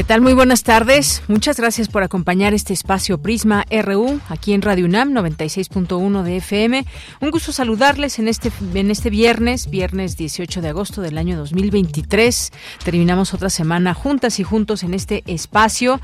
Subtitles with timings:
[0.00, 0.22] ¿Qué tal?
[0.22, 1.22] Muy buenas tardes.
[1.28, 6.86] Muchas gracias por acompañar este espacio Prisma RU aquí en Radio UNAM 96.1 de FM.
[7.20, 12.50] Un gusto saludarles en este en este viernes, viernes 18 de agosto del año 2023.
[12.82, 16.00] Terminamos otra semana juntas y juntos en este espacio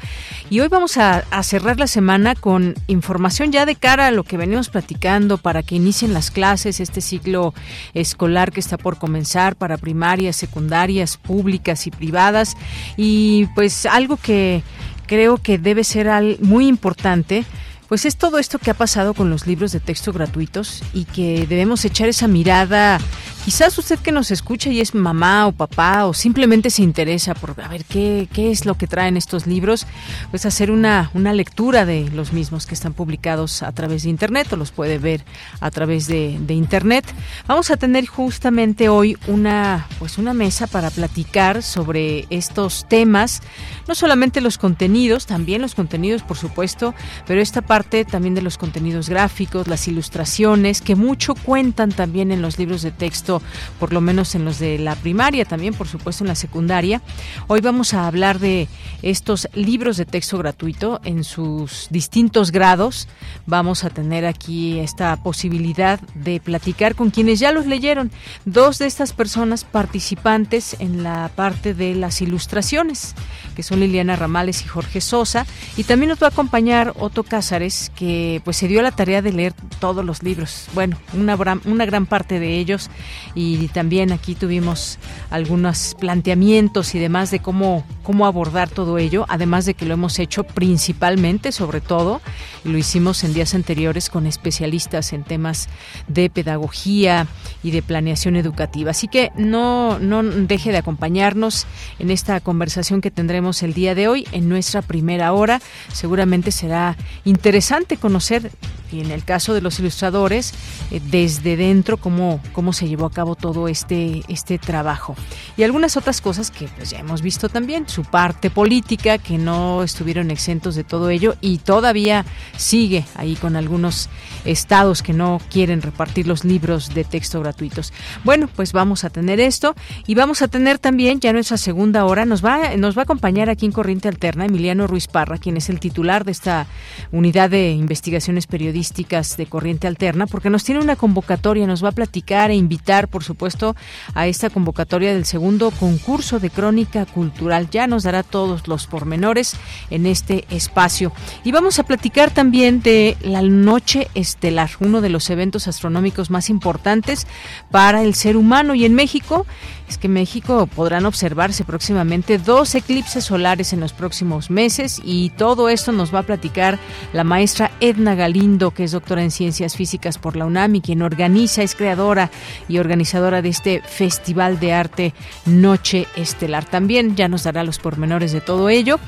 [0.50, 4.24] y hoy vamos a, a cerrar la semana con información ya de cara a lo
[4.24, 7.54] que venimos platicando para que inicien las clases, este ciclo
[7.94, 12.58] escolar que está por comenzar para primarias, secundarias, públicas y privadas
[12.98, 14.62] y pues algo que
[15.06, 16.08] creo que debe ser
[16.40, 17.44] muy importante
[17.88, 21.46] pues es todo esto que ha pasado con los libros de texto gratuitos y que
[21.46, 22.98] debemos echar esa mirada.
[23.46, 27.54] Quizás usted que nos escucha y es mamá o papá o simplemente se interesa por
[27.62, 29.86] a ver qué, qué es lo que traen estos libros,
[30.32, 34.52] pues hacer una, una lectura de los mismos que están publicados a través de Internet
[34.52, 35.24] o los puede ver
[35.60, 37.04] a través de, de Internet.
[37.46, 43.42] Vamos a tener justamente hoy una, pues una mesa para platicar sobre estos temas,
[43.86, 46.96] no solamente los contenidos, también los contenidos por supuesto,
[47.28, 52.42] pero esta parte también de los contenidos gráficos, las ilustraciones, que mucho cuentan también en
[52.42, 53.35] los libros de texto,
[53.78, 57.02] por lo menos en los de la primaria, también por supuesto en la secundaria.
[57.46, 58.68] Hoy vamos a hablar de
[59.02, 63.08] estos libros de texto gratuito en sus distintos grados.
[63.46, 68.10] Vamos a tener aquí esta posibilidad de platicar con quienes ya los leyeron.
[68.44, 73.14] Dos de estas personas participantes en la parte de las ilustraciones,
[73.54, 75.46] que son Liliana Ramales y Jorge Sosa,
[75.76, 79.32] y también nos va a acompañar Otto Cázares que pues se dio la tarea de
[79.32, 82.90] leer todos los libros, bueno, una, una gran parte de ellos
[83.34, 84.98] y también aquí tuvimos
[85.30, 90.18] algunos planteamientos y demás de cómo, cómo abordar todo ello, además de que lo hemos
[90.18, 92.20] hecho principalmente, sobre todo,
[92.64, 95.68] y lo hicimos en días anteriores con especialistas en temas
[96.08, 97.26] de pedagogía
[97.62, 98.90] y de planeación educativa.
[98.90, 101.66] Así que no, no deje de acompañarnos
[101.98, 105.60] en esta conversación que tendremos el día de hoy en nuestra primera hora.
[105.92, 108.50] Seguramente será interesante conocer,
[108.92, 110.52] y en el caso de los ilustradores,
[110.90, 115.16] eh, desde dentro cómo, cómo se llevó a cabo todo este, este trabajo.
[115.56, 119.82] Y algunas otras cosas que pues, ya hemos visto también, su parte política, que no
[119.82, 122.26] estuvieron exentos de todo ello y todavía
[122.58, 124.10] sigue ahí con algunos
[124.44, 127.94] estados que no quieren repartir los libros de texto gratuitos.
[128.22, 129.74] Bueno, pues vamos a tener esto
[130.06, 132.26] y vamos a tener también ya nuestra segunda hora.
[132.26, 135.70] Nos va, nos va a acompañar aquí en Corriente Alterna Emiliano Ruiz Parra, quien es
[135.70, 136.66] el titular de esta
[137.12, 141.92] unidad de Investigaciones Periodísticas de Corriente Alterna, porque nos tiene una convocatoria, nos va a
[141.92, 143.76] platicar e invitar, por supuesto,
[144.14, 147.68] a esta convocatoria del segundo concurso de crónica cultural.
[147.70, 149.56] Ya nos dará todos los pormenores
[149.90, 151.12] en este espacio.
[151.44, 156.50] Y vamos a platicar también de la Noche Estelar, uno de los eventos astronómicos más
[156.50, 157.26] importantes
[157.70, 158.74] para el ser humano.
[158.74, 159.46] Y en México,
[159.88, 165.30] es que en México podrán observarse próximamente dos eclipses solares en los próximos meses y
[165.30, 166.78] todo esto nos va a platicar
[167.12, 171.02] la maestra Edna Galindo, que es doctora en Ciencias Físicas por la UNAM y quien
[171.02, 172.30] organiza, es creadora
[172.68, 175.14] y organizadora de este Festival de Arte
[175.44, 176.64] Noche Estelar.
[176.64, 178.98] También ya nos dará los pormenores de todo ello.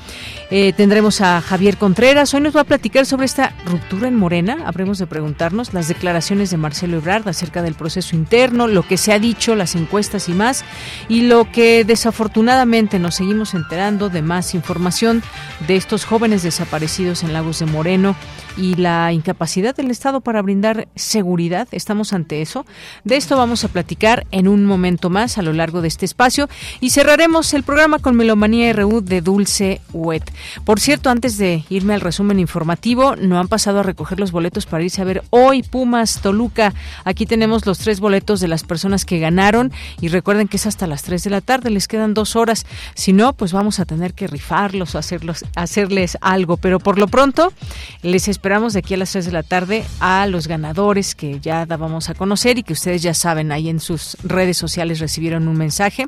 [0.51, 2.33] Eh, tendremos a Javier Contreras.
[2.33, 4.63] Hoy nos va a platicar sobre esta ruptura en Morena.
[4.65, 9.13] Habremos de preguntarnos las declaraciones de Marcelo Ebrard acerca del proceso interno, lo que se
[9.13, 10.65] ha dicho, las encuestas y más,
[11.07, 15.23] y lo que desafortunadamente nos seguimos enterando de más información
[15.67, 18.15] de estos jóvenes desaparecidos en Lagos de Moreno
[18.57, 21.67] y la incapacidad del Estado para brindar seguridad.
[21.71, 22.65] Estamos ante eso.
[23.03, 26.49] De esto vamos a platicar en un momento más a lo largo de este espacio
[26.79, 30.31] y cerraremos el programa con Melomanía RU de Dulce Wet.
[30.65, 34.65] Por cierto, antes de irme al resumen informativo, no han pasado a recoger los boletos
[34.65, 36.73] para irse a ver hoy Pumas Toluca.
[37.05, 40.87] Aquí tenemos los tres boletos de las personas que ganaron y recuerden que es hasta
[40.87, 42.65] las 3 de la tarde, les quedan dos horas.
[42.95, 46.57] Si no, pues vamos a tener que rifarlos o hacerlos, hacerles algo.
[46.57, 47.53] Pero por lo pronto,
[48.01, 51.65] les esperamos de aquí a las 3 de la tarde a los ganadores que ya
[51.65, 56.05] dábamos a conocer y que ustedes ya saben, en sus redes sociales recibieron un mensaje.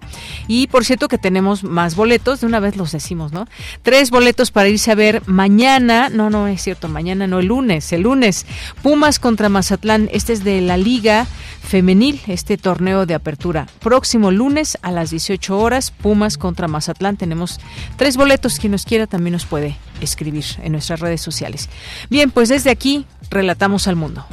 [0.47, 3.47] Y por cierto que tenemos más boletos, de una vez los decimos, ¿no?
[3.81, 7.91] Tres boletos para irse a ver mañana, no, no es cierto, mañana no, el lunes,
[7.91, 8.45] el lunes,
[8.83, 11.27] Pumas contra Mazatlán, este es de la Liga
[11.61, 13.67] Femenil, este torneo de apertura.
[13.79, 17.59] Próximo lunes a las 18 horas, Pumas contra Mazatlán, tenemos
[17.97, 21.69] tres boletos, quien nos quiera también nos puede escribir en nuestras redes sociales.
[22.09, 24.25] Bien, pues desde aquí relatamos al mundo.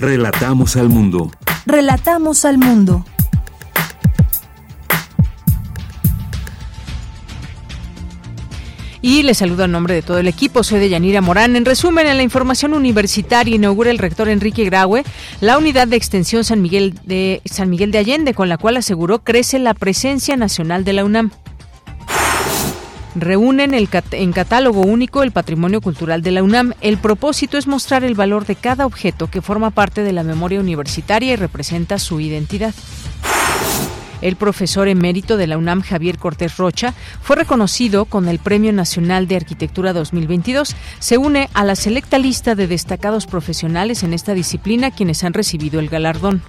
[0.00, 1.28] Relatamos al mundo.
[1.66, 3.04] Relatamos al mundo.
[9.02, 10.62] Y les saludo en nombre de todo el equipo.
[10.62, 11.56] Soy de Yanira Morán.
[11.56, 15.02] En resumen, en la información universitaria inaugura el rector Enrique Graue
[15.40, 19.24] la unidad de extensión San Miguel de San Miguel de Allende, con la cual aseguró
[19.24, 21.32] crece la presencia nacional de la UNAM
[23.20, 26.74] reúnen el en catálogo único el patrimonio cultural de la UNAM.
[26.80, 30.60] El propósito es mostrar el valor de cada objeto que forma parte de la memoria
[30.60, 32.74] universitaria y representa su identidad.
[34.20, 36.92] El profesor emérito de la UNAM, Javier Cortés Rocha,
[37.22, 40.74] fue reconocido con el Premio Nacional de Arquitectura 2022.
[40.98, 45.78] Se une a la selecta lista de destacados profesionales en esta disciplina quienes han recibido
[45.78, 46.42] el galardón.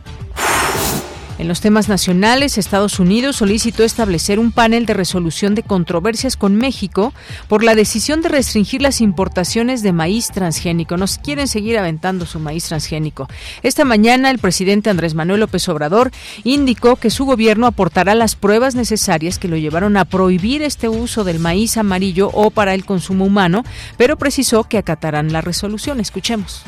[1.40, 6.56] En los temas nacionales, Estados Unidos solicitó establecer un panel de resolución de controversias con
[6.56, 7.14] México
[7.48, 10.98] por la decisión de restringir las importaciones de maíz transgénico.
[10.98, 13.30] Nos quieren seguir aventando su maíz transgénico.
[13.64, 16.12] Esta mañana, el presidente Andrés Manuel López Obrador
[16.44, 21.24] indicó que su gobierno aportará las pruebas necesarias que lo llevaron a prohibir este uso
[21.24, 23.64] del maíz amarillo o para el consumo humano,
[23.96, 26.02] pero precisó que acatarán la resolución.
[26.02, 26.66] Escuchemos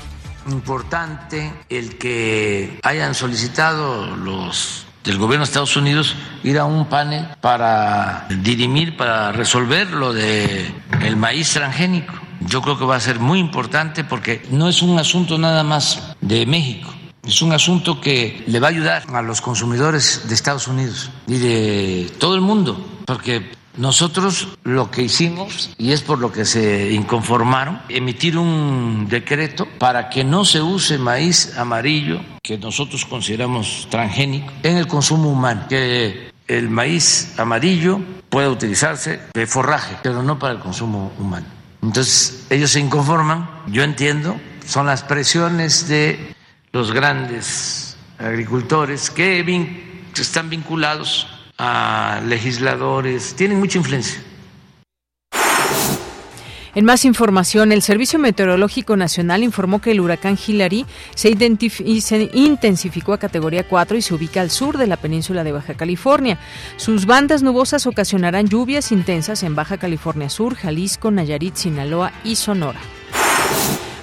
[0.50, 7.28] importante el que hayan solicitado los del gobierno de Estados Unidos ir a un panel
[7.42, 12.14] para dirimir, para resolver lo de el maíz transgénico.
[12.42, 16.16] Yo creo que va a ser muy importante porque no es un asunto nada más
[16.22, 16.94] de México.
[17.24, 21.38] Es un asunto que le va a ayudar a los consumidores de Estados Unidos y
[21.38, 26.92] de todo el mundo, porque nosotros lo que hicimos, y es por lo que se
[26.92, 34.52] inconformaron, emitir un decreto para que no se use maíz amarillo, que nosotros consideramos transgénico,
[34.64, 40.54] en el consumo humano, que el maíz amarillo pueda utilizarse de forraje, pero no para
[40.54, 41.48] el consumo humano.
[41.82, 46.36] Entonces, ellos se inconforman, yo entiendo, son las presiones de
[46.72, 49.44] los grandes agricultores que
[50.16, 51.28] están vinculados
[51.64, 54.20] a legisladores, tienen mucha influencia.
[56.74, 61.38] En más información, el Servicio Meteorológico Nacional informó que el huracán Hillary se,
[62.02, 65.76] se, intensificó a categoría 4 y se ubica al sur de la península de Baja
[65.76, 66.40] California.
[66.78, 72.80] Sus bandas nubosas ocasionarán lluvias intensas en Baja California Sur, Jalisco, Nayarit, Sinaloa y Sonora.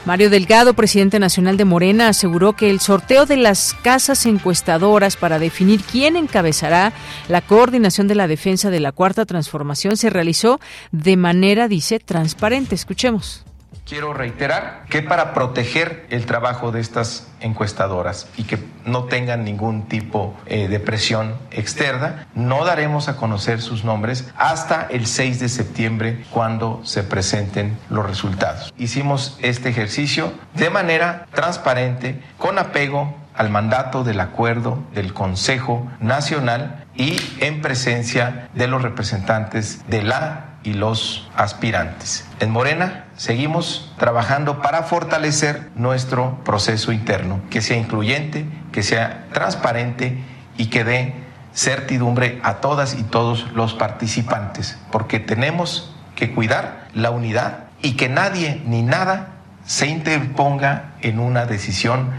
[0.09, 5.39] Mario Delgado, presidente nacional de Morena, aseguró que el sorteo de las casas encuestadoras para
[5.39, 6.95] definir quién encabezará
[7.29, 10.61] la coordinación de la defensa de la cuarta transformación se realizó
[10.93, 12.75] de manera, dice, transparente.
[12.75, 13.45] Escuchemos.
[13.87, 19.89] Quiero reiterar que para proteger el trabajo de estas encuestadoras y que no tengan ningún
[19.89, 25.49] tipo eh, de presión externa, no daremos a conocer sus nombres hasta el 6 de
[25.49, 28.73] septiembre cuando se presenten los resultados.
[28.77, 36.87] Hicimos este ejercicio de manera transparente, con apego al mandato del acuerdo del Consejo Nacional
[36.95, 42.27] y en presencia de los representantes de la y los aspirantes.
[42.41, 50.17] En Morena seguimos trabajando para fortalecer nuestro proceso interno, que sea incluyente, que sea transparente
[50.57, 51.15] y que dé
[51.53, 58.09] certidumbre a todas y todos los participantes, porque tenemos que cuidar la unidad y que
[58.09, 59.35] nadie ni nada
[59.67, 62.11] se interponga en una decisión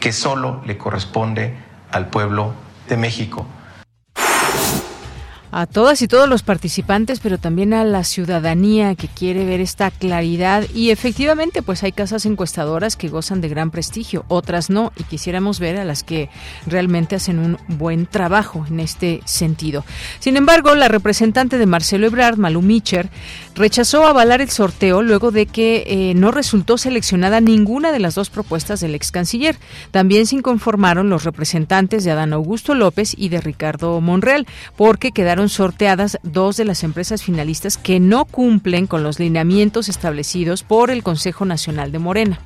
[0.00, 1.54] que solo le corresponde
[1.92, 2.54] al pueblo
[2.88, 3.46] de México
[5.56, 9.90] a todas y todos los participantes, pero también a la ciudadanía que quiere ver esta
[9.90, 10.64] claridad.
[10.74, 15.58] Y efectivamente, pues hay casas encuestadoras que gozan de gran prestigio, otras no, y quisiéramos
[15.58, 16.28] ver a las que
[16.66, 19.86] realmente hacen un buen trabajo en este sentido.
[20.18, 23.08] Sin embargo, la representante de Marcelo Ebrard, Malu Micher,
[23.54, 28.28] rechazó avalar el sorteo luego de que eh, no resultó seleccionada ninguna de las dos
[28.28, 29.56] propuestas del ex canciller.
[29.90, 34.46] También se inconformaron los representantes de Adán Augusto López y de Ricardo Monreal,
[34.76, 40.62] porque quedaron sorteadas dos de las empresas finalistas que no cumplen con los lineamientos establecidos
[40.62, 42.40] por el Consejo Nacional de Morena.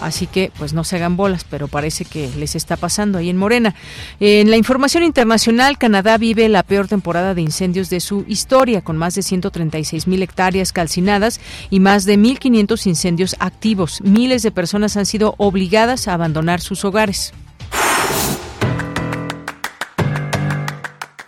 [0.00, 3.36] Así que, pues no se hagan bolas, pero parece que les está pasando ahí en
[3.36, 3.74] Morena.
[4.18, 8.96] En la información internacional, Canadá vive la peor temporada de incendios de su historia, con
[8.96, 14.00] más de 136 mil hectáreas calcinadas y más de 1.500 incendios activos.
[14.02, 17.32] Miles de personas han sido obligadas a abandonar sus hogares.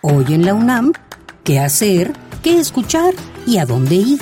[0.07, 0.93] Hoy en la UNAM,
[1.43, 2.13] ¿qué hacer?
[2.43, 3.15] ¿Qué escuchar?
[3.47, 4.19] ¿Y a dónde ir?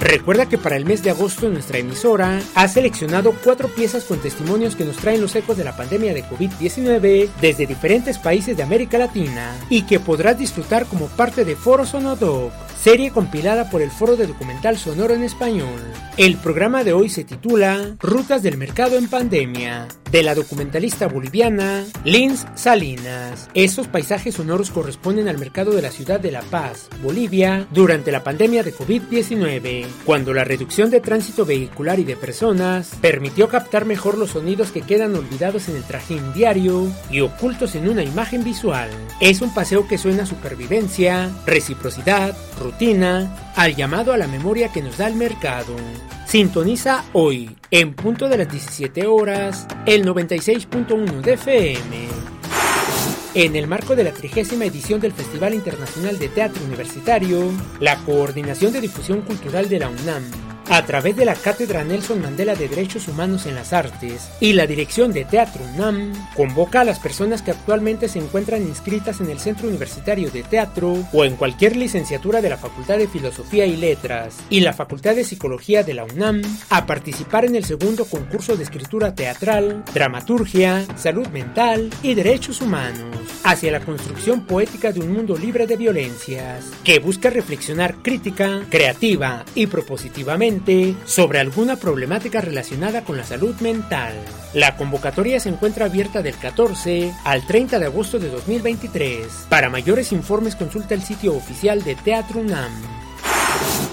[0.00, 4.76] Recuerda que para el mes de agosto nuestra emisora ha seleccionado cuatro piezas con testimonios
[4.76, 8.96] que nos traen los ecos de la pandemia de COVID-19 desde diferentes países de América
[8.96, 12.52] Latina y que podrás disfrutar como parte de Foro Sonodoc,
[12.84, 15.80] serie compilada por el Foro de Documental Sonoro en Español.
[16.18, 21.82] El programa de hoy se titula Rutas del Mercado en Pandemia, de la documentalista boliviana
[22.04, 23.48] Lins Salinas.
[23.54, 28.22] Estos paisajes sonoros corresponden al mercado de la ciudad de La Paz, Bolivia, durante la
[28.22, 34.18] pandemia de COVID-19 cuando la reducción de tránsito vehicular y de personas permitió captar mejor
[34.18, 38.90] los sonidos que quedan olvidados en el trajín diario y ocultos en una imagen visual.
[39.20, 42.73] Es un paseo que suena a supervivencia, reciprocidad, rutina,
[43.56, 45.76] al llamado a la memoria que nos da el mercado.
[46.26, 52.08] Sintoniza hoy, en punto de las 17 horas, el 96.1 de FM.
[53.34, 58.72] En el marco de la trigésima edición del Festival Internacional de Teatro Universitario, la Coordinación
[58.72, 63.08] de Difusión Cultural de la UNAM a través de la Cátedra Nelson Mandela de Derechos
[63.08, 67.50] Humanos en las Artes y la Dirección de Teatro UNAM, convoca a las personas que
[67.50, 72.50] actualmente se encuentran inscritas en el Centro Universitario de Teatro o en cualquier licenciatura de
[72.50, 76.86] la Facultad de Filosofía y Letras y la Facultad de Psicología de la UNAM a
[76.86, 83.72] participar en el segundo concurso de escritura teatral, dramaturgia, salud mental y derechos humanos hacia
[83.72, 89.66] la construcción poética de un mundo libre de violencias, que busca reflexionar crítica, creativa y
[89.66, 90.53] propositivamente
[91.04, 94.12] sobre alguna problemática relacionada con la salud mental.
[94.52, 99.46] La convocatoria se encuentra abierta del 14 al 30 de agosto de 2023.
[99.48, 103.03] Para mayores informes consulta el sitio oficial de Teatro UNAM.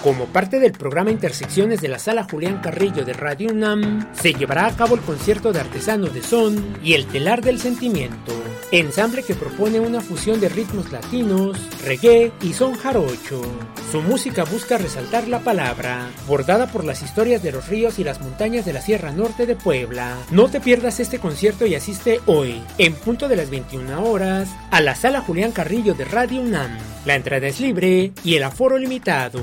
[0.04, 4.66] Como parte del programa Intersecciones de la Sala Julián Carrillo de Radio UNAM, se llevará
[4.66, 8.34] a cabo el concierto de artesanos de son y el telar del sentimiento,
[8.72, 11.56] ensamble que propone una fusión de ritmos latinos,
[11.86, 13.44] reggae y son jarocho.
[13.92, 18.22] Su música busca resaltar la palabra, bordada por las historias de los ríos y las
[18.22, 20.18] montañas de la Sierra Norte de Puebla.
[20.32, 24.82] No te pierdas este concierto y asiste hoy, en punto de las 21 horas, a
[24.82, 26.72] la Sala Julián Carrillo de Radio UNAM.
[27.06, 29.42] La entrada es libre y el aforo limitado.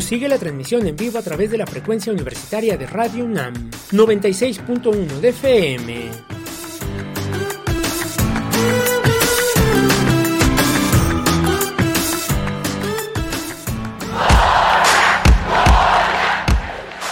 [0.00, 5.20] Sigue la transmisión en vivo a través de la frecuencia universitaria de Radio UNAM 96.1
[5.20, 6.10] de FM.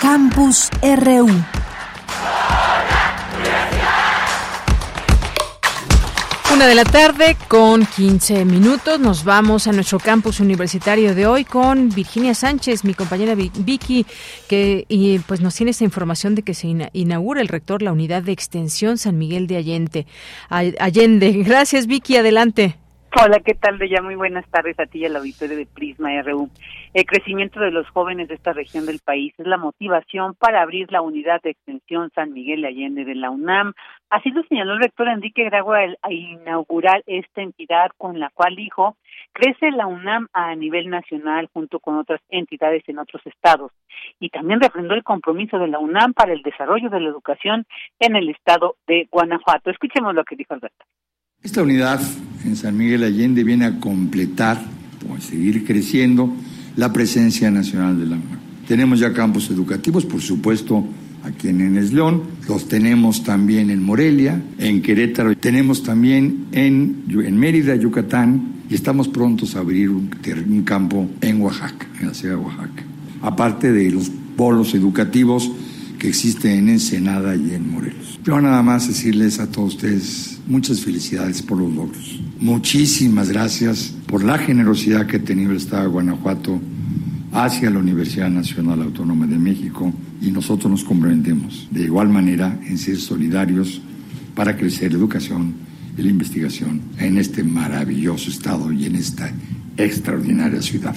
[0.01, 1.56] Campus RU
[6.53, 9.01] Una de la tarde con 15 minutos.
[9.01, 14.07] Nos vamos a nuestro campus universitario de hoy con Virginia Sánchez, mi compañera Vicky,
[14.49, 18.23] que y pues nos tiene esta información de que se inaugura el rector la unidad
[18.23, 20.07] de extensión San Miguel de Allende.
[20.49, 21.33] Allende.
[21.45, 22.17] Gracias, Vicky.
[22.17, 22.77] Adelante.
[23.19, 23.79] Hola, ¿qué tal?
[23.89, 26.51] Ya muy buenas tardes a ti y al auditorio de Prisma RU.
[26.93, 30.93] El crecimiento de los jóvenes de esta región del país es la motivación para abrir
[30.93, 33.73] la unidad de extensión San Miguel de Allende de la UNAM.
[34.09, 38.97] Así lo señaló el rector Enrique Gragua al inaugurar esta entidad con la cual dijo
[39.33, 43.73] crece la UNAM a nivel nacional junto con otras entidades en otros estados
[44.21, 47.67] y también refrendó el compromiso de la UNAM para el desarrollo de la educación
[47.99, 49.71] en el estado de Guanajuato.
[49.71, 50.87] Escuchemos lo que dijo el rector.
[51.43, 52.01] Esta unidad
[52.45, 54.57] en San Miguel Allende viene a completar
[55.11, 56.31] o a seguir creciendo
[56.77, 58.41] la presencia nacional de la UNAM.
[58.69, 60.85] Tenemos ya campos educativos, por supuesto,
[61.27, 67.37] aquí en Enes León, los tenemos también en Morelia, en Querétaro, tenemos también en, en
[67.37, 70.11] Mérida, Yucatán, y estamos prontos a abrir un,
[70.49, 72.85] un campo en Oaxaca, en la ciudad de Oaxaca.
[73.23, 75.51] Aparte de los polos educativos
[75.99, 78.19] que existen en Ensenada y en Morelos.
[78.25, 82.21] Yo nada más decirles a todos ustedes muchas felicidades por los logros.
[82.41, 86.61] Muchísimas gracias por la generosidad que ha tenido el Estado de Guanajuato
[87.37, 92.79] hacia la Universidad Nacional Autónoma de México y nosotros nos comprometemos de igual manera en
[92.79, 93.83] ser solidarios
[94.35, 95.55] para crecer la educación
[95.99, 99.29] y la investigación en este maravilloso estado y en esta
[99.77, 100.95] extraordinaria ciudad.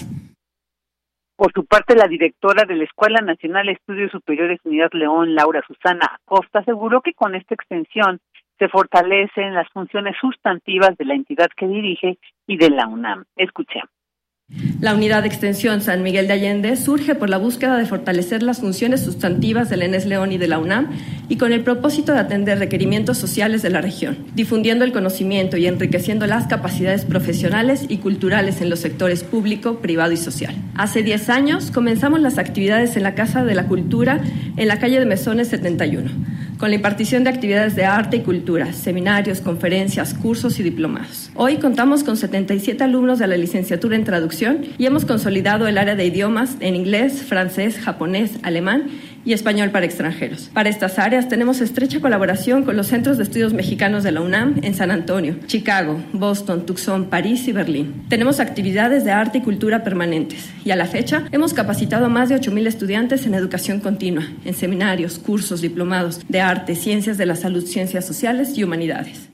[1.36, 5.62] Por su parte, la directora de la Escuela Nacional de Estudios Superiores Unidad León, Laura
[5.68, 8.20] Susana Acosta, aseguró que con esta extensión
[8.58, 12.18] se fortalecen las funciones sustantivas de la entidad que dirige
[12.48, 13.26] y de la UNAM.
[13.36, 13.90] Escuchemos.
[14.82, 18.60] La unidad de extensión San Miguel de Allende surge por la búsqueda de fortalecer las
[18.60, 20.92] funciones sustantivas del ENES León y de la UNAM
[21.28, 25.68] y con el propósito de atender requerimientos sociales de la región, difundiendo el conocimiento y
[25.68, 30.56] enriqueciendo las capacidades profesionales y culturales en los sectores público, privado y social.
[30.76, 34.22] Hace 10 años comenzamos las actividades en la Casa de la Cultura
[34.56, 36.10] en la calle de Mesones 71
[36.60, 41.32] con la impartición de actividades de arte y cultura, seminarios, conferencias, cursos y diplomados.
[41.36, 45.96] Hoy contamos con 77 alumnos de la licenciatura en traducción y hemos consolidado el área
[45.96, 48.90] de idiomas en inglés, francés, japonés, alemán
[49.26, 50.50] y español para extranjeros.
[50.54, 54.56] Para estas áreas tenemos estrecha colaboración con los centros de estudios mexicanos de la UNAM
[54.62, 58.06] en San Antonio, Chicago, Boston, Tucson, París y Berlín.
[58.10, 62.30] Tenemos actividades de arte y cultura permanentes y a la fecha hemos capacitado a más
[62.30, 67.36] de 8.000 estudiantes en educación continua, en seminarios, cursos, diplomados de arte, ciencias de la
[67.36, 69.29] salud, ciencias sociales y humanidades.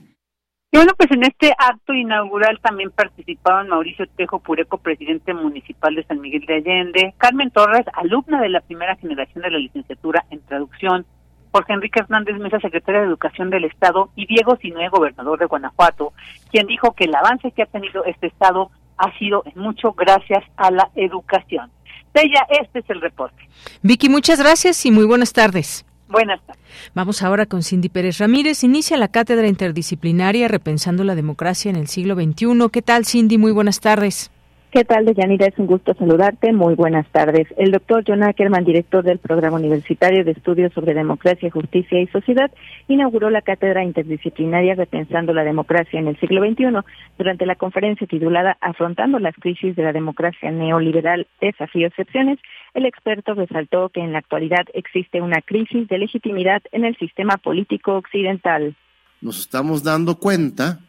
[0.76, 6.20] Bueno, pues en este acto inaugural también participaron Mauricio Tejo Pureco, presidente municipal de San
[6.20, 11.06] Miguel de Allende, Carmen Torres, alumna de la primera generación de la licenciatura en traducción,
[11.50, 16.12] Jorge Enrique Hernández Mesa, secretario de Educación del Estado, y Diego Sinué, gobernador de Guanajuato,
[16.50, 20.44] quien dijo que el avance que ha tenido este Estado ha sido en mucho gracias
[20.58, 21.70] a la educación.
[22.12, 23.48] Bella, este es el reporte.
[23.80, 25.86] Vicky, muchas gracias y muy buenas tardes.
[26.08, 26.62] Buenas tardes.
[26.94, 28.62] Vamos ahora con Cindy Pérez Ramírez.
[28.62, 32.70] Inicia la cátedra interdisciplinaria Repensando la Democracia en el siglo XXI.
[32.72, 33.38] ¿Qué tal, Cindy?
[33.38, 34.30] Muy buenas tardes.
[34.76, 35.46] ¿Qué tal, Deyanira?
[35.46, 36.52] Es un gusto saludarte.
[36.52, 37.48] Muy buenas tardes.
[37.56, 42.50] El doctor John Ackerman, director del Programa Universitario de Estudios sobre Democracia, Justicia y Sociedad,
[42.86, 46.84] inauguró la cátedra interdisciplinaria Repensando la Democracia en el siglo XXI
[47.16, 52.38] durante la conferencia titulada Afrontando las crisis de la democracia neoliberal, desafíos y opciones.
[52.74, 57.38] El experto resaltó que en la actualidad existe una crisis de legitimidad en el sistema
[57.38, 58.76] político occidental.
[59.22, 60.80] Nos estamos dando cuenta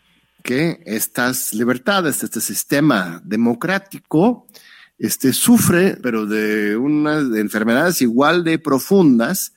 [0.48, 4.48] que estas libertades, este sistema democrático,
[4.98, 9.54] este, sufre, pero de unas enfermedades igual de profundas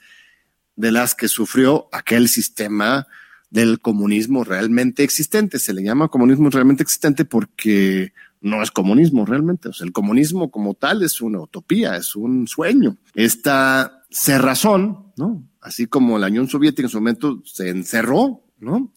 [0.75, 3.07] de las que sufrió aquel sistema
[3.51, 5.61] del comunismo realmente existente.
[5.61, 9.69] Se le llama comunismo realmente existente porque no es comunismo realmente.
[9.69, 12.97] O sea, el comunismo como tal es una utopía, es un sueño.
[13.15, 15.49] Esta cerrazón, ¿no?
[15.61, 18.93] Así como la Unión Soviética en su momento se encerró, ¿no?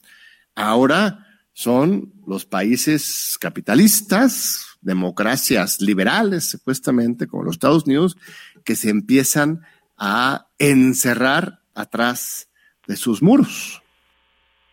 [0.55, 8.17] Ahora son los países capitalistas, democracias liberales, supuestamente, como los Estados Unidos,
[8.65, 9.61] que se empiezan
[9.97, 12.49] a encerrar atrás
[12.87, 13.81] de sus muros.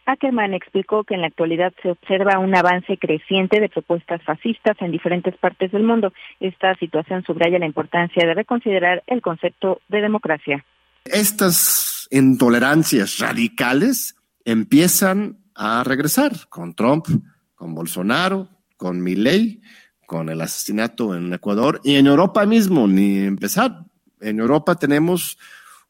[0.07, 4.91] Ackerman explicó que en la actualidad se observa un avance creciente de propuestas fascistas en
[4.91, 6.13] diferentes partes del mundo.
[6.41, 10.65] Esta situación subraya la importancia de reconsiderar el concepto de democracia.
[11.05, 17.07] Estas intolerancias radicales empiezan a regresar con Trump,
[17.55, 19.61] con Bolsonaro, con Milley,
[20.07, 23.85] con el asesinato en Ecuador y en Europa mismo, ni empezar.
[24.21, 25.37] En Europa tenemos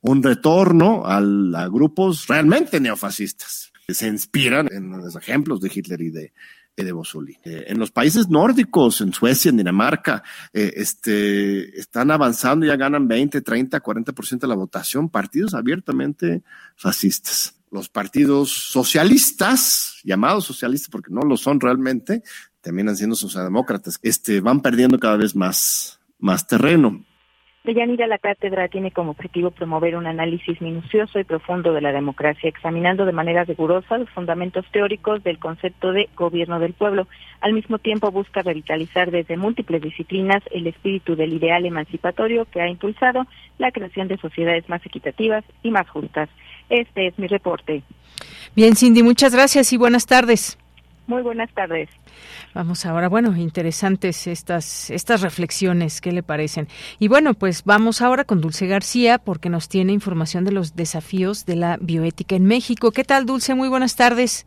[0.00, 1.20] un retorno a,
[1.68, 6.32] grupos realmente neofascistas que se inspiran en los ejemplos de Hitler y de,
[6.74, 7.38] de Mussolini.
[7.44, 13.06] Eh, en los países nórdicos, en Suecia, en Dinamarca, eh, este, están avanzando, ya ganan
[13.06, 16.42] 20, 30, 40% de la votación, partidos abiertamente
[16.74, 22.22] fascistas los partidos socialistas, llamados socialistas porque no lo son realmente,
[22.60, 27.04] terminan siendo socialdemócratas, este, van perdiendo cada vez más, más terreno.
[27.62, 32.48] Deyanira, la cátedra tiene como objetivo promover un análisis minucioso y profundo de la democracia,
[32.48, 37.06] examinando de manera rigurosa los fundamentos teóricos del concepto de gobierno del pueblo.
[37.42, 42.68] Al mismo tiempo busca revitalizar desde múltiples disciplinas el espíritu del ideal emancipatorio que ha
[42.68, 43.26] impulsado
[43.58, 46.30] la creación de sociedades más equitativas y más justas.
[46.70, 47.82] Este es mi reporte.
[48.56, 50.58] Bien, Cindy, muchas gracias y buenas tardes.
[51.06, 51.88] Muy buenas tardes.
[52.54, 56.68] Vamos ahora, bueno, interesantes estas estas reflexiones, ¿qué le parecen?
[57.00, 61.46] Y bueno, pues vamos ahora con Dulce García porque nos tiene información de los desafíos
[61.46, 62.92] de la bioética en México.
[62.92, 63.54] ¿Qué tal, Dulce?
[63.54, 64.46] Muy buenas tardes.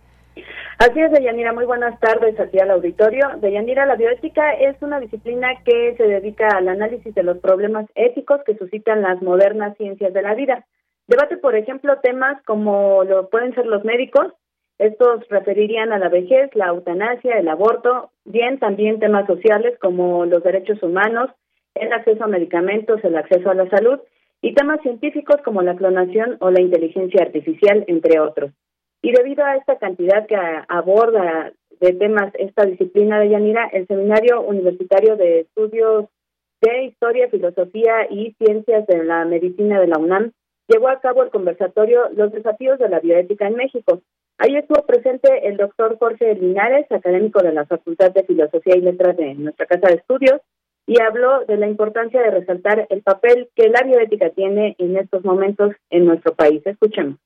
[0.80, 3.28] Así es, Deyanira, muy buenas tardes aquí al auditorio.
[3.42, 8.42] Deyanira, la bioética es una disciplina que se dedica al análisis de los problemas éticos
[8.46, 10.66] que suscitan las modernas ciencias de la vida.
[11.08, 14.34] Debate, por ejemplo, temas como lo pueden ser los médicos,
[14.80, 20.44] estos referirían a la vejez, la eutanasia, el aborto, bien también temas sociales como los
[20.44, 21.30] derechos humanos,
[21.76, 24.00] el acceso a medicamentos, el acceso a la salud.
[24.42, 28.52] Y temas científicos como la clonación o la inteligencia artificial, entre otros.
[29.02, 30.36] Y debido a esta cantidad que
[30.68, 36.08] aborda de temas esta disciplina de Yanira, el Seminario Universitario de Estudios
[36.62, 40.32] de Historia, Filosofía y Ciencias de la Medicina de la UNAM
[40.68, 44.02] llevó a cabo el conversatorio Los desafíos de la bioética en México.
[44.38, 49.16] Ahí estuvo presente el doctor Jorge Linares, académico de la Facultad de Filosofía y Letras
[49.16, 50.42] de nuestra Casa de Estudios,
[50.86, 55.24] y habló de la importancia de resaltar el papel que la bioética tiene en estos
[55.24, 56.62] momentos en nuestro país.
[56.66, 57.20] Escuchemos.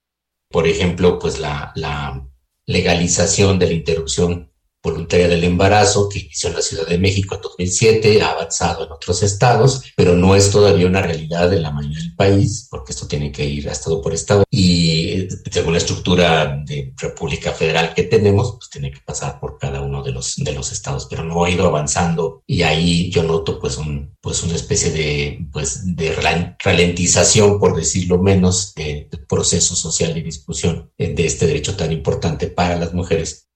[0.49, 2.21] Por ejemplo, pues la, la
[2.65, 4.51] legalización de la interrupción
[4.91, 8.91] voluntaria del embarazo que inició en la Ciudad de México en 2007, ha avanzado en
[8.91, 13.07] otros estados, pero no es todavía una realidad en la mayoría del país, porque esto
[13.07, 14.43] tiene que ir a estado por estado.
[14.49, 19.81] Y según la estructura de República Federal que tenemos, pues tiene que pasar por cada
[19.81, 22.43] uno de los, de los estados, pero no ha ido avanzando.
[22.47, 26.15] Y ahí yo noto pues, un, pues una especie de, pues, de
[26.63, 32.47] ralentización, por decirlo menos, de, de proceso social de discusión de este derecho tan importante
[32.47, 33.46] para las mujeres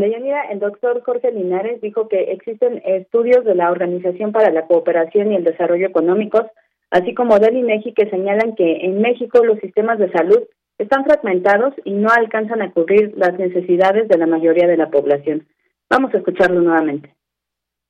[0.00, 5.32] Deyanira, el doctor Jorge Linares dijo que existen estudios de la Organización para la Cooperación
[5.32, 6.42] y el Desarrollo Económicos,
[6.90, 10.40] así como del INEGI, que señalan que en México los sistemas de salud
[10.78, 15.46] están fragmentados y no alcanzan a cubrir las necesidades de la mayoría de la población.
[15.88, 17.14] Vamos a escucharlo nuevamente.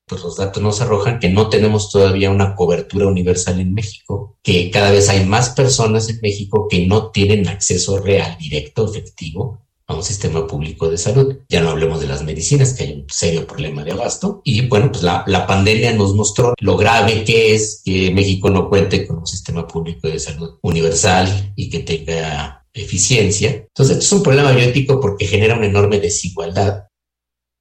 [0.06, 4.70] Pues los datos nos arrojan que no tenemos todavía una cobertura universal en México, que
[4.72, 9.96] cada vez hay más personas en México que no tienen acceso real, directo, efectivo a
[9.96, 11.38] un sistema público de salud.
[11.48, 14.40] Ya no hablemos de las medicinas, que hay un serio problema de abasto.
[14.44, 18.68] Y bueno, pues la, la pandemia nos mostró lo grave que es que México no
[18.68, 21.26] cuente con un sistema público de salud universal
[21.56, 23.50] y que tenga eficiencia.
[23.50, 26.86] Entonces, es un problema bioético porque genera una enorme desigualdad.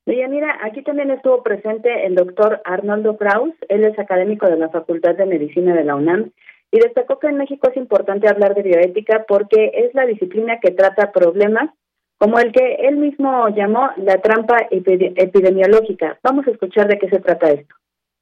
[0.06, 5.16] mira, aquí también estuvo presente el doctor Arnoldo Kraus, él es académico de la Facultad
[5.16, 6.32] de Medicina de la UNAM
[6.72, 10.72] y destacó que en México es importante hablar de bioética porque es la disciplina que
[10.72, 11.72] trata problemas
[12.20, 16.20] como el que él mismo llamó la trampa epidemiológica.
[16.22, 17.74] Vamos a escuchar de qué se trata esto.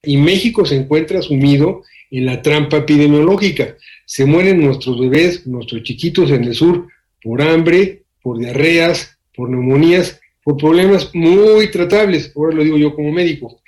[0.04, 1.82] Y México se encuentra sumido
[2.12, 3.76] en la trampa epidemiológica.
[4.06, 6.86] Se mueren nuestros bebés, nuestros chiquitos en el sur,
[7.20, 13.10] por hambre, por diarreas, por neumonías, por problemas muy tratables, ahora lo digo yo como
[13.10, 13.60] médico.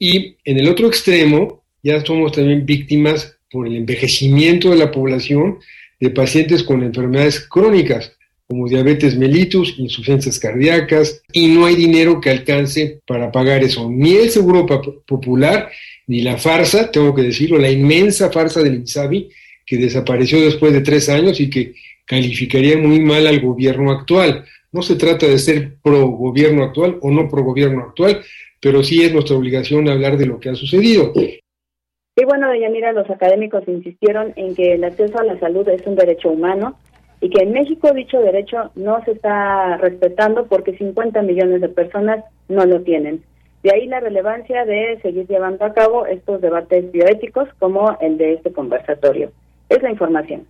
[0.00, 5.60] Y en el otro extremo, ya somos también víctimas por el envejecimiento de la población
[6.00, 8.15] de pacientes con enfermedades crónicas
[8.48, 13.90] como diabetes mellitus, insuficiencias cardíacas, y no hay dinero que alcance para pagar eso.
[13.90, 14.66] Ni el Seguro
[15.06, 15.68] Popular,
[16.06, 19.28] ni la farsa, tengo que decirlo, la inmensa farsa del INSABI,
[19.66, 24.44] que desapareció después de tres años y que calificaría muy mal al gobierno actual.
[24.70, 28.22] No se trata de ser pro gobierno actual o no pro gobierno actual,
[28.60, 31.12] pero sí es nuestra obligación hablar de lo que ha sucedido.
[31.16, 35.96] Y bueno, mira, los académicos insistieron en que el acceso a la salud es un
[35.96, 36.78] derecho humano
[37.20, 42.24] y que en México dicho derecho no se está respetando porque 50 millones de personas
[42.48, 43.22] no lo tienen.
[43.62, 48.34] De ahí la relevancia de seguir llevando a cabo estos debates bioéticos como el de
[48.34, 49.32] este conversatorio.
[49.68, 50.46] Es la información.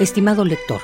[0.01, 0.81] Estimado lector,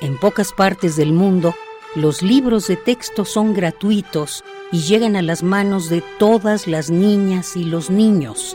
[0.00, 1.54] en pocas partes del mundo
[1.96, 7.56] los libros de texto son gratuitos y llegan a las manos de todas las niñas
[7.56, 8.54] y los niños.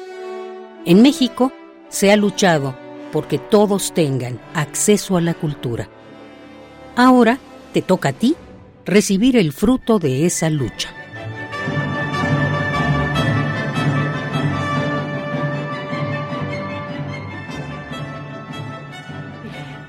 [0.85, 1.51] En México
[1.89, 2.75] se ha luchado
[3.11, 5.89] porque todos tengan acceso a la cultura.
[6.95, 7.39] Ahora
[7.73, 8.35] te toca a ti
[8.85, 11.00] recibir el fruto de esa lucha.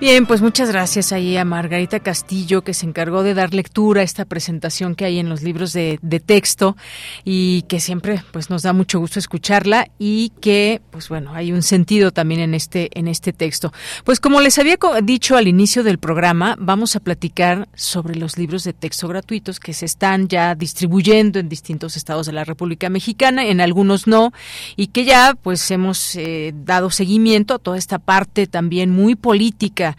[0.03, 4.05] Bien, pues muchas gracias ahí a Margarita Castillo que se encargó de dar lectura a
[4.05, 6.77] esta presentación que hay en los libros de, texto
[7.25, 11.63] y que siempre pues nos da mucho gusto escucharla y que pues bueno hay un
[11.63, 13.73] sentido también en este en este texto.
[14.03, 18.65] Pues como les había dicho al inicio del programa vamos a platicar sobre los libros
[18.65, 23.47] de texto gratuitos que se están ya distribuyendo en distintos estados de la República Mexicana,
[23.47, 24.33] en algunos no
[24.75, 29.92] y que ya pues hemos eh, dado seguimiento a toda esta parte también muy política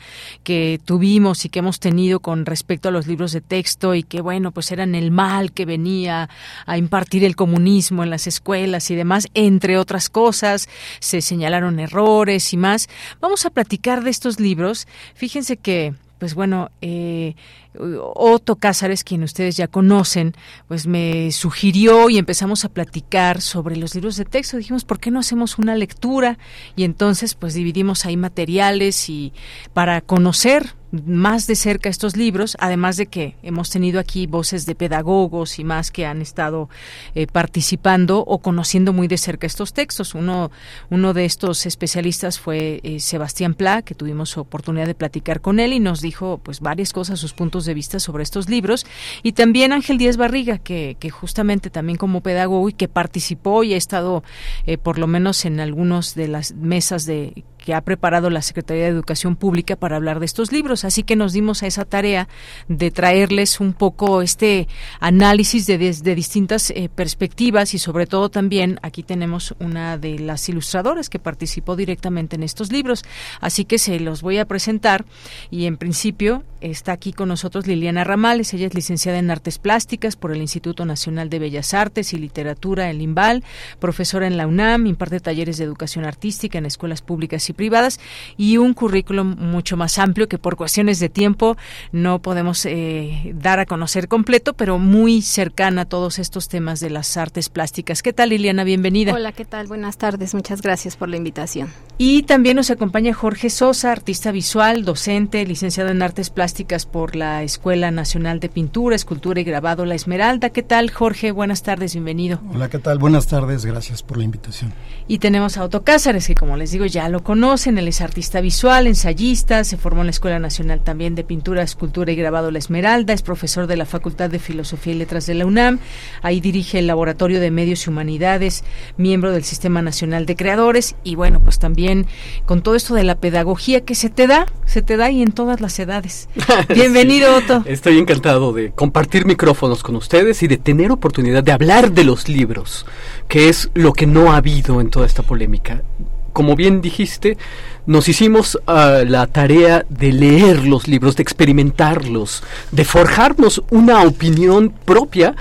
[0.43, 4.21] que tuvimos y que hemos tenido con respecto a los libros de texto y que,
[4.21, 6.29] bueno, pues eran el mal que venía
[6.65, 12.53] a impartir el comunismo en las escuelas y demás, entre otras cosas, se señalaron errores
[12.53, 12.89] y más.
[13.19, 14.87] Vamos a platicar de estos libros.
[15.15, 17.35] Fíjense que pues bueno, eh,
[17.77, 20.33] Otto Cázares, quien ustedes ya conocen,
[20.67, 24.57] pues me sugirió y empezamos a platicar sobre los libros de texto.
[24.57, 26.37] Dijimos, ¿por qué no hacemos una lectura?
[26.75, 29.33] Y entonces, pues dividimos ahí materiales y
[29.73, 34.75] para conocer más de cerca estos libros, además de que hemos tenido aquí voces de
[34.75, 36.69] pedagogos y más que han estado
[37.15, 40.13] eh, participando o conociendo muy de cerca estos textos.
[40.13, 40.51] Uno,
[40.91, 45.79] de estos especialistas fue eh, Sebastián Pla, que tuvimos oportunidad de platicar con él y
[45.79, 48.85] nos dijo pues varias cosas, sus puntos de vista sobre estos libros.
[49.21, 53.77] Y también Ángel Díaz Barriga, que, justamente también como pedagogo y que participó y ha
[53.77, 54.23] estado
[54.65, 58.83] eh, por lo menos en algunos de las mesas de que ha preparado la Secretaría
[58.83, 60.83] de Educación Pública para hablar de estos libros.
[60.83, 62.27] Así que nos dimos a esa tarea
[62.67, 64.67] de traerles un poco este
[64.99, 70.47] análisis de, de, distintas eh, perspectivas y sobre todo también aquí tenemos una de las
[70.49, 73.03] ilustradoras que participó directamente en estos libros.
[73.39, 75.05] Así que se los voy a presentar
[75.49, 78.53] y en principio está aquí con nosotros Liliana Ramales.
[78.53, 82.89] Ella es licenciada en Artes Plásticas por el Instituto Nacional de Bellas Artes y Literatura,
[82.89, 83.43] el IMBAL,
[83.79, 87.99] profesora en la UNAM, imparte talleres de educación artística en escuelas públicas y privadas
[88.37, 91.57] y un currículum mucho más amplio que por cuestiones de tiempo
[91.91, 96.89] no podemos eh, dar a conocer completo, pero muy cercana a todos estos temas de
[96.89, 98.01] las artes plásticas.
[98.01, 98.63] ¿Qué tal, Liliana?
[98.63, 99.13] Bienvenida.
[99.13, 99.67] Hola, ¿qué tal?
[99.67, 100.33] Buenas tardes.
[100.33, 101.69] Muchas gracias por la invitación.
[101.97, 107.43] Y también nos acompaña Jorge Sosa, artista visual, docente, licenciado en artes plásticas por la
[107.43, 110.49] Escuela Nacional de Pintura, Escultura y Grabado La Esmeralda.
[110.49, 111.31] ¿Qué tal, Jorge?
[111.31, 112.39] Buenas tardes, bienvenido.
[112.53, 112.97] Hola, ¿qué tal?
[112.97, 114.73] Buenas tardes, gracias por la invitación.
[115.07, 117.99] Y tenemos a Otto Cázares, que como les digo ya lo conocen conocen, él es
[117.99, 122.51] artista visual, ensayista, se formó en la Escuela Nacional también de Pintura, Escultura y Grabado
[122.51, 125.79] La Esmeralda, es profesor de la Facultad de Filosofía y Letras de la UNAM,
[126.21, 128.63] ahí dirige el Laboratorio de Medios y Humanidades,
[128.95, 132.07] miembro del Sistema Nacional de Creadores y bueno, pues también
[132.45, 135.33] con todo esto de la pedagogía que se te da, se te da y en
[135.33, 136.29] todas las edades.
[136.73, 137.63] Bienvenido, Otto.
[137.65, 142.29] Estoy encantado de compartir micrófonos con ustedes y de tener oportunidad de hablar de los
[142.29, 142.85] libros,
[143.27, 145.83] que es lo que no ha habido en toda esta polémica
[146.33, 147.37] como bien dijiste,
[147.85, 154.73] nos hicimos ah, la tarea de leer los libros, de experimentarlos, de forjarnos una opinión
[154.85, 155.35] propia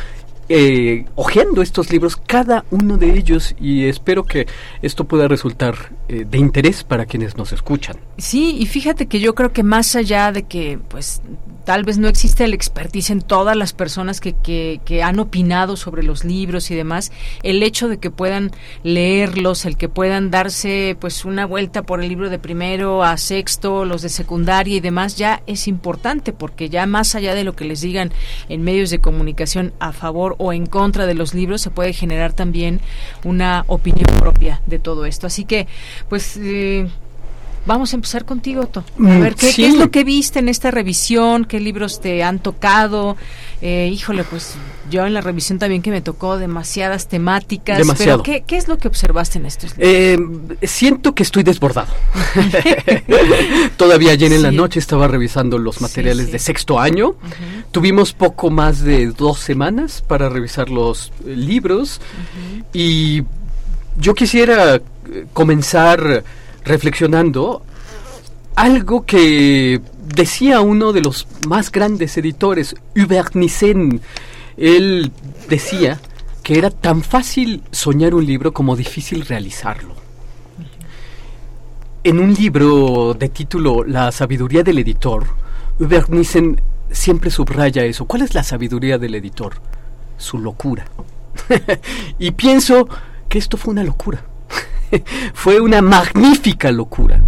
[0.48, 4.46] eh, ojeando estos libros, cada uno de ellos, y espero que
[4.82, 7.96] esto pueda resultar eh, de interés para quienes nos escuchan.
[8.18, 11.22] Sí, y fíjate que yo creo que más allá de que, pues,
[11.64, 15.76] tal vez no existe el expertise en todas las personas que, que, que, han opinado
[15.76, 18.50] sobre los libros y demás, el hecho de que puedan
[18.82, 23.84] leerlos, el que puedan darse pues una vuelta por el libro de primero a sexto,
[23.84, 27.64] los de secundaria y demás, ya es importante porque ya más allá de lo que
[27.64, 28.12] les digan
[28.48, 32.32] en medios de comunicación a favor o en contra de los libros, se puede generar
[32.32, 32.80] también
[33.24, 35.26] una opinión propia de todo esto.
[35.26, 35.66] Así que,
[36.08, 36.36] pues...
[36.36, 36.88] Eh,
[37.64, 38.80] Vamos a empezar contigo, Otto.
[38.80, 41.44] A mm, ver, ¿qué, es lo que viste en esta revisión?
[41.44, 43.16] ¿Qué libros te han tocado?
[43.60, 44.54] Eh, híjole, pues
[44.90, 47.78] yo en la revisión también que me tocó demasiadas temáticas.
[47.78, 48.24] Demasiado.
[48.24, 49.88] Pero ¿qué, es lo que observaste en estos libros?
[49.88, 51.92] Eh, siento que estoy desbordado.
[53.76, 57.14] Todavía ayer en la noche estaba revisando los materiales de sexto año.
[57.70, 62.00] Tuvimos poco más de dos semanas para revisar los eh, libros.
[62.72, 63.22] Y
[63.98, 64.80] yo quisiera
[65.32, 66.24] comenzar
[66.64, 67.62] reflexionando
[68.54, 69.80] algo que
[70.14, 74.00] decía uno de los más grandes editores, Hubert Nissen.
[74.56, 75.10] Él
[75.48, 76.00] decía
[76.42, 79.94] que era tan fácil soñar un libro como difícil realizarlo.
[82.04, 85.24] En un libro de título La sabiduría del editor,
[85.78, 88.06] Hubert Nissen siempre subraya eso.
[88.06, 89.54] ¿Cuál es la sabiduría del editor?
[90.18, 90.84] Su locura.
[92.18, 92.88] y pienso
[93.28, 94.24] que esto fue una locura
[95.34, 97.20] fue una magnífica locura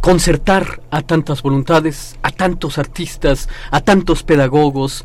[0.00, 5.04] concertar a tantas voluntades, a tantos artistas, a tantos pedagogos,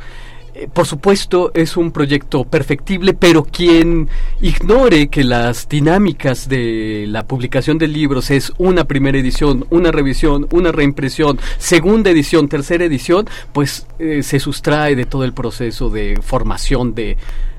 [0.55, 4.07] eh, por supuesto, es un proyecto perfectible, pero quien
[4.39, 10.47] ignore que las dinámicas de la publicación de libros es una primera edición, una revisión,
[10.51, 16.21] una reimpresión, segunda edición, tercera edición, pues eh, se sustrae de todo el proceso de
[16.21, 17.17] formación de,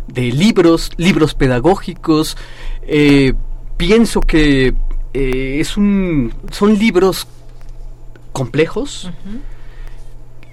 [0.09, 2.39] libros, libros pedagógicos.
[2.83, 3.35] Eh,
[3.77, 4.75] pienso que
[5.13, 7.27] es un, son libros
[8.33, 9.11] complejos.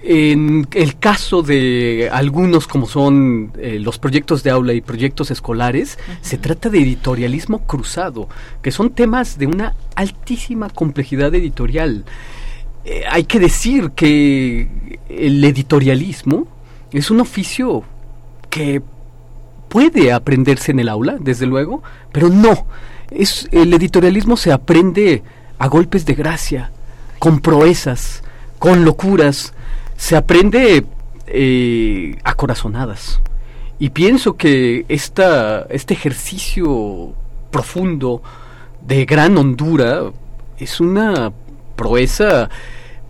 [0.06, 5.98] En el caso de algunos como son eh, los proyectos de aula y proyectos escolares,
[6.20, 8.28] se trata de editorialismo cruzado,
[8.60, 12.04] que son temas de una altísima complejidad editorial.
[12.84, 16.46] Eh, hay que decir que el editorialismo
[16.92, 17.82] es un oficio
[18.50, 18.82] que
[19.70, 21.82] puede aprenderse en el aula, desde luego,
[22.12, 22.66] pero no.
[23.14, 25.22] Es, el editorialismo se aprende
[25.58, 26.70] a golpes de gracia,
[27.18, 28.22] con proezas,
[28.58, 29.54] con locuras,
[29.96, 30.84] se aprende
[31.26, 33.20] eh, a corazonadas.
[33.78, 37.14] Y pienso que esta, este ejercicio
[37.50, 38.22] profundo
[38.86, 40.10] de gran hondura
[40.58, 41.32] es una
[41.76, 42.48] proeza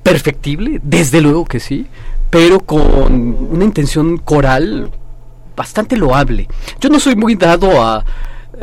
[0.03, 1.87] perfectible, desde luego que sí,
[2.31, 4.91] pero con una intención coral
[5.57, 6.49] bastante loable.
[6.81, 8.05] Yo no soy muy dado a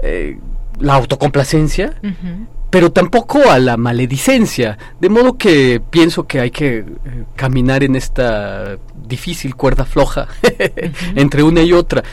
[0.04, 0.38] eh,
[0.82, 1.94] la autocomplacencia,
[2.70, 4.78] pero tampoco a la maledicencia.
[5.00, 6.86] De modo que pienso que hay que eh,
[7.36, 10.28] caminar en esta difícil cuerda floja
[11.16, 12.04] entre una y otra.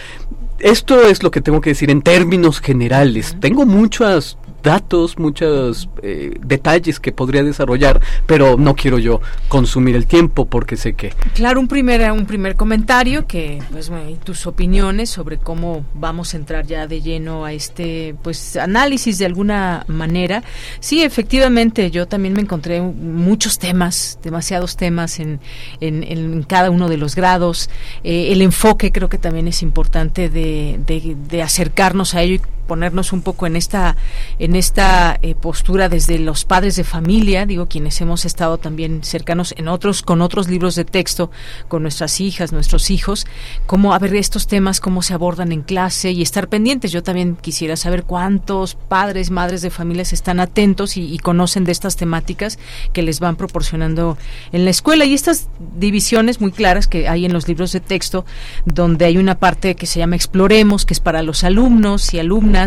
[0.58, 3.36] Esto es lo que tengo que decir en términos generales.
[3.40, 10.06] Tengo muchas datos, muchos eh, detalles que podría desarrollar, pero no quiero yo consumir el
[10.06, 11.12] tiempo porque sé que...
[11.34, 13.90] Claro, un primer, un primer comentario que, pues,
[14.24, 19.26] tus opiniones sobre cómo vamos a entrar ya de lleno a este, pues, análisis de
[19.26, 20.42] alguna manera.
[20.80, 25.40] Sí, efectivamente, yo también me encontré muchos temas, demasiados temas en,
[25.80, 27.70] en, cada uno de los grados.
[28.04, 32.57] Eh, el enfoque creo que también es importante de, de, de acercarnos a ello y
[32.68, 33.96] ponernos un poco en esta
[34.38, 39.54] en esta eh, postura desde los padres de familia, digo quienes hemos estado también cercanos
[39.56, 41.32] en otros con otros libros de texto
[41.66, 43.26] con nuestras hijas, nuestros hijos,
[43.66, 46.92] cómo a ver estos temas cómo se abordan en clase y estar pendientes.
[46.92, 51.72] Yo también quisiera saber cuántos padres, madres de familias están atentos y, y conocen de
[51.72, 52.58] estas temáticas
[52.92, 54.18] que les van proporcionando
[54.52, 58.26] en la escuela y estas divisiones muy claras que hay en los libros de texto
[58.66, 62.57] donde hay una parte que se llama exploremos que es para los alumnos y alumnas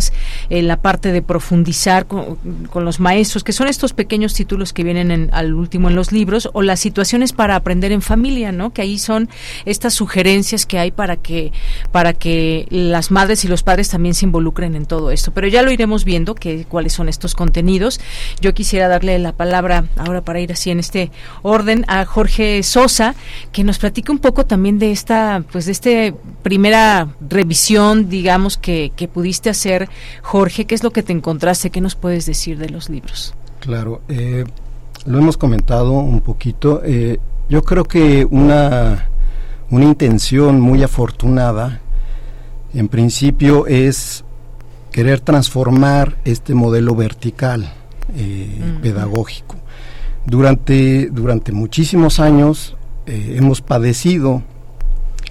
[0.50, 2.38] en la parte de profundizar con,
[2.74, 6.62] los maestros, que son estos pequeños títulos que vienen al último en los libros, o
[6.62, 8.72] las situaciones para aprender en familia, ¿no?
[8.72, 9.30] Que ahí son
[9.66, 11.52] estas sugerencias que hay para que,
[11.92, 15.32] para que las madres y los padres también se involucren en todo esto.
[15.32, 18.00] Pero ya lo iremos viendo, que, cuáles son estos contenidos.
[18.40, 23.16] Yo quisiera darle la palabra ahora para ir así en este orden a Jorge Sosa,
[23.52, 28.92] que nos platique un poco también de esta, pues de este primera revisión, digamos, que
[29.14, 29.81] pudiste hacer
[30.22, 31.70] Jorge, ¿qué es lo que te encontraste?
[31.70, 33.34] ¿Qué nos puedes decir de los libros?
[33.60, 34.44] Claro, eh,
[35.06, 36.82] lo hemos comentado un poquito.
[36.84, 39.08] Eh, yo creo que una,
[39.70, 41.82] una intención muy afortunada,
[42.74, 44.24] en principio, es
[44.92, 47.72] querer transformar este modelo vertical
[48.16, 49.58] eh, pedagógico.
[50.26, 52.76] Durante, durante muchísimos años
[53.08, 54.44] hemos padecido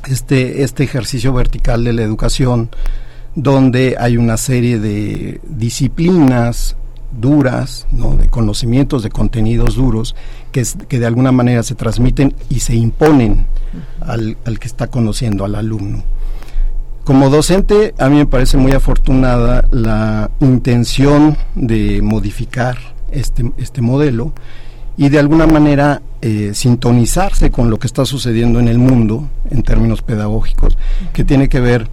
[0.08, 2.70] este, este ejercicio vertical de la educación
[3.34, 6.76] donde hay una serie de disciplinas
[7.12, 8.16] duras, ¿no?
[8.16, 10.14] de conocimientos, de contenidos duros,
[10.52, 13.46] que, que de alguna manera se transmiten y se imponen
[14.00, 16.02] al, al, que está conociendo, al alumno.
[17.04, 22.78] Como docente, a mí me parece muy afortunada la intención de modificar
[23.10, 24.32] este, este modelo
[24.96, 29.62] y de alguna manera eh, sintonizarse con lo que está sucediendo en el mundo en
[29.62, 30.76] términos pedagógicos,
[31.12, 31.88] que tiene que ver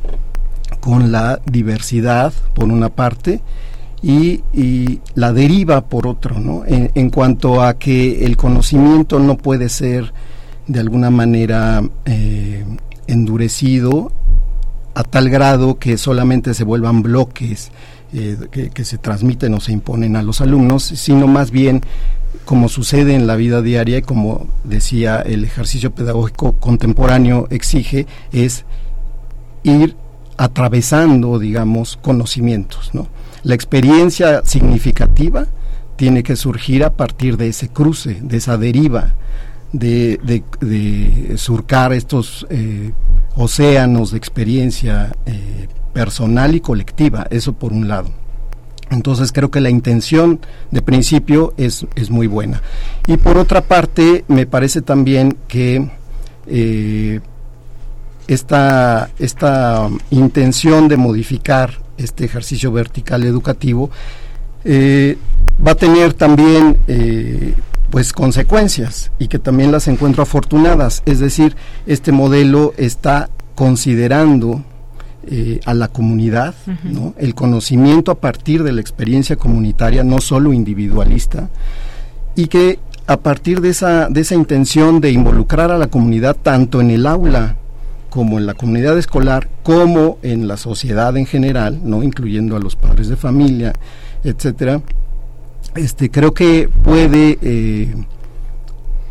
[0.87, 3.41] con la diversidad, por una parte,
[4.01, 4.39] y,
[5.15, 6.63] la deriva por otro, ¿no?
[6.65, 10.13] En, cuanto a que el conocimiento no puede ser
[10.65, 12.63] de alguna manera eh,
[13.05, 14.13] endurecido
[14.93, 17.69] a tal grado que solamente se vuelvan bloques
[18.13, 21.81] eh, que, que, se transmiten o se imponen a los alumnos, sino más bien
[22.45, 28.63] como sucede en la vida diaria y como decía el ejercicio pedagógico contemporáneo exige, es
[29.63, 29.97] ir
[30.37, 32.91] atravesando, digamos, conocimientos.
[32.93, 33.07] ¿no?
[33.43, 35.47] La experiencia significativa
[35.95, 39.15] tiene que surgir a partir de ese cruce, de esa deriva,
[39.73, 42.91] de, surcar estos eh,
[43.35, 48.09] océanos de experiencia eh, personal y colectiva, eso por un lado.
[48.89, 50.39] Entonces creo que la intención
[50.71, 52.61] de principio es, es muy buena.
[53.05, 55.89] Y por otra parte, me parece también que
[56.47, 57.19] eh,
[58.27, 63.89] esta, esta intención de modificar este ejercicio vertical educativo
[64.63, 65.17] eh,
[65.65, 67.53] va a tener también eh,
[67.89, 71.03] pues consecuencias y que también las encuentro afortunadas.
[71.05, 71.55] Es decir,
[71.85, 74.63] este modelo está considerando
[75.25, 76.53] eh, a la comunidad,
[76.83, 77.13] ¿no?
[77.17, 81.49] el conocimiento a partir de la experiencia comunitaria, no solo individualista,
[82.35, 86.81] y que a partir de esa, de esa intención de involucrar a la comunidad tanto
[86.81, 87.55] en el aula
[88.17, 92.75] como en la comunidad escolar, como en la sociedad en general, no incluyendo a los
[92.75, 93.73] padres de familia,
[94.23, 94.81] etcétera,
[95.75, 97.93] este, creo que puede, eh,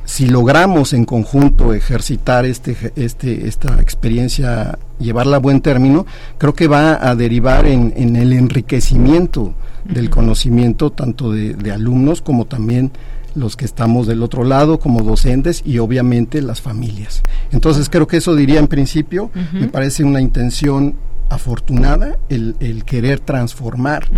[0.05, 6.05] si logramos en conjunto ejercitar este, este, esta experiencia, llevarla a buen término,
[6.37, 9.55] creo que va a derivar en, el enriquecimiento
[9.85, 12.91] del conocimiento tanto de, alumnos como también
[13.37, 17.22] los que estamos del otro lado como docentes y obviamente las familias.
[17.53, 20.97] Entonces creo que eso diría en principio, me parece una intención
[21.28, 24.09] afortunada el, el querer transformar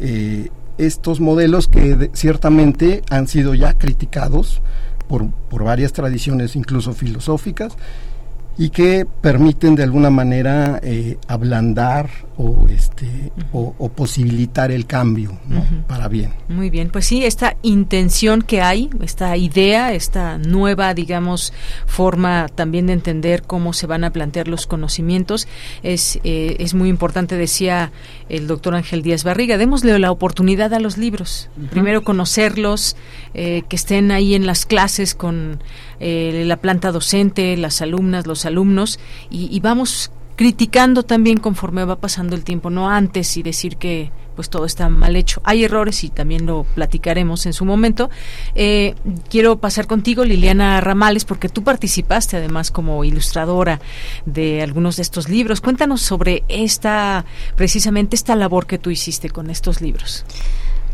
[0.00, 4.62] eh, estos modelos que ciertamente han sido ya criticados
[5.08, 7.76] por, por varias tradiciones, incluso filosóficas,
[8.58, 15.38] y que permiten de alguna manera eh, ablandar o este o, posibilitar el cambio
[15.88, 16.32] para bien.
[16.48, 21.52] Muy bien pues sí esta intención que hay esta idea esta nueva digamos
[21.86, 25.48] forma también de entender cómo se van a plantear los conocimientos
[25.82, 27.90] es eh, es muy importante decía
[28.28, 31.48] el doctor Ángel Díaz Barriga démosle la oportunidad a los libros.
[31.70, 32.96] Primero conocerlos
[33.34, 35.62] eh, que estén ahí en las clases con
[36.00, 38.98] la planta docente las alumnas los alumnos
[39.30, 44.50] y, vamos criticando también conforme va pasando el tiempo, no antes y decir que pues
[44.50, 45.40] todo está mal hecho.
[45.42, 48.08] Hay errores y también lo platicaremos en su momento.
[48.54, 48.94] Eh,
[49.28, 53.80] quiero pasar contigo, Liliana Ramales, porque tú participaste además como ilustradora
[54.26, 55.60] de algunos de estos libros.
[55.60, 57.24] Cuéntanos sobre esta,
[57.56, 60.24] precisamente esta labor que tú hiciste con estos libros.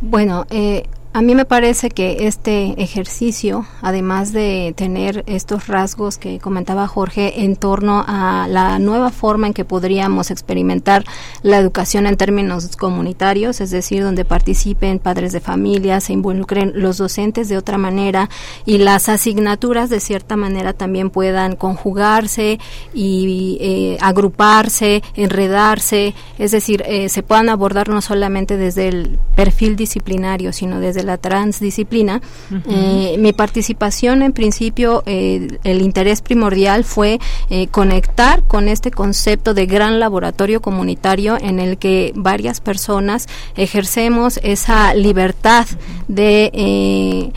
[0.01, 0.85] Bueno, eh,
[1.15, 7.45] a mí me parece que este ejercicio, además de tener estos rasgos que comentaba Jorge
[7.45, 11.05] en torno a la nueva forma en que podríamos experimentar
[11.43, 16.97] la educación en términos comunitarios, es decir, donde participen padres de familia, se involucren los
[16.97, 18.29] docentes de otra manera
[18.67, 22.59] y las asignaturas de cierta manera también puedan conjugarse
[22.93, 29.77] y eh, agruparse, enredarse, es decir, eh, se puedan abordar no solamente desde el perfil
[29.77, 32.21] disciplinario, sino desde la transdisciplina.
[32.69, 39.55] Eh, mi participación, en principio, eh, el interés primordial fue eh, conectar con este concepto
[39.55, 45.67] de gran laboratorio comunitario en el que varias personas ejercemos esa libertad
[46.09, 47.33] de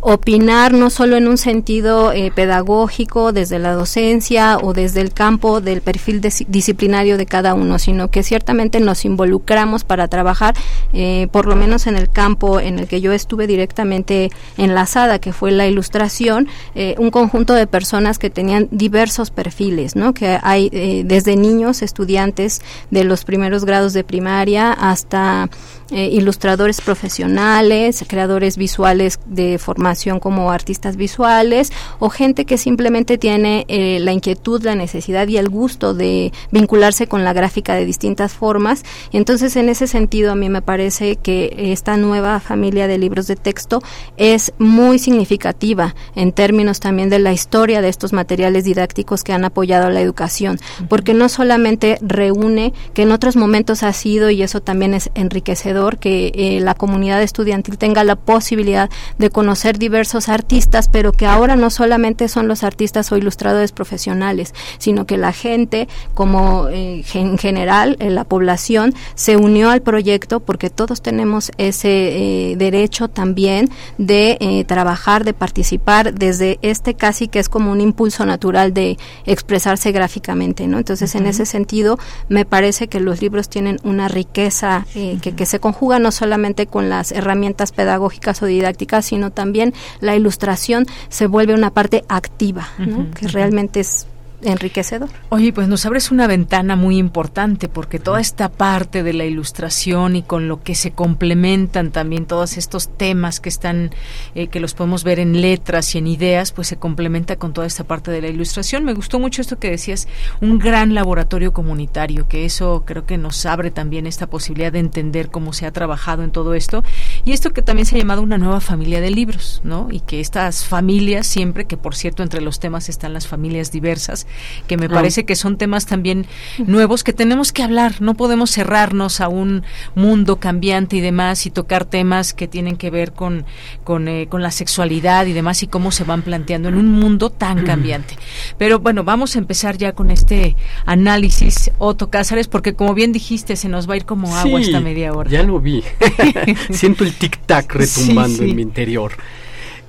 [0.00, 5.60] opinar no solo en un sentido eh, pedagógico desde la docencia o desde el campo
[5.60, 10.54] del perfil disciplinario de cada uno, sino que ciertamente nos involucramos para trabajar,
[10.92, 15.32] eh, por lo menos en el campo en el que yo estuve directamente enlazada, que
[15.32, 20.14] fue la ilustración, eh, un conjunto de personas que tenían diversos perfiles, ¿no?
[20.14, 20.68] que hay
[21.04, 25.48] desde niños, estudiantes de los primeros grados de primaria hasta
[25.90, 33.64] eh, ilustradores profesionales, creadores visuales de formación como artistas visuales o gente que simplemente tiene
[33.68, 38.34] eh, la inquietud, la necesidad y el gusto de vincularse con la gráfica de distintas
[38.34, 38.84] formas.
[39.12, 43.26] Y entonces, en ese sentido, a mí me parece que esta nueva familia de libros
[43.26, 43.82] de texto
[44.18, 49.46] es muy significativa en términos también de la historia de estos materiales didácticos que han
[49.46, 50.58] apoyado la educación,
[50.90, 55.77] porque no solamente reúne, que en otros momentos ha sido, y eso también es enriquecedor,
[55.78, 61.56] que eh, la comunidad estudiantil tenga la posibilidad de conocer diversos artistas, pero que ahora
[61.56, 67.38] no solamente son los artistas o ilustradores profesionales, sino que la gente, como eh, en
[67.38, 74.64] general, eh, la población, se unió al proyecto porque todos tenemos ese derecho también de
[74.66, 80.66] trabajar, de participar desde este casi que es como un impulso natural de expresarse gráficamente,
[80.66, 80.78] ¿no?
[80.78, 81.98] Entonces, en ese sentido,
[82.28, 86.88] me parece que los libros tienen una riqueza que, que se conjuga no solamente con
[86.88, 92.68] las herramientas pedagógicas o didácticas, sino también la ilustración se vuelve una parte activa,
[93.14, 94.06] que realmente es
[94.42, 95.08] enriquecedor.
[95.30, 100.16] Oye, pues nos abres una ventana muy importante porque toda esta parte de la ilustración
[100.16, 103.90] y con lo que se complementan también todos estos temas que están,
[104.34, 107.66] eh, que los podemos ver en letras y en ideas, pues se complementa con toda
[107.66, 108.84] esta parte de la ilustración.
[108.84, 110.08] Me gustó mucho esto que decías,
[110.40, 115.30] un gran laboratorio comunitario, que eso creo que nos abre también esta posibilidad de entender
[115.30, 116.84] cómo se ha trabajado en todo esto.
[117.24, 119.88] y esto que también se ha llamado una nueva familia de libros, ¿no?
[119.90, 124.26] Y que estas familias siempre, que por cierto entre los temas están las familias diversas,
[124.66, 124.90] que me ah.
[124.90, 126.26] parece que son temas también
[126.58, 129.64] nuevos que tenemos que hablar, no podemos cerrarnos a un
[129.94, 133.44] mundo cambiante y demás y tocar temas que tienen que ver con,
[133.84, 137.30] con, eh, con la sexualidad y demás y cómo se van planteando en un mundo
[137.30, 138.16] tan cambiante.
[138.58, 140.56] Pero bueno, vamos a empezar ya con este
[140.86, 144.80] análisis, Otto Cázares, porque como bien dijiste, se nos va a ir como agua esta
[144.80, 145.30] media hora.
[145.30, 145.82] Ya lo vi.
[146.70, 149.12] Siento el tic-tac retumbando en mi interior.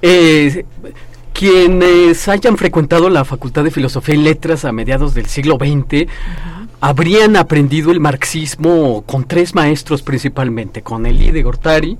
[0.02, 0.66] Eh,
[1.40, 6.12] quienes hayan frecuentado la Facultad de Filosofía y Letras a mediados del siglo XX
[6.82, 11.98] habrían aprendido el marxismo con tres maestros principalmente, con Elie de Gortari,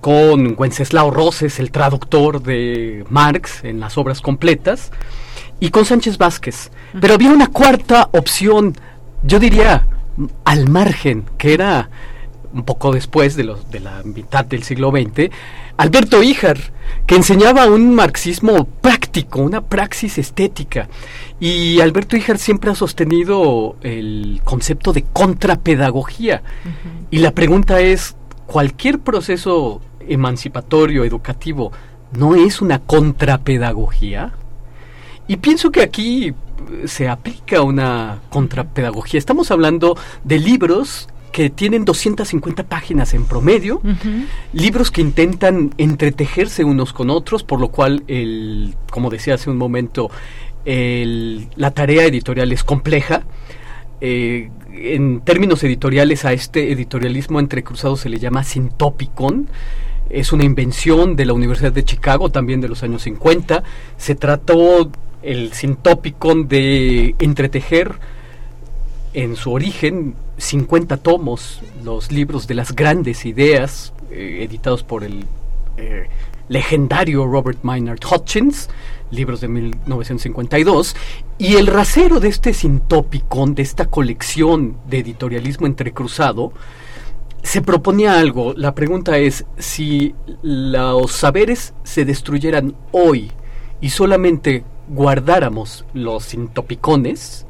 [0.00, 4.90] con Wenceslao Roses, el traductor de Marx en las obras completas,
[5.60, 6.70] y con Sánchez Vázquez.
[6.98, 8.74] Pero había una cuarta opción,
[9.22, 9.86] yo diría,
[10.46, 11.90] al margen, que era
[12.52, 15.30] un poco después de, los, de la mitad del siglo XX,
[15.76, 16.58] Alberto Híjar,
[17.06, 20.88] que enseñaba un marxismo práctico, una praxis estética.
[21.40, 26.42] Y Alberto Híjar siempre ha sostenido el concepto de contrapedagogía.
[27.10, 31.72] Y la pregunta es, ¿cualquier proceso emancipatorio, educativo,
[32.12, 34.32] no es una contrapedagogía?
[35.26, 36.34] Y pienso que aquí
[36.84, 39.18] se aplica una contrapedagogía.
[39.18, 43.80] Estamos hablando de libros que tienen 250 páginas en promedio,
[44.52, 49.56] libros que intentan entretejerse unos con otros, por lo cual, el, como decía hace un
[49.56, 50.10] momento,
[50.64, 53.22] la tarea editorial es compleja.
[54.00, 59.48] Eh, en términos editoriales a este editorialismo entrecruzado se le llama sintopicon.
[60.10, 63.62] Es una invención de la Universidad de Chicago, también de los años 50.
[63.96, 64.90] Se trató
[65.22, 67.94] el sintopicon de entretejer
[69.14, 75.24] en su origen 50 tomos, los libros de las grandes ideas, eh, editados por el
[75.76, 76.08] eh,
[76.48, 78.68] legendario Robert Maynard Hutchins,
[79.10, 80.96] libros de 1952,
[81.38, 86.52] y el rasero de este sintópicon, de esta colección de editorialismo entrecruzado,
[87.42, 88.54] se proponía algo.
[88.56, 93.30] La pregunta es, si los saberes se destruyeran hoy
[93.80, 97.46] y solamente guardáramos los sintopicones,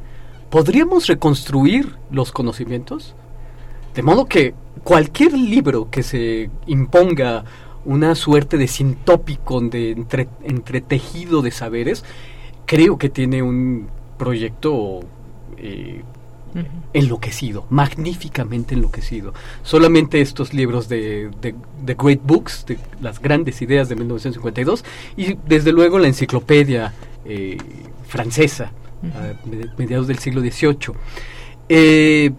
[0.53, 3.15] ¿podríamos reconstruir los conocimientos?
[3.95, 7.45] De modo que cualquier libro que se imponga
[7.87, 9.93] una suerte de sintópico, de
[10.45, 12.05] entretejido de saberes,
[12.67, 13.89] creo que tiene un
[14.19, 15.01] proyecto
[15.57, 16.03] eh,
[16.93, 19.33] enloquecido, magníficamente enloquecido.
[19.63, 24.85] Solamente estos libros de, The Great Books, de las grandes ideas de 1952,
[25.17, 26.93] y desde luego la enciclopedia
[27.25, 27.57] eh,
[28.07, 28.71] francesa
[29.03, 29.35] a
[29.79, 30.95] mediados del siglo XVIII.
[31.69, 32.33] Eh,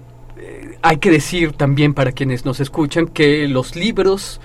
[0.82, 4.42] hay que decir también para quienes nos escuchan que los libros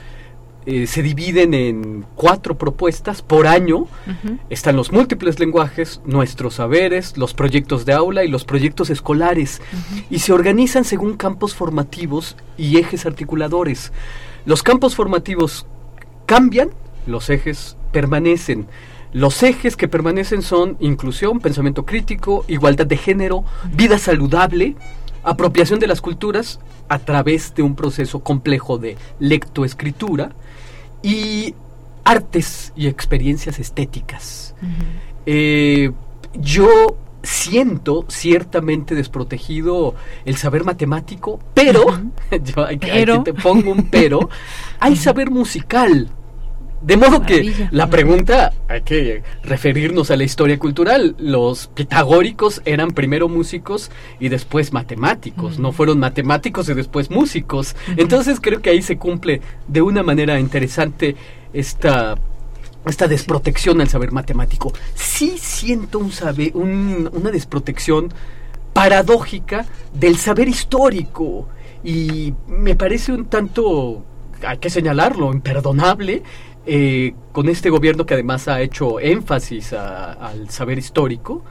[0.70, 3.86] eh, se dividen en cuatro propuestas por año.
[4.50, 9.62] Están los múltiples lenguajes, nuestros saberes, los proyectos de aula y los proyectos escolares.
[10.10, 13.92] Y se organizan según campos formativos y ejes articuladores.
[14.44, 15.66] Los campos formativos
[16.26, 16.68] cambian,
[17.06, 18.66] los ejes permanecen.
[19.12, 24.76] Los ejes que permanecen son inclusión, pensamiento crítico, igualdad de género, vida saludable,
[25.22, 30.32] apropiación de las culturas a través de un proceso complejo de lectoescritura
[31.02, 31.54] y
[32.04, 34.54] artes y experiencias estéticas.
[35.26, 35.90] Eh,
[36.34, 39.94] yo siento ciertamente desprotegido
[40.24, 41.84] el saber matemático, pero,
[42.30, 43.22] yo pero.
[43.22, 44.28] te pongo un pero,
[44.80, 46.10] hay saber musical.
[46.80, 51.16] De modo que la pregunta, hay que referirnos a la historia cultural.
[51.18, 57.74] Los pitagóricos eran primero músicos y después matemáticos, no fueron matemáticos y después músicos.
[57.96, 61.16] Entonces creo que ahí se cumple de una manera interesante
[61.52, 62.16] esta
[62.86, 64.72] esta desprotección al saber matemático.
[64.94, 68.12] Sí siento un saber, una desprotección
[68.72, 71.48] paradójica del saber histórico
[71.84, 74.04] y me parece un tanto,
[74.46, 76.22] hay que señalarlo, imperdonable
[76.70, 81.42] eh, con este gobierno que además ha hecho énfasis al saber histórico.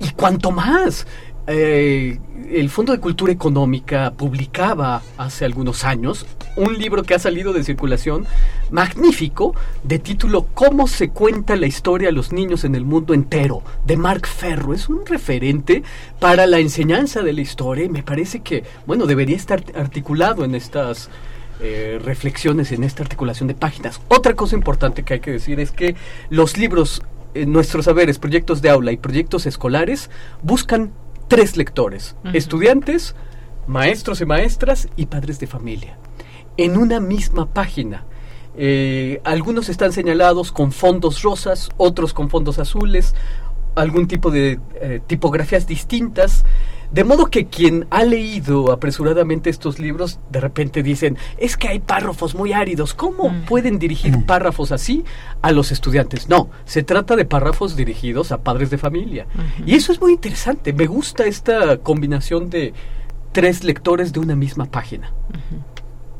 [0.00, 1.06] Y cuanto más,
[1.46, 2.18] eh,
[2.50, 6.26] el Fondo de Cultura Económica publicaba hace algunos años
[6.56, 8.26] un libro que ha salido de circulación
[8.70, 13.62] magnífico de título Cómo se cuenta la historia a los niños en el mundo entero
[13.86, 14.74] de Mark Ferro.
[14.74, 15.82] Es un referente
[16.20, 20.54] para la enseñanza de la historia y me parece que, bueno, debería estar articulado en
[20.54, 21.08] estas
[21.60, 24.00] eh, reflexiones en esta articulación de páginas.
[24.08, 25.94] Otra cosa importante que hay que decir es que
[26.30, 27.02] los libros,
[27.34, 30.10] eh, nuestros saberes, proyectos de aula y proyectos escolares
[30.42, 30.92] buscan
[31.28, 33.14] tres lectores, estudiantes,
[33.66, 35.96] maestros y maestras y padres de familia.
[36.56, 38.04] en una misma página.
[38.56, 43.14] Eh, algunos están señalados con fondos rosas, otros con fondos azules,
[43.74, 46.44] algún tipo de eh, tipografías distintas.
[46.92, 51.80] De modo que quien ha leído apresuradamente estos libros, de repente dicen, es que hay
[51.80, 53.44] párrafos muy áridos, ¿cómo Mm.
[53.46, 55.04] pueden dirigir párrafos así
[55.42, 56.28] a los estudiantes?
[56.28, 59.26] No, se trata de párrafos dirigidos a padres de familia.
[59.66, 62.72] Y eso es muy interesante, me gusta esta combinación de
[63.32, 65.12] tres lectores de una misma página.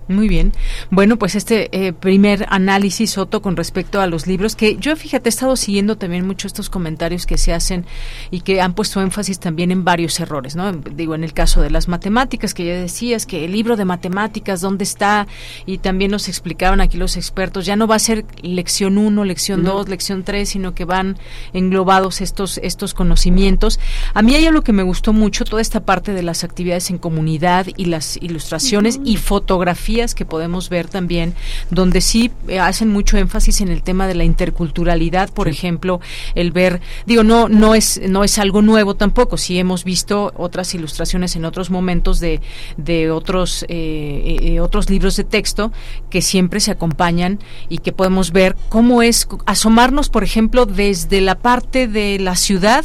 [0.06, 0.52] Muy bien.
[0.90, 5.28] Bueno, pues este eh, primer análisis, Otto, con respecto a los libros, que yo, fíjate,
[5.28, 7.86] he estado siguiendo también mucho estos comentarios que se hacen
[8.30, 10.72] y que han puesto énfasis también en varios errores, ¿no?
[10.72, 14.60] Digo, en el caso de las matemáticas, que ya decías que el libro de matemáticas,
[14.60, 15.26] ¿dónde está?
[15.64, 19.64] Y también nos explicaban aquí los expertos, ya no va a ser lección 1, lección
[19.64, 21.16] 2, lección 3, sino que van
[21.54, 23.80] englobados estos, estos conocimientos.
[24.12, 26.98] A mí hay algo que me gustó mucho, toda esta parte de las actividades en
[26.98, 31.34] comunidad y las ilustraciones y fotografías que podemos ver también,
[31.70, 36.00] donde sí eh, hacen mucho énfasis en el tema de la interculturalidad, por ejemplo,
[36.34, 40.74] el ver, digo, no, no es, no es algo nuevo tampoco, sí hemos visto otras
[40.74, 42.40] ilustraciones en otros momentos de,
[42.76, 45.72] de otros, eh, eh, otros libros de texto
[46.10, 47.38] que siempre se acompañan
[47.68, 52.84] y que podemos ver cómo es asomarnos, por ejemplo, desde la parte de la ciudad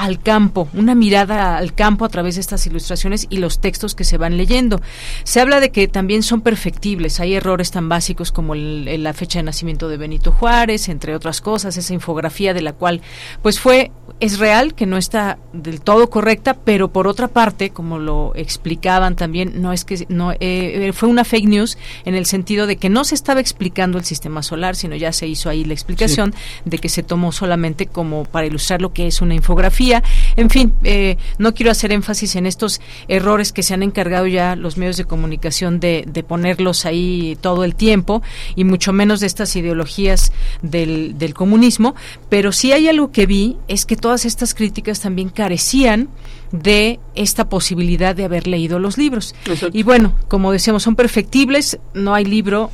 [0.00, 4.04] al campo, una mirada al campo a través de estas ilustraciones y los textos que
[4.04, 4.80] se van leyendo.
[5.24, 9.12] Se habla de que también son perfectibles, hay errores tan básicos como el, el, la
[9.12, 13.02] fecha de nacimiento de Benito Juárez, entre otras cosas, esa infografía de la cual
[13.42, 13.90] pues fue
[14.20, 19.16] es real que no está del todo correcta, pero por otra parte, como lo explicaban
[19.16, 22.90] también, no es que no eh, fue una fake news en el sentido de que
[22.90, 26.38] no se estaba explicando el sistema solar, sino ya se hizo ahí la explicación sí.
[26.64, 29.89] de que se tomó solamente como para ilustrar lo que es una infografía.
[30.36, 34.56] En fin, eh, no quiero hacer énfasis en estos errores que se han encargado ya
[34.56, 38.22] los medios de comunicación de, de ponerlos ahí todo el tiempo
[38.54, 40.32] y mucho menos de estas ideologías
[40.62, 41.94] del, del comunismo,
[42.28, 46.08] pero sí hay algo que vi es que todas estas críticas también carecían
[46.52, 49.34] de esta posibilidad de haber leído los libros.
[49.46, 49.76] Exacto.
[49.76, 52.70] Y bueno, como decíamos, son perfectibles, no hay libro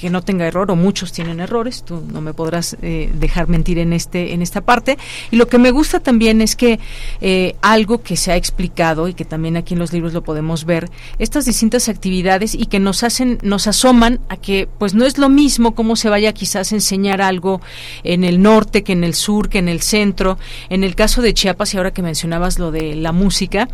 [0.00, 3.78] que no tenga error o muchos tienen errores tú no me podrás eh, dejar mentir
[3.78, 4.98] en este en esta parte.
[5.30, 6.80] Y lo que me gusta también es que
[7.20, 10.64] eh, algo que se ha explicado y que también aquí en los libros lo podemos
[10.64, 10.88] ver
[11.18, 15.28] estas distintas actividades y que nos hacen nos asoman a que pues no es lo
[15.28, 17.60] mismo cómo se vaya quizás a enseñar algo
[18.04, 20.38] en el norte que en el sur que en el centro.
[20.68, 23.68] En el caso de Chiapas y ahora que mencionabas lo de la música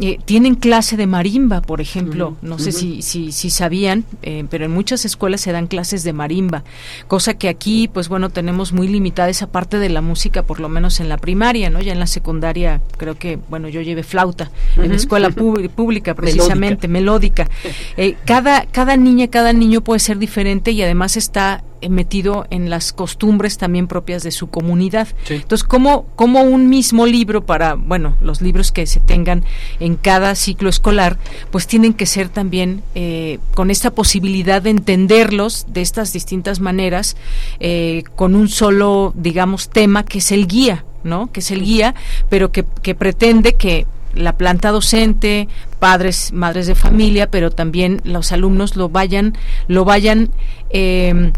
[0.00, 2.28] eh, tienen clase de marimba, por ejemplo.
[2.28, 2.48] Uh -huh.
[2.48, 2.76] No sé uh -huh.
[2.76, 6.64] si, si, si, sabían, eh, pero en muchas escuelas se dan clases de marimba,
[7.06, 10.68] cosa que aquí, pues bueno, tenemos muy limitada esa parte de la música, por lo
[10.68, 11.80] menos en la primaria, ¿no?
[11.80, 14.84] Ya en la secundaria, creo que, bueno, yo llevé flauta uh -huh.
[14.84, 15.30] en la escuela
[15.76, 17.44] pública, precisamente, melódica.
[17.44, 17.96] melódica.
[17.96, 22.92] Eh, cada, cada niña, cada niño puede ser diferente y además está metido en las
[22.92, 25.08] costumbres también propias de su comunidad.
[25.24, 25.34] Sí.
[25.34, 29.44] Entonces, ¿cómo, ¿cómo un mismo libro para, bueno, los libros que se tengan
[29.78, 31.18] en cada ciclo escolar,
[31.50, 37.16] pues tienen que ser también eh, con esta posibilidad de entenderlos de estas distintas maneras,
[37.60, 41.32] eh, con un solo, digamos, tema que es el guía, ¿no?
[41.32, 41.94] Que es el guía,
[42.28, 48.32] pero que, que pretende que la planta docente, padres, madres de familia, pero también los
[48.32, 49.36] alumnos lo vayan,
[49.68, 50.30] lo vayan
[50.70, 51.32] eh,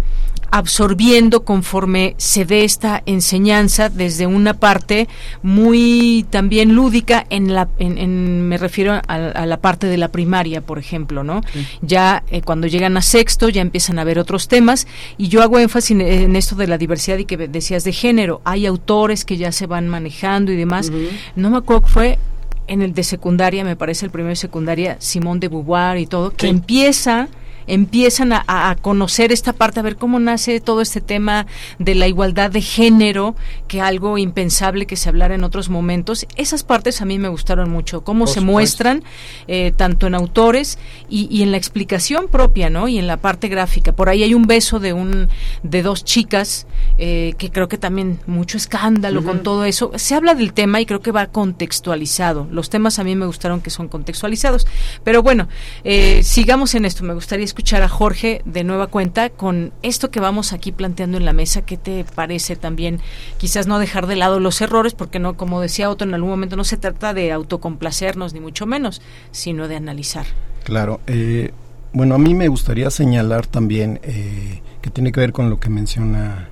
[0.52, 5.08] absorbiendo conforme se dé esta enseñanza desde una parte
[5.42, 10.08] muy también lúdica en la en, en me refiero a, a, la parte de la
[10.08, 11.66] primaria por ejemplo no sí.
[11.80, 14.86] ya eh, cuando llegan a sexto ya empiezan a ver otros temas
[15.16, 18.42] y yo hago énfasis en, en, esto de la diversidad y que decías de género
[18.44, 21.08] hay autores que ya se van manejando y demás uh -huh.
[21.34, 22.18] no me acuerdo fue
[22.66, 26.30] en el de secundaria, me parece el primero de secundaria, Simón de Beauvoir y todo,
[26.30, 27.28] que empieza
[27.66, 31.46] empiezan a, a, conocer esta parte, a ver cómo nace todo este tema
[31.78, 33.34] de la igualdad de género,
[33.68, 36.26] que algo impensable que se hablara en otros momentos.
[36.36, 38.52] Esas partes a mí me gustaron mucho, cómo Por se supuesto.
[38.52, 39.04] muestran
[39.48, 42.88] eh, tanto en autores y, y, en la explicación propia, ¿no?
[42.88, 43.92] Y en la parte gráfica.
[43.92, 45.28] Por ahí hay un beso de un
[45.62, 46.66] de dos chicas
[46.98, 49.26] eh, que creo que también mucho escándalo uh -huh.
[49.26, 49.92] con todo eso.
[49.96, 52.46] Se habla del tema y creo que va contextualizado.
[52.50, 54.66] Los temas a mí me gustaron que son contextualizados.
[55.04, 55.48] Pero bueno,
[55.84, 57.04] eh, sigamos en esto.
[57.04, 61.26] Me gustaría escuchar a Jorge de nueva cuenta con esto que vamos aquí planteando en
[61.26, 61.60] la mesa.
[61.60, 63.00] ¿Qué te parece también?
[63.36, 66.56] Quizás no dejar de lado los errores, porque no, como decía Otto, en algún momento
[66.56, 70.24] no se trata de autocomplacernos, ni mucho menos, sino de analizar.
[70.64, 71.00] Claro.
[71.06, 71.52] Eh,
[71.92, 75.68] bueno, a mí me gustaría señalar también eh, que tiene que ver con lo que
[75.68, 76.48] menciona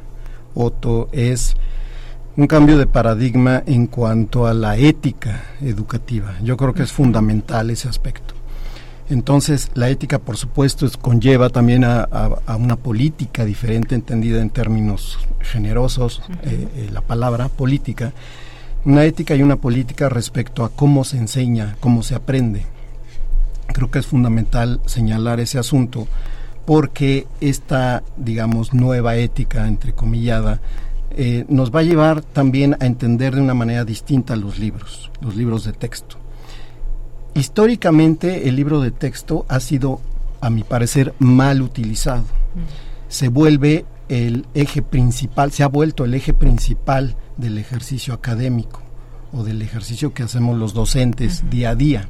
[0.52, 1.56] Otto, es
[2.36, 6.34] un cambio de paradigma en cuanto a la ética educativa.
[6.42, 8.34] Yo creo que es fundamental ese aspecto.
[9.10, 12.08] Entonces, la ética, por supuesto, conlleva también a,
[12.56, 18.12] una política diferente, entendida en términos generosos, eh, eh, la palabra política.
[18.84, 22.64] Una ética y una política respecto a cómo se enseña, cómo se aprende.
[23.74, 26.06] Creo que es fundamental señalar ese asunto
[26.64, 30.60] porque esta, digamos, nueva ética, entrecomillada,
[31.10, 35.34] eh, nos va a llevar también a entender de una manera distinta los libros, los
[35.34, 36.19] libros de texto.
[37.34, 40.00] Históricamente el libro de texto ha sido,
[40.40, 42.24] a mi parecer, mal utilizado.
[43.08, 48.82] Se vuelve el eje principal, se ha vuelto el eje principal del ejercicio académico
[49.32, 52.08] o del ejercicio que hacemos los docentes día a día.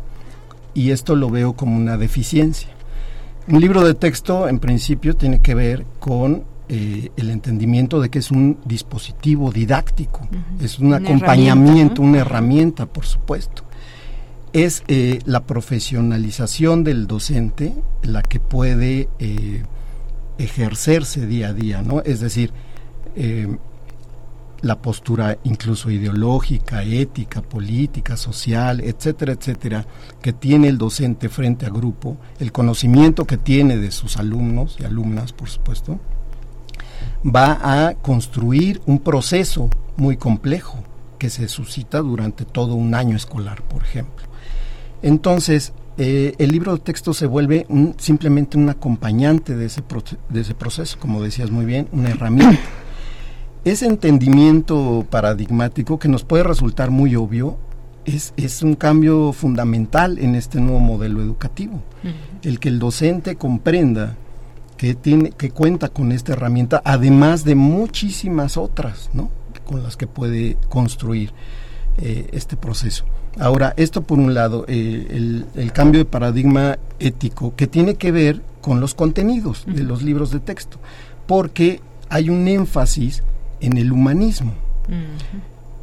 [0.73, 2.71] Y esto lo veo como una deficiencia.
[3.47, 8.21] Un libro de texto, en principio, tiene que ver con eh, el entendimiento de que
[8.21, 10.27] es un dispositivo didáctico,
[10.63, 13.65] es un, acompañamiento, una herramienta, por supuesto
[14.53, 19.63] es eh, la profesionalización del docente la que puede eh,
[20.39, 22.03] ejercerse día a día, ¿no?
[22.03, 22.53] Es decir,
[23.15, 23.57] eh,
[24.63, 29.87] la postura incluso ideológica, ética, política, social, etcétera, etcétera,
[30.21, 34.85] que tiene el docente frente a grupo, el conocimiento que tiene de sus alumnos y
[34.85, 35.99] alumnas, por supuesto,
[37.25, 40.79] va a construir un proceso muy complejo
[41.19, 44.30] que se suscita durante todo un año escolar, por ejemplo.
[45.03, 47.67] Entonces, eh, el libro de texto se vuelve
[47.99, 49.83] simplemente un acompañante de ese,
[50.29, 52.61] de ese proceso, como decías muy bien, una herramienta.
[53.63, 57.59] Ese entendimiento paradigmático que nos puede resultar muy obvio
[58.07, 61.83] es, es un cambio fundamental en este nuevo modelo educativo.
[62.43, 64.17] El que el docente comprenda
[64.79, 69.29] que, tiene, que cuenta con esta herramienta, además de muchísimas otras, ¿no?
[69.67, 71.35] con las que puede construir
[71.99, 73.05] eh, este proceso.
[73.39, 78.43] Ahora, esto por un lado, eh, el, cambio de paradigma ético que tiene que ver
[78.61, 80.79] con los contenidos de los libros de texto,
[81.27, 83.23] porque hay un énfasis
[83.61, 84.53] en el humanismo.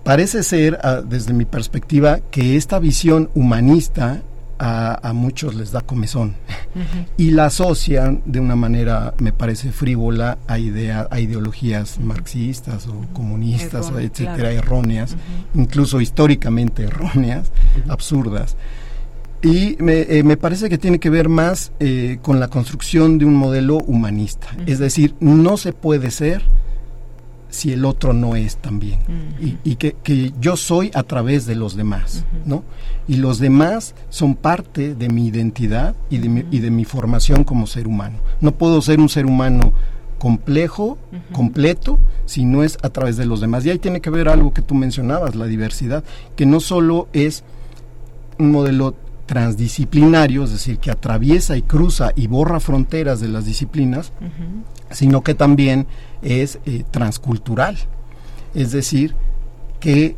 [0.04, 4.22] Parece ser, ah, desde mi perspectiva, que esta visión humanista
[4.60, 6.36] a, muchos les da comezón.
[7.18, 13.06] Y la asocian de una manera, me parece, frívola a, idea, a ideologías marxistas o
[13.14, 15.16] comunistas, etcétera, erróneas,
[15.56, 17.52] incluso históricamente erróneas,
[17.88, 18.56] absurdas.
[19.42, 23.36] Y eh, me, parece que tiene que ver más eh, con la construcción de un
[23.36, 24.50] modelo humanista.
[24.66, 26.44] Es decir, no se puede ser
[27.50, 29.00] si el otro no es también.
[29.64, 32.64] Y, que, yo soy a través de los demás, ¿no?
[33.08, 37.44] Y los demás son parte de mi identidad y de mi, y de mi formación
[37.44, 38.20] como ser humano.
[38.42, 39.74] No puedo ser un ser humano
[40.18, 40.98] complejo,
[41.32, 43.66] completo, si no es a través de los demás.
[43.66, 46.04] Y ahí tiene que ver algo que tú mencionabas, la diversidad,
[46.36, 47.44] que no solo es
[48.40, 48.96] un modelo
[49.28, 54.12] transdisciplinario, es decir, que atraviesa y cruza y borra fronteras de las disciplinas,
[54.90, 55.86] sino que también
[56.24, 57.78] es eh, transcultural.
[58.56, 59.14] Es decir,
[59.80, 60.16] que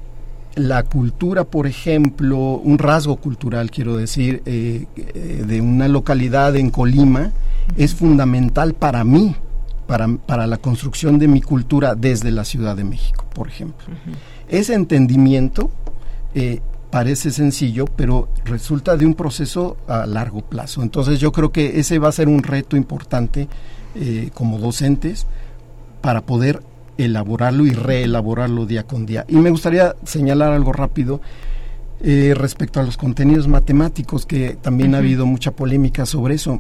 [0.56, 6.70] la cultura, por ejemplo, un rasgo cultural, quiero decir, eh, eh, de una localidad en
[6.70, 7.32] Colima,
[7.76, 9.36] es fundamental para mí,
[9.88, 13.88] para, para, la construcción de mi cultura desde la Ciudad de México, por ejemplo.
[14.48, 15.72] Ese entendimiento
[16.92, 20.82] parece sencillo, pero resulta de un proceso a largo plazo.
[20.82, 23.48] Entonces yo creo que ese va a ser un reto importante
[23.96, 25.28] eh, como docentes
[26.02, 26.62] para poder
[26.98, 29.26] elaborarlo y reelaborarlo día con día.
[29.28, 31.22] Y me gustaría señalar algo rápido
[32.02, 36.60] eh, respecto a los contenidos matemáticos, que también ha habido mucha polémica sobre eso.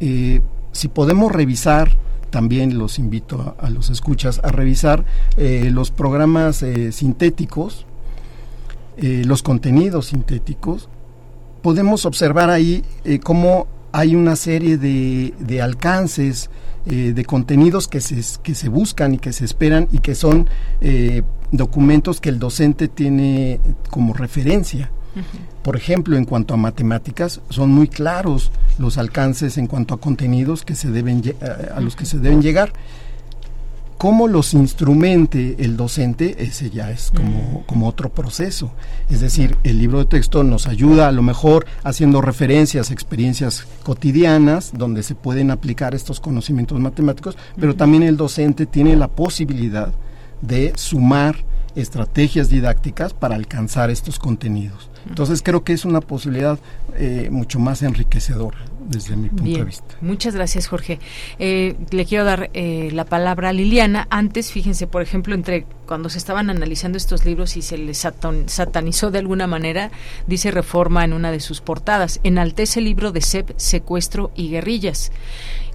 [0.00, 0.40] Eh,
[0.72, 1.90] si podemos revisar,
[2.30, 5.04] también los invito a, a los escuchas a revisar
[5.38, 7.86] los programas sintéticos
[9.00, 10.88] eh, los contenidos sintéticos,
[11.62, 16.50] podemos observar ahí eh, cómo hay una serie de, de alcances,
[16.86, 20.48] eh, de contenidos que se, que se buscan y que se esperan y que son
[21.52, 24.90] documentos que el docente tiene como referencia.
[25.62, 30.64] Por ejemplo, en cuanto a matemáticas, son muy claros los alcances en cuanto a contenidos
[30.64, 31.22] que se deben,
[31.74, 32.72] a los que se deben llegar
[33.98, 38.70] cómo los instrumente el docente, ese ya es como, como otro proceso.
[39.10, 43.66] Es decir, el libro de texto nos ayuda a lo mejor haciendo referencias a experiencias
[43.82, 49.92] cotidianas donde se pueden aplicar estos conocimientos matemáticos, pero también el docente tiene la posibilidad
[50.40, 51.47] de sumar
[51.80, 54.90] estrategias didácticas para alcanzar estos contenidos.
[55.08, 56.58] Entonces creo que es una posibilidad
[56.96, 59.94] eh, mucho más enriquecedora desde mi punto de vista.
[60.00, 60.98] Muchas gracias, Jorge.
[61.38, 64.06] Eh, le quiero dar eh, la palabra a Liliana.
[64.10, 69.10] Antes, fíjense, por ejemplo, entre cuando se estaban analizando estos libros y se les satanizó
[69.10, 69.90] de alguna manera,
[70.26, 75.10] dice Reforma en una de sus portadas, enaltece el libro de CEP, Secuestro y Guerrillas.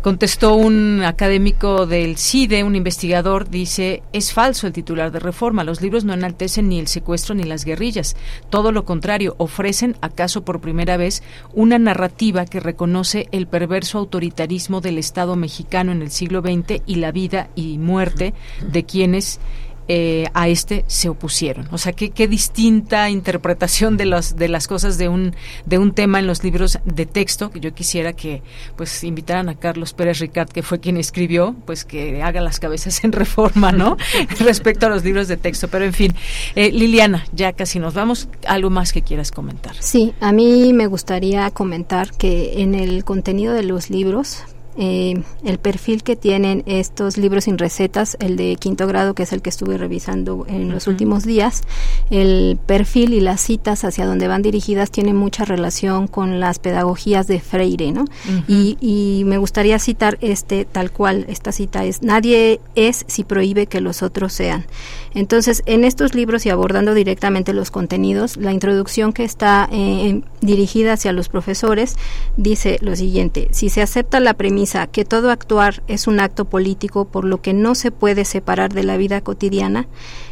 [0.03, 5.81] Contestó un académico del CIDE, un investigador, dice, es falso el titular de reforma, los
[5.81, 8.17] libros no enaltecen ni el secuestro ni las guerrillas,
[8.49, 11.23] todo lo contrario, ofrecen, acaso por primera vez,
[11.53, 16.95] una narrativa que reconoce el perverso autoritarismo del Estado mexicano en el siglo XX y
[16.95, 18.33] la vida y muerte
[18.73, 19.39] de quienes
[19.87, 21.67] eh, a este se opusieron.
[21.71, 25.93] O sea, qué, qué distinta interpretación de, las de las cosas de un, de un
[25.93, 28.41] tema en los libros de texto, que yo quisiera que
[28.75, 33.03] pues invitaran a Carlos Pérez Ricard, que fue quien escribió, pues que haga las cabezas
[33.03, 33.97] en reforma, ¿no?
[34.39, 35.67] Respecto a los libros de texto.
[35.67, 36.15] Pero en fin,
[36.55, 38.29] eh, Liliana, ya casi nos vamos.
[38.47, 39.75] ¿Algo más que quieras comentar?
[39.79, 44.43] Sí, a mí me gustaría comentar que en el contenido de los libros,
[44.77, 49.33] eh, el perfil que tienen estos libros sin recetas, el de quinto grado, que es
[49.33, 51.61] el que estuve revisando en los últimos días,
[52.09, 57.27] el perfil y las citas hacia donde van dirigidas tienen mucha relación con las pedagogías
[57.27, 58.05] de Freire, ¿no?
[58.47, 63.67] y, y, me gustaría citar este tal cual, esta cita es, nadie es si prohíbe
[63.67, 64.65] que los otros sean.
[65.13, 70.93] Entonces, en estos libros y abordando directamente los contenidos, la introducción que está eh, dirigida
[70.93, 71.95] hacia los profesores
[72.37, 77.05] dice lo siguiente, si se acepta la premisa que todo actuar es un acto político
[77.05, 79.87] por lo que no se puede separar de la vida cotidiana,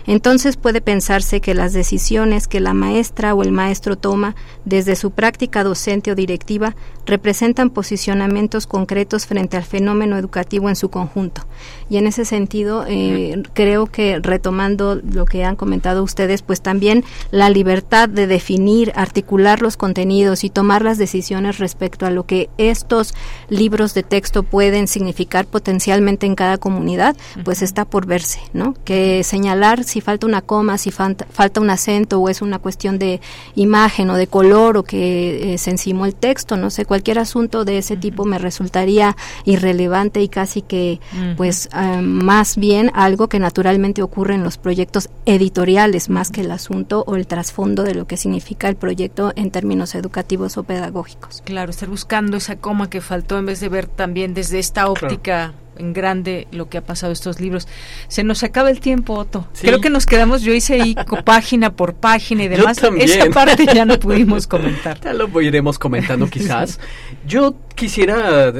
[0.07, 4.35] entonces puede pensarse que las decisiones que la maestra o el maestro toma
[4.65, 6.75] desde su práctica docente o directiva
[7.05, 11.45] representan posicionamientos concretos frente al fenómeno educativo en su conjunto.
[11.89, 17.03] Y en ese sentido, eh, creo que retomando lo que han comentado ustedes, pues también
[17.31, 22.49] la libertad de definir, articular los contenidos y tomar las decisiones respecto a lo que
[22.57, 23.13] estos
[23.49, 28.75] libros de texto pueden significar potencialmente en cada comunidad, pues está por verse, ¿no?
[28.85, 32.97] Que señalar si falta una coma, si falta, falta un acento o es una cuestión
[32.97, 33.21] de
[33.55, 37.65] imagen o de color o que eh, se encimó el texto, no sé, cualquier asunto
[37.65, 39.15] de ese tipo me resultaría
[39.45, 40.99] irrelevante y casi que
[41.37, 46.51] pues eh, más bien algo que naturalmente ocurre en los proyectos editoriales más que el
[46.51, 51.41] asunto o el trasfondo de lo que significa el proyecto en términos educativos o pedagógicos.
[51.43, 55.53] Claro, estar buscando esa coma que faltó en vez de ver también desde esta óptica
[55.77, 57.67] en grande lo que ha pasado estos libros.
[58.07, 59.47] Se nos acaba el tiempo, Otto.
[59.59, 60.95] Creo que nos quedamos, yo hice ahí
[61.25, 62.77] página por página y demás.
[62.97, 64.99] Esa parte ya no pudimos comentar.
[65.01, 66.79] Ya lo iremos comentando quizás.
[67.25, 68.51] Yo quisiera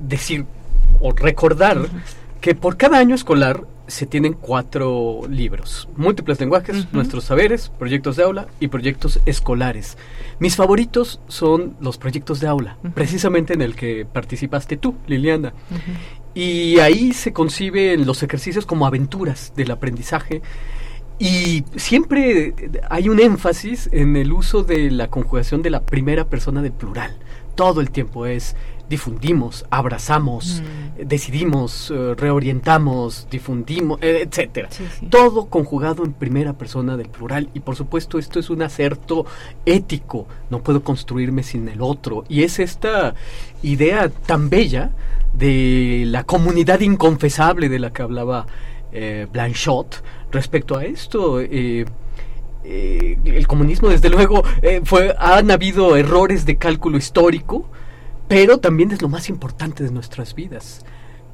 [0.00, 0.46] decir
[1.00, 1.88] o recordar
[2.40, 8.22] que por cada año escolar se tienen cuatro libros, múltiples lenguajes, nuestros saberes, proyectos de
[8.22, 9.98] aula y proyectos escolares.
[10.38, 15.52] Mis favoritos son los proyectos de aula, precisamente en el que participaste tú, Liliana.
[16.34, 20.42] Y ahí se conciben los ejercicios como aventuras del aprendizaje.
[21.18, 22.54] Y siempre
[22.90, 27.16] hay un énfasis en el uso de la conjugación de la primera persona del plural.
[27.54, 28.56] Todo el tiempo es
[28.88, 31.06] difundimos, abrazamos, mm.
[31.06, 34.68] decidimos, eh, reorientamos, difundimos, eh, etcétera.
[35.08, 39.24] Todo conjugado en primera persona del plural y por supuesto esto es un acerto
[39.64, 43.14] ético, no puedo construirme sin el otro y es esta
[43.62, 44.90] idea tan bella
[45.36, 48.46] de la comunidad inconfesable de la que hablaba
[48.92, 51.40] eh, Blanchot respecto a esto.
[51.40, 51.84] Eh,
[52.64, 54.42] eh, el comunismo, desde luego,
[54.84, 57.68] fue, han habido errores de cálculo histórico,
[58.28, 60.84] pero también es lo más importante de nuestras vidas.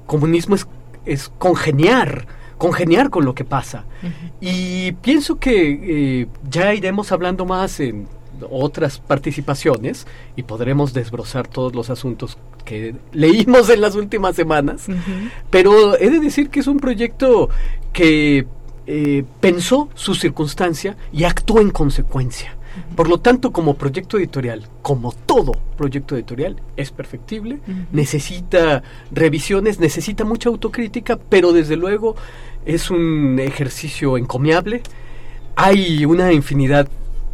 [0.07, 0.67] Comunismo es,
[1.05, 2.27] es congeniar,
[2.59, 3.85] congeniar con lo que pasa.
[4.41, 8.09] Y pienso que ya iremos hablando más en
[8.51, 14.87] otras participaciones y podremos desbrozar todos los asuntos que leímos en las últimas semanas.
[15.51, 17.51] Pero he de decir que es un proyecto
[17.93, 18.47] que
[18.87, 22.57] eh, pensó su circunstancia y actuó en consecuencia.
[22.97, 27.59] Por lo tanto, como proyecto editorial, como todo proyecto editorial, es perfectible,
[27.93, 32.17] necesita revisiones, necesita mucha autocrítica, pero desde luego
[32.65, 34.83] es un ejercicio encomiable.
[35.57, 36.89] Hay una infinidad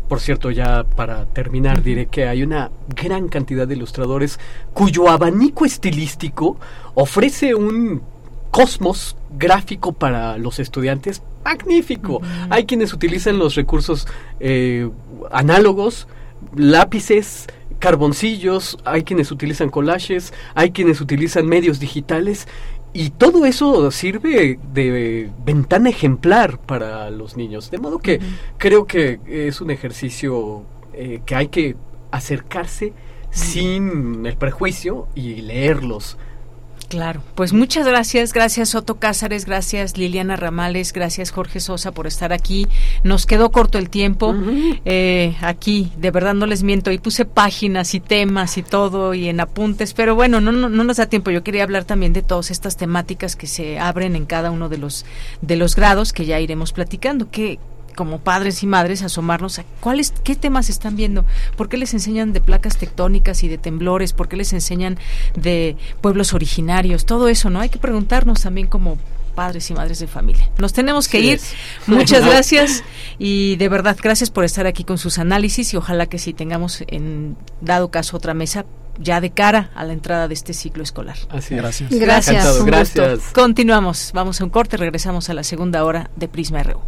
[0.08, 4.38] por cierto, ya para terminar diré que hay una gran cantidad de ilustradores
[4.72, 6.58] cuyo abanico estilístico
[6.94, 8.02] ofrece un
[8.50, 12.22] cosmos gráfico para los estudiantes magnífico.
[12.48, 14.06] Hay quienes utilizan los recursos
[14.40, 14.88] eh,
[15.30, 16.08] análogos,
[16.54, 17.46] lápices,
[17.78, 22.48] carboncillos, hay quienes utilizan collages, hay quienes utilizan medios digitales
[22.96, 27.70] y todo eso sirve de ventana ejemplar para los niños.
[27.70, 28.20] De modo que
[28.56, 30.62] creo que es un ejercicio
[30.94, 31.76] eh, que hay que
[32.10, 32.94] acercarse
[33.30, 36.16] sin el prejuicio y leerlos.
[36.88, 42.32] Claro, pues muchas gracias, gracias Soto Cázares, gracias Liliana Ramales, gracias Jorge Sosa por estar
[42.32, 42.68] aquí.
[43.02, 44.34] Nos quedó corto el tiempo.
[44.84, 49.28] Eh, aquí, de verdad no les miento, y puse páginas y temas y todo y
[49.28, 51.32] en apuntes, pero bueno, no, no, no nos da tiempo.
[51.32, 54.78] Yo quería hablar también de todas estas temáticas que se abren en cada uno de
[54.78, 55.04] los
[55.42, 57.30] de los grados que ya iremos platicando.
[57.30, 57.58] ¿Qué,
[57.96, 61.24] como padres y madres asomarnos a cuáles qué temas están viendo,
[61.56, 64.98] por qué les enseñan de placas tectónicas y de temblores, por qué les enseñan
[65.34, 67.60] de pueblos originarios, todo eso, ¿no?
[67.60, 68.98] Hay que preguntarnos también como
[69.34, 70.48] padres y madres de familia.
[70.58, 71.40] Nos tenemos que ir.
[71.86, 72.84] Muchas gracias
[73.18, 76.82] y de verdad gracias por estar aquí con sus análisis y ojalá que si tengamos
[76.88, 78.64] en dado caso otra mesa
[78.98, 81.16] ya de cara a la entrada de este ciclo escolar.
[81.28, 81.90] Así Gracias.
[81.90, 82.64] Gracias.
[82.64, 83.20] gracias.
[83.32, 84.10] Continuamos.
[84.14, 86.80] Vamos a un corte, regresamos a la segunda hora de Prisma RU.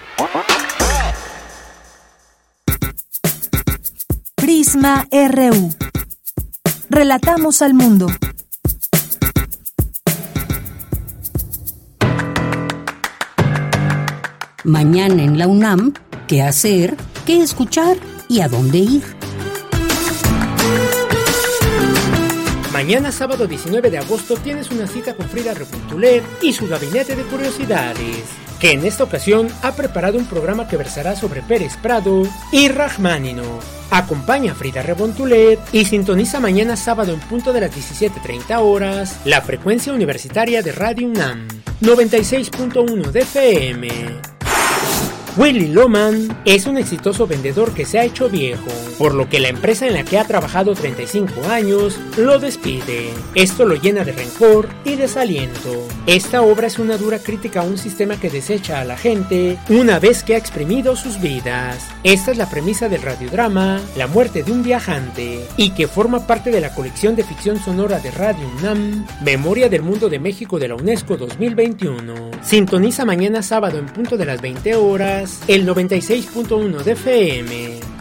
[4.71, 5.69] Prisma RU.
[6.89, 8.07] Relatamos al mundo.
[14.63, 15.93] Mañana en la UNAM,
[16.25, 16.95] ¿qué hacer?
[17.25, 17.97] ¿Qué escuchar?
[18.29, 19.03] ¿Y a dónde ir?
[22.71, 27.23] Mañana sábado 19 de agosto tienes una cita con Frida Repuntulet y su gabinete de
[27.23, 28.23] curiosidades,
[28.61, 33.65] que en esta ocasión ha preparado un programa que versará sobre Pérez Prado y Rachmaninoff.
[33.89, 39.41] Acompaña a Frida Rebontulet y sintoniza mañana sábado en punto de las 17.30 horas la
[39.41, 41.47] frecuencia universitaria de Radio UNAM
[41.81, 44.30] 96.1 de FM.
[45.37, 48.67] Willy Loman es un exitoso vendedor que se ha hecho viejo,
[48.97, 53.11] por lo que la empresa en la que ha trabajado 35 años lo despide.
[53.33, 55.87] Esto lo llena de rencor y desaliento.
[56.05, 59.99] Esta obra es una dura crítica a un sistema que desecha a la gente una
[59.99, 61.87] vez que ha exprimido sus vidas.
[62.03, 66.51] Esta es la premisa del radiodrama La muerte de un viajante y que forma parte
[66.51, 70.67] de la colección de ficción sonora de Radio UNAM Memoria del Mundo de México de
[70.67, 72.31] la UNESCO 2021.
[72.41, 78.00] Sintoniza mañana sábado en punto de las 20 horas el 96.1 de FM.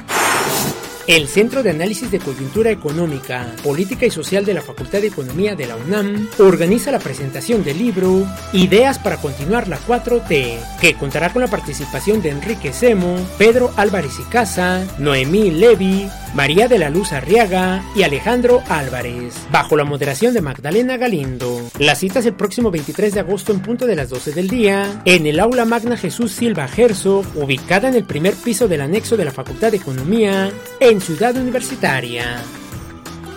[1.07, 5.57] El Centro de Análisis de Coyuntura Económica, Política y Social de la Facultad de Economía
[5.57, 11.33] de la UNAM organiza la presentación del libro Ideas para continuar la 4T, que contará
[11.33, 16.91] con la participación de Enrique Semo, Pedro Álvarez y Casa, Noemí Levi, María de la
[16.91, 21.71] Luz Arriaga y Alejandro Álvarez, bajo la moderación de Magdalena Galindo.
[21.79, 25.03] La cita es el próximo 23 de agosto en punto de las 12 del día,
[25.05, 29.25] en el Aula Magna Jesús Silva Herzog, ubicada en el primer piso del anexo de
[29.25, 32.43] la Facultad de Economía, en Ciudad Universitaria.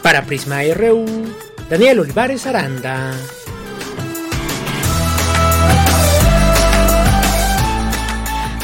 [0.01, 1.05] Para Prisma RU,
[1.69, 3.11] Daniel Olivares Aranda.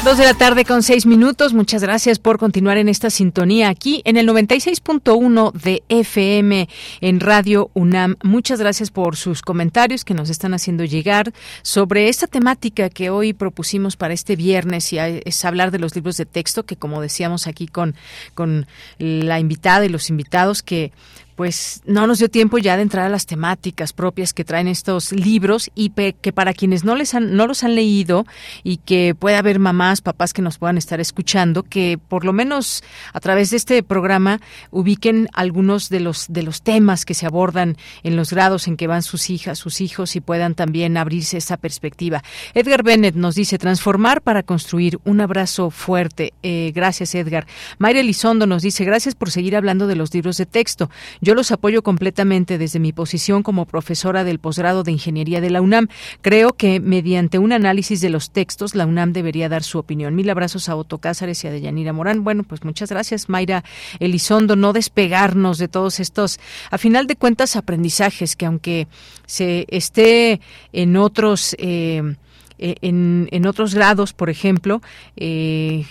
[0.04, 1.52] Dos de la tarde con seis minutos.
[1.52, 6.70] Muchas gracias por continuar en esta sintonía aquí en el 96.1 de FM
[7.02, 8.16] en Radio UNAM.
[8.22, 13.34] Muchas gracias por sus comentarios que nos están haciendo llegar sobre esta temática que hoy
[13.34, 17.46] propusimos para este viernes y es hablar de los libros de texto que como decíamos
[17.46, 17.94] aquí con,
[18.32, 18.66] con
[18.98, 20.92] la invitada y los invitados que
[21.40, 25.10] pues no nos dio tiempo ya de entrar a las temáticas propias que traen estos
[25.10, 28.26] libros y que para quienes no les han, no los han leído
[28.62, 32.84] y que pueda haber mamás, papás que nos puedan estar escuchando, que por lo menos
[33.14, 37.78] a través de este programa ubiquen algunos de los de los temas que se abordan
[38.02, 41.56] en los grados en que van sus hijas, sus hijos y puedan también abrirse esa
[41.56, 42.22] perspectiva.
[42.52, 44.98] Edgar Bennett nos dice transformar para construir.
[45.04, 46.34] Un abrazo fuerte.
[46.42, 47.46] Eh, gracias, Edgar.
[47.78, 50.90] Mayra Elizondo nos dice gracias por seguir hablando de los libros de texto.
[51.34, 55.88] Los apoyo completamente desde mi posición como profesora del posgrado de Ingeniería de la UNAM.
[56.22, 60.14] Creo que mediante un análisis de los textos, la UNAM debería dar su opinión.
[60.14, 62.24] Mil abrazos a Otto Cázares y a Deyanira Morán.
[62.24, 63.64] Bueno, pues muchas gracias, Mayra
[63.98, 64.56] Elizondo.
[64.56, 68.88] No despegarnos de todos estos, a final de cuentas, aprendizajes que aunque
[69.26, 70.40] se esté
[70.72, 71.54] en otros...
[71.58, 72.16] Eh,
[72.62, 74.82] en, en, otros grados, por ejemplo,
[75.16, 75.86] eh,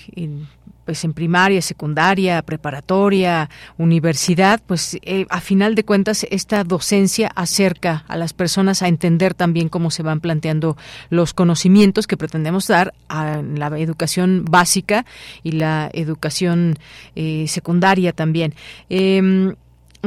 [0.90, 8.06] pues en primaria, secundaria, preparatoria, universidad, pues eh, a final de cuentas esta docencia acerca
[8.08, 10.78] a las personas a entender también cómo se van planteando
[11.12, 15.06] los conocimientos que pretendemos dar a la educación básica
[15.44, 16.74] y la educación
[17.16, 18.56] eh, secundaria también.
[18.90, 19.54] Em,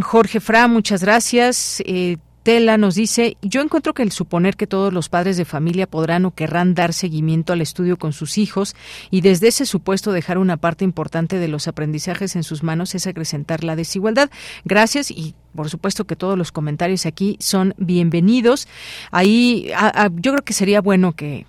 [0.03, 1.81] Jorge Fra, muchas gracias.
[1.87, 5.87] Eh, Tela nos dice, yo encuentro que el suponer que todos los padres de familia
[5.87, 8.75] podrán o querrán dar seguimiento al estudio con sus hijos
[9.11, 13.07] y desde ese supuesto dejar una parte importante de los aprendizajes en sus manos es
[13.07, 14.29] acrecentar la desigualdad.
[14.65, 18.67] Gracias y por supuesto que todos los comentarios aquí son bienvenidos.
[19.13, 19.71] Ahí
[20.17, 21.47] yo creo que sería bueno que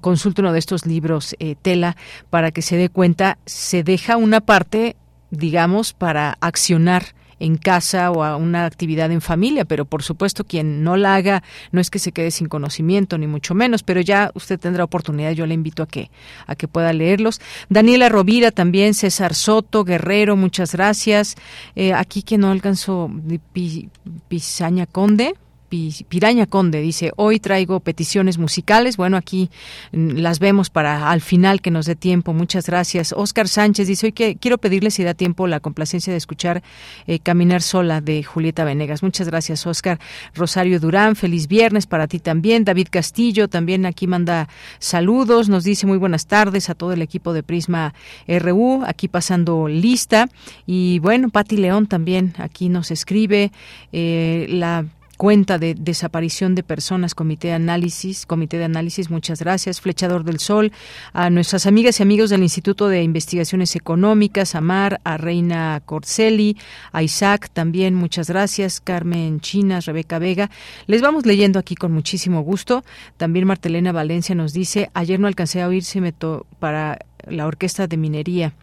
[0.00, 1.96] consulte uno de estos libros, eh, Tela,
[2.30, 4.96] para que se dé cuenta, se deja una parte,
[5.30, 10.84] digamos, para accionar en casa o a una actividad en familia, pero por supuesto quien
[10.84, 14.30] no la haga no es que se quede sin conocimiento ni mucho menos, pero ya
[14.34, 16.10] usted tendrá oportunidad, yo le invito a que
[16.46, 17.40] a que pueda leerlos.
[17.68, 21.34] Daniela Rovira también, César Soto, Guerrero, muchas gracias.
[21.74, 23.10] Eh, aquí que no alcanzó
[24.28, 25.34] Pisaña Conde,
[26.08, 28.98] Piraña Conde dice, hoy traigo peticiones musicales.
[28.98, 29.50] Bueno, aquí
[29.92, 32.34] mm, las vemos para al final que nos dé tiempo.
[32.34, 33.14] Muchas gracias.
[33.16, 36.62] Oscar Sánchez dice, hoy que quiero pedirle si da tiempo la complacencia de escuchar
[37.06, 39.02] eh, Caminar Sola de Julieta Venegas.
[39.02, 39.98] Muchas gracias, Oscar.
[40.34, 42.64] Rosario Durán, feliz viernes para ti también.
[42.64, 44.48] David Castillo también aquí manda
[44.78, 45.48] saludos.
[45.48, 47.94] Nos dice muy buenas tardes a todo el equipo de Prisma
[48.28, 48.84] RU.
[48.86, 50.28] Aquí pasando lista.
[50.66, 53.52] Y bueno, Pati León también aquí nos escribe.
[53.92, 54.84] Eh, la
[55.22, 60.40] cuenta de desaparición de personas, comité de análisis, comité de análisis, muchas gracias, Flechador del
[60.40, 60.72] Sol,
[61.12, 66.56] a nuestras amigas y amigos del Instituto de Investigaciones Económicas, a Mar, a Reina Corceli,
[66.90, 70.50] a Isaac también, muchas gracias, Carmen Chinas, Rebeca Vega.
[70.88, 72.82] Les vamos leyendo aquí con muchísimo gusto.
[73.16, 76.02] También Martelena Valencia nos dice, ayer no alcancé a oírse
[76.58, 76.98] para
[77.28, 78.54] la Orquesta de Minería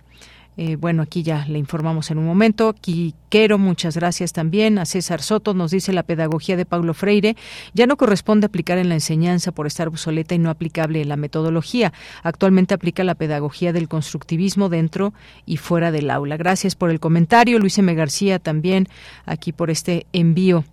[0.62, 2.74] eh, bueno, aquí ya le informamos en un momento.
[2.74, 4.78] Quiquero, muchas gracias también.
[4.78, 7.38] A César Soto nos dice la pedagogía de Pablo Freire
[7.74, 11.16] ya no corresponde aplicar en la enseñanza por estar obsoleta y no aplicable en la
[11.16, 11.94] metodología.
[12.24, 15.14] Actualmente aplica la pedagogía del constructivismo dentro
[15.46, 16.36] y fuera del aula.
[16.36, 17.58] Gracias por el comentario.
[17.58, 17.96] Luis M.
[17.96, 18.90] García también
[19.26, 20.66] aquí por este envío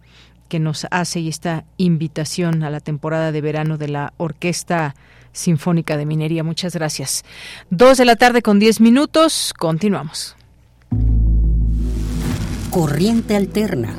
[0.49, 4.97] que nos hace y esta invitación a la temporada de verano de la Orquesta
[5.37, 6.43] Sinfónica de Minería.
[6.43, 7.24] Muchas gracias.
[7.70, 9.53] Dos de la tarde con diez minutos.
[9.57, 10.37] Continuamos.
[12.70, 13.95] Corriente Alterna.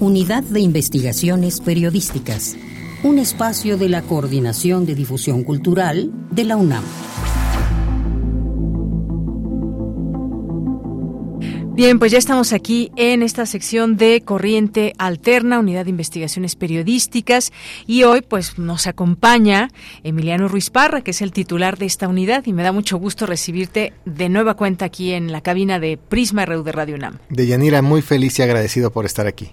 [0.00, 2.56] Unidad de Investigaciones Periodísticas.
[3.02, 6.84] Un espacio de la Coordinación de Difusión Cultural de la UNAM.
[11.76, 17.52] Bien, pues ya estamos aquí en esta sección de Corriente Alterna, Unidad de Investigaciones Periodísticas,
[17.86, 19.68] y hoy pues nos acompaña
[20.02, 23.26] Emiliano Ruiz Parra, que es el titular de esta unidad, y me da mucho gusto
[23.26, 27.18] recibirte de nueva cuenta aquí en la cabina de Prisma RU de Radio UNAM.
[27.28, 29.50] De Yanira, muy feliz y agradecido por estar aquí.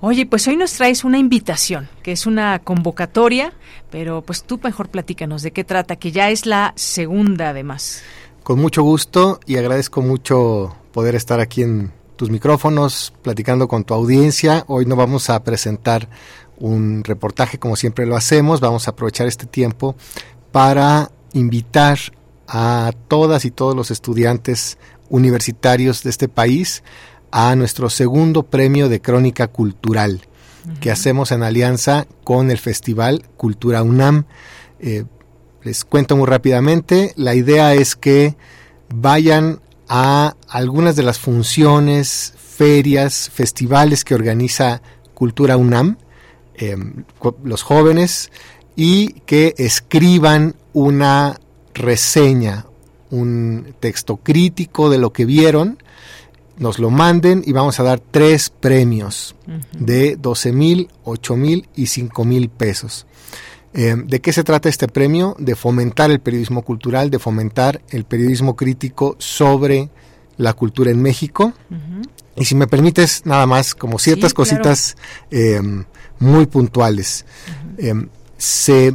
[0.00, 3.54] Oye, pues hoy nos traes una invitación, que es una convocatoria,
[3.90, 8.02] pero pues tú mejor platícanos de qué trata, que ya es la segunda además.
[8.42, 13.94] Con mucho gusto y agradezco mucho poder estar aquí en tus micrófonos platicando con tu
[13.94, 14.64] audiencia.
[14.68, 16.08] Hoy no vamos a presentar
[16.58, 19.96] un reportaje como siempre lo hacemos, vamos a aprovechar este tiempo
[20.52, 21.98] para invitar
[22.46, 24.78] a todas y todos los estudiantes
[25.08, 26.82] universitarios de este país
[27.30, 30.20] a nuestro segundo premio de crónica cultural
[30.80, 34.26] que hacemos en alianza con el Festival Cultura UNAM.
[34.78, 35.04] Eh,
[35.62, 38.36] les cuento muy rápidamente, la idea es que
[38.94, 39.61] vayan
[39.94, 44.80] a algunas de las funciones, ferias, festivales que organiza
[45.12, 45.98] Cultura UNAM,
[46.54, 47.04] em,
[47.44, 48.30] los jóvenes,
[48.74, 51.38] y que escriban una
[51.74, 52.64] reseña,
[53.10, 55.76] un texto crítico de lo que vieron,
[56.56, 59.34] nos lo manden y vamos a dar tres premios
[59.78, 63.04] de 12 mil, 8 mil y 5 mil pesos.
[63.74, 65.34] Eh, ¿De qué se trata este premio?
[65.38, 69.88] De fomentar el periodismo cultural, de fomentar el periodismo crítico sobre
[70.36, 71.52] la cultura en México.
[72.36, 74.96] Y si me permites, nada más, como ciertas cositas
[75.30, 75.84] em,
[76.18, 77.24] muy puntuales.
[77.78, 78.08] Em,
[78.38, 78.92] se,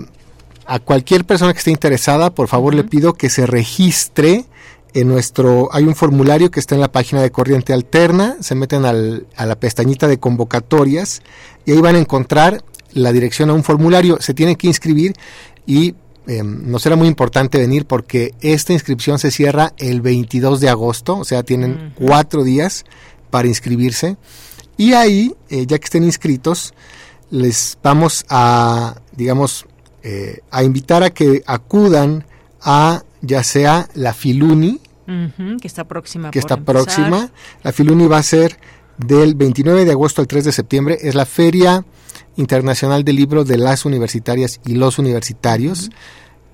[0.66, 4.45] a cualquier persona que esté interesada, por favor le pido que se registre
[4.94, 8.86] en nuestro, hay un formulario que está en la página de Corriente Alterna, se meten
[8.86, 11.22] al, a la pestañita de convocatorias
[11.66, 12.64] y ahí van a encontrar
[12.98, 15.14] la dirección a un formulario, se tienen que inscribir
[15.65, 15.95] y
[16.28, 21.18] eh, nos era muy importante venir porque esta inscripción se cierra el 22 de agosto,
[21.18, 22.84] o sea, tienen cuatro días
[23.30, 24.18] para inscribirse.
[24.76, 26.74] Y ahí, eh, ya que estén inscritos,
[27.30, 29.65] les vamos a, digamos,
[30.03, 32.26] eh, a invitar a que acudan
[32.61, 34.82] a ya sea la Filuni,
[35.61, 36.32] que está próxima.
[36.32, 37.32] Que está próxima.
[37.64, 38.60] La Filuni va a ser
[38.98, 40.98] del 29 de agosto al 3 de septiembre.
[41.02, 41.86] Es la Feria
[42.36, 45.90] Internacional del Libro de las Universitarias y los Universitarios.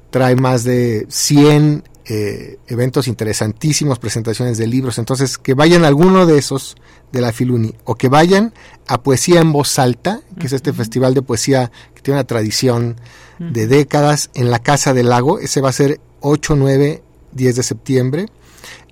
[0.09, 4.97] Trae más de 100 eh, eventos interesantísimos, presentaciones de libros.
[4.97, 6.75] Entonces, que vayan a alguno de esos
[7.13, 8.53] de la Filuni o que vayan
[8.87, 12.97] a Poesía en Voz Alta, que es este festival de poesía que tiene una tradición
[13.39, 15.39] de décadas en la Casa del Lago.
[15.39, 18.25] Ese va a ser 8, 9, 10 de septiembre.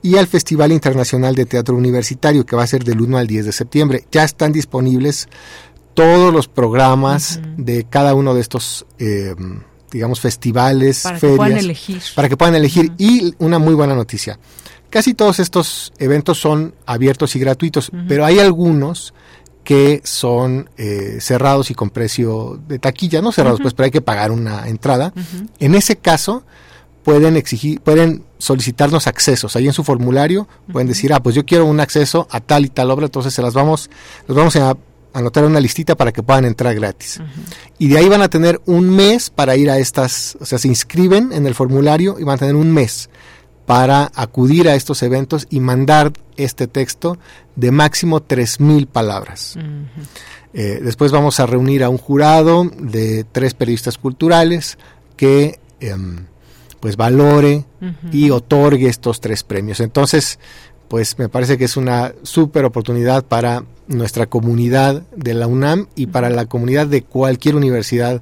[0.02, 3.46] Y al Festival Internacional de Teatro Universitario, que va a ser del 1 al 10
[3.46, 4.08] de septiembre.
[4.12, 5.28] Ya están disponibles
[5.94, 9.36] todos los programas de cada uno de estos, eh,
[9.92, 11.34] digamos, festivales, para ferias.
[11.34, 12.02] Que puedan elegir.
[12.16, 12.92] Para que puedan elegir.
[12.98, 14.40] Y una muy buena noticia.
[14.90, 19.14] Casi todos estos eventos son abiertos y gratuitos, pero hay algunos
[19.64, 24.02] que son eh, cerrados y con precio de taquilla, no cerrados, pues, pero hay que
[24.02, 25.14] pagar una entrada.
[25.60, 26.44] En ese caso,
[27.04, 29.56] pueden exigir, pueden solicitarnos accesos.
[29.56, 32.70] Ahí en su formulario pueden decir, ah, pues yo quiero un acceso a tal y
[32.70, 33.90] tal obra, entonces se las vamos,
[34.28, 34.76] los vamos a
[35.14, 37.20] anotar una listita para que puedan entrar gratis.
[37.78, 40.68] Y de ahí van a tener un mes para ir a estas, o sea, se
[40.68, 43.10] inscriben en el formulario y van a tener un mes
[43.66, 47.18] para acudir a estos eventos y mandar este texto
[47.56, 49.58] de máximo 3.000 palabras.
[50.54, 54.78] Eh, después vamos a reunir a un jurado de tres periodistas culturales
[55.16, 56.26] que em,
[56.82, 57.64] pues valore
[58.12, 59.80] y otorgue estos tres premios.
[59.80, 60.40] Entonces,
[60.88, 66.08] pues me parece que es una súper oportunidad para nuestra comunidad de la UNAM y
[66.08, 68.22] para la comunidad de cualquier universidad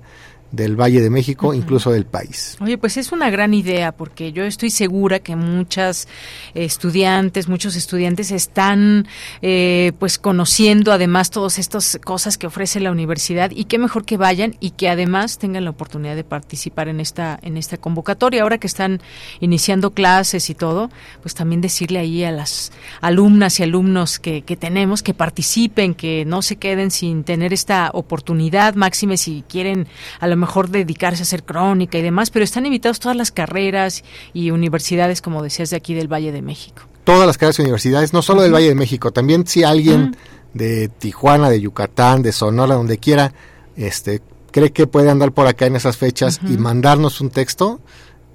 [0.52, 2.58] del Valle de México, incluso del país.
[2.60, 6.08] Oye, pues es una gran idea porque yo estoy segura que muchas
[6.54, 9.08] estudiantes, muchos estudiantes están
[9.42, 14.18] eh, pues conociendo además todas estas cosas que ofrece la universidad y qué mejor que
[14.18, 18.42] vayan y que además tengan la oportunidad de participar en esta en esta convocatoria.
[18.42, 19.02] Ahora que están
[19.40, 20.90] iniciando clases y todo,
[21.22, 22.72] pues también decirle ahí a las
[23.02, 27.92] alumnas y alumnos que, que tenemos que participen, que no se queden sin tener esta
[27.94, 29.88] oportunidad, máxime si quieren
[30.20, 34.04] a lo mejor dedicarse a hacer crónica y demás, pero están invitados todas las carreras
[34.34, 36.84] y universidades, como decías, de aquí del Valle de México.
[37.04, 40.16] Todas las carreras y universidades, no solo del Valle de México, también si alguien
[40.54, 43.34] de Tijuana, de Yucatán, de Sonora, donde quiera,
[43.76, 44.22] este,
[44.52, 47.80] cree que puede andar por acá en esas fechas y mandarnos un texto,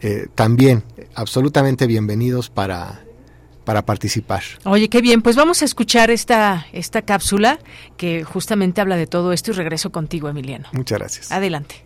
[0.01, 3.05] eh, también absolutamente bienvenidos para
[3.65, 4.43] para participar.
[4.65, 5.23] Oye, qué bien.
[5.23, 7.59] Pues vamos a escuchar esta, esta cápsula
[7.97, 10.69] que justamente habla de todo esto y regreso contigo, Emiliano.
[10.73, 11.33] Muchas gracias.
[11.33, 11.85] Adelante.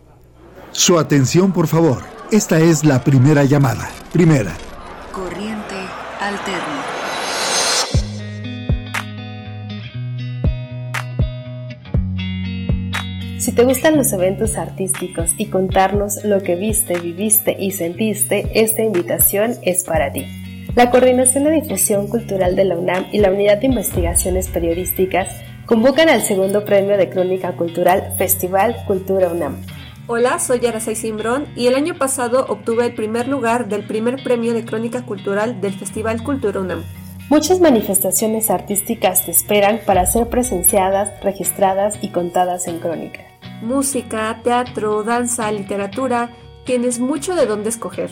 [0.71, 2.03] Su atención, por favor.
[2.31, 3.89] Esta es la primera llamada.
[4.13, 4.53] Primera.
[5.11, 5.75] Corriente
[6.19, 6.85] alterna.
[13.39, 18.83] Si te gustan los eventos artísticos y contarnos lo que viste, viviste y sentiste, esta
[18.83, 20.27] invitación es para ti.
[20.75, 25.29] La Coordinación de Difusión Cultural de la UNAM y la Unidad de Investigaciones Periodísticas
[25.65, 29.57] convocan al segundo premio de Crónica Cultural Festival Cultura UNAM.
[30.11, 34.55] Hola, soy Aracay Simbrón y el año pasado obtuve el primer lugar del primer premio
[34.55, 36.83] de Crónica Cultural del Festival Cultura UNAM.
[37.29, 43.19] Muchas manifestaciones artísticas te esperan para ser presenciadas, registradas y contadas en crónica.
[43.61, 46.31] Música, teatro, danza, literatura,
[46.65, 48.09] tienes mucho de dónde escoger.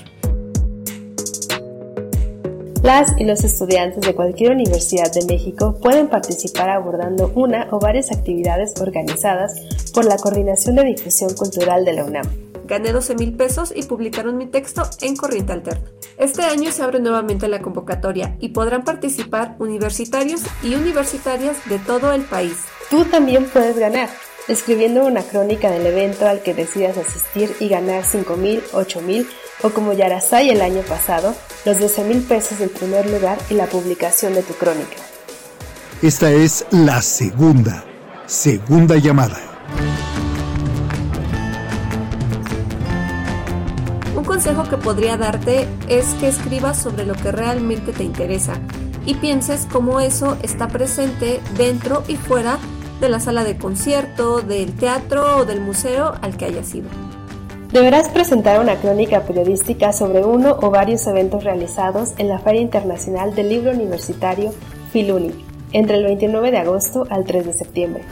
[2.87, 8.13] Las y los estudiantes de cualquier universidad de México pueden participar abordando una o varias
[8.13, 9.59] actividades organizadas
[9.93, 12.25] por la Coordinación de Difusión Cultural de la UNAM.
[12.65, 15.83] Gané 12 mil pesos y publicaron mi texto en Corriente Alterna.
[16.17, 22.13] Este año se abre nuevamente la convocatoria y podrán participar universitarios y universitarias de todo
[22.13, 22.55] el país.
[22.89, 24.07] Tú también puedes ganar
[24.47, 29.27] escribiendo una crónica del evento al que decidas asistir y ganar 5 mil, 8 mil
[29.63, 33.65] o como Yarasai el año pasado, los 12 mil pesos del primer lugar y la
[33.65, 34.97] publicación de tu crónica.
[36.01, 37.83] Esta es la segunda,
[38.25, 39.47] segunda llamada.
[44.37, 48.59] consejo que podría darte es que escribas sobre lo que realmente te interesa
[49.03, 54.73] y pienses cómo eso está presente dentro y fuera de la sala de concierto, del
[54.75, 56.89] teatro o del museo al que hayas ido.
[57.71, 63.35] Deberás presentar una crónica periodística sobre uno o varios eventos realizados en la Feria Internacional
[63.35, 64.53] del Libro Universitario
[64.91, 65.33] Filuni
[65.73, 68.03] entre el 29 de agosto al 3 de septiembre.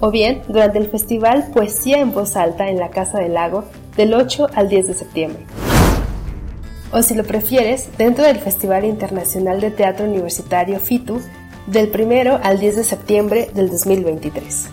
[0.00, 3.64] O bien, durante el festival Poesía en Voz Alta en la Casa del Lago
[3.96, 5.42] del 8 al 10 de septiembre.
[6.92, 11.20] O si lo prefieres, dentro del Festival Internacional de Teatro Universitario FITU
[11.66, 14.68] del 1 al 10 de septiembre del 2023.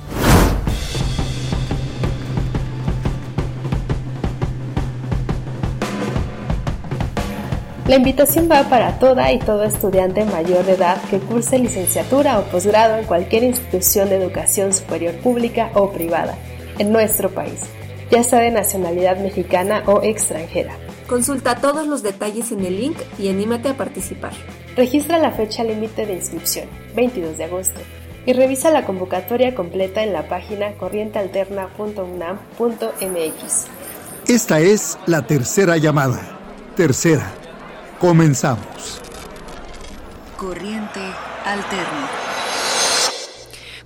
[7.87, 12.43] La invitación va para toda y todo estudiante mayor de edad que curse licenciatura o
[12.43, 16.37] posgrado en cualquier institución de educación superior pública o privada
[16.77, 17.61] en nuestro país
[18.09, 20.75] ya sea de nacionalidad mexicana o extranjera.
[21.07, 24.33] Consulta todos los detalles en el link y anímate a participar.
[24.79, 27.81] Registra la fecha límite de inscripción, 22 de agosto,
[28.25, 33.65] y revisa la convocatoria completa en la página corrientealterna.unam.mx.
[34.29, 36.21] Esta es la tercera llamada.
[36.77, 37.29] Tercera.
[37.99, 39.01] Comenzamos.
[40.37, 41.01] Corriente
[41.43, 42.28] Alterna.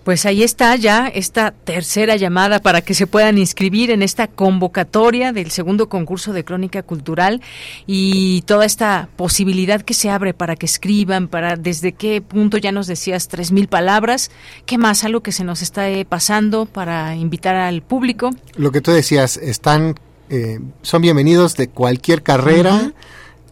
[0.04, 5.32] Pues ahí está ya esta tercera llamada para que se puedan inscribir en esta convocatoria
[5.32, 7.42] del segundo concurso de crónica cultural
[7.88, 12.74] y toda esta posibilidad que se abre para que escriban, para desde qué punto ya
[12.74, 14.30] nos decías tres mil palabras,
[14.66, 18.32] qué más algo que se nos está eh, pasando para invitar al público.
[18.58, 19.96] Lo que tú decías, están
[20.30, 22.92] eh, son bienvenidos de cualquier carrera.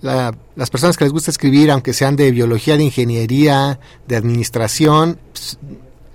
[0.01, 5.59] las personas que les gusta escribir, aunque sean de biología, de ingeniería, de administración, pues,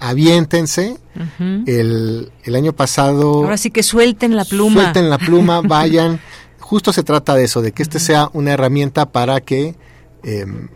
[0.01, 0.99] aviéntense.
[1.39, 3.45] el, el, año pasado...
[3.45, 4.83] Ahora sí que suelten la pluma.
[4.83, 6.21] Suelten la pluma, vayan.
[6.59, 9.77] Justo se trata de eso, de que este sea una herramienta para que
[10.23, 10.69] em,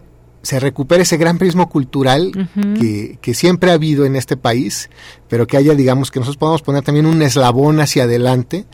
[0.42, 2.32] se recupere ese gran prismo cultural
[2.78, 4.88] que, que, siempre ha habido en este país,
[5.28, 8.66] pero que haya, digamos, que nosotros podamos poner también un eslabón hacia adelante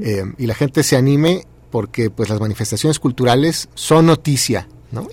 [0.00, 4.68] em, y la gente se anime porque pues las manifestaciones culturales son noticia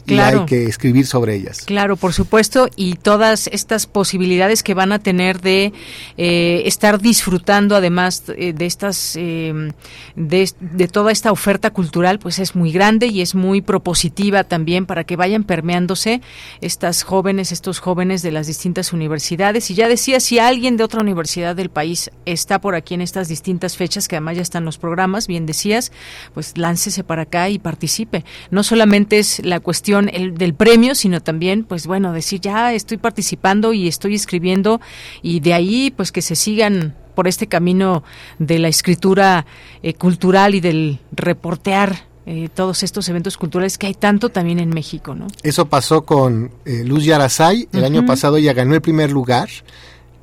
[0.05, 1.63] y hay que escribir sobre ellas.
[1.65, 5.73] Claro, por supuesto, y todas estas posibilidades que van a tener de
[6.17, 9.71] eh, estar disfrutando además eh, de estas eh,
[10.15, 15.03] de, toda esta oferta cultural, pues es muy grande y es muy propositiva también para
[15.03, 16.21] que vayan permeándose
[16.61, 19.69] estas jóvenes, estos jóvenes de las distintas universidades.
[19.71, 23.27] Y ya decía, si alguien de otra universidad del país está por aquí en estas
[23.27, 25.91] distintas fechas, que además ya están los programas, bien decías,
[26.33, 28.25] pues láncese para acá y participe.
[28.49, 32.73] No solamente es la cuestión cuestión el, del premio, sino también, pues bueno, decir ya
[32.73, 34.81] estoy participando y estoy escribiendo
[35.21, 38.03] y de ahí, pues que se sigan por este camino
[38.37, 39.45] de la escritura
[39.81, 44.71] eh, cultural y del reportear eh, todos estos eventos culturales que hay tanto también en
[44.71, 45.27] México, ¿no?
[45.41, 49.47] Eso pasó con eh, Luz Yarasay, el año pasado ella ganó el primer lugar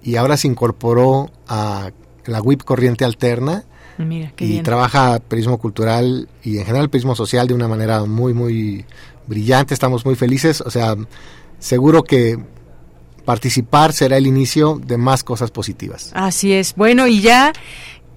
[0.03, 1.91] y ahora se incorporó a
[2.27, 3.65] la WIP Corriente Alterna
[4.39, 8.85] y trabaja periodismo cultural y en general periodismo social de una manera muy, muy
[9.29, 10.97] brillante, estamos muy felices, o sea,
[11.59, 12.39] seguro que
[13.25, 16.11] participar será el inicio de más cosas positivas.
[16.15, 16.75] Así es.
[16.75, 17.53] Bueno, y ya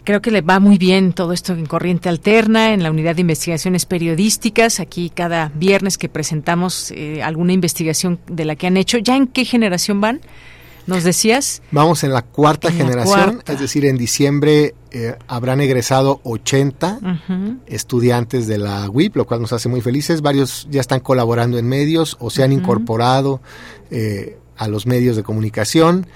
[0.04, 3.22] creo que le va muy bien todo esto en Corriente Alterna, en la unidad de
[3.22, 4.80] investigaciones periodísticas.
[4.80, 8.98] Aquí cada viernes que presentamos eh, alguna investigación de la que han hecho.
[8.98, 10.22] ¿Ya en qué generación van?
[10.88, 11.62] ¿Nos decías?
[11.72, 17.00] Vamos en la cuarta generación, es decir, en diciembre eh, habrán egresado 80
[17.66, 20.22] estudiantes de la WIP, lo cual nos hace muy felices.
[20.22, 23.42] Varios ya están colaborando en medios o se han incorporado
[23.90, 26.08] eh, a los medios de comunicación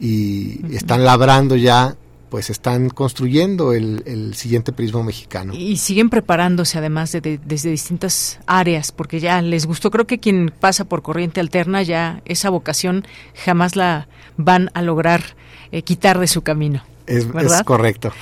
[0.00, 1.96] y están labrando ya
[2.34, 5.54] pues están construyendo el, siguiente prisma mexicano.
[5.54, 10.84] Y siguen preparándose además desde distintas áreas, porque ya les gustó, creo que quien pasa
[10.84, 13.06] por corriente alterna ya esa vocación
[13.44, 15.22] jamás la van a lograr
[15.70, 16.82] eh, quitar de su camino.
[17.06, 17.24] Es,
[17.64, 18.12] correcto,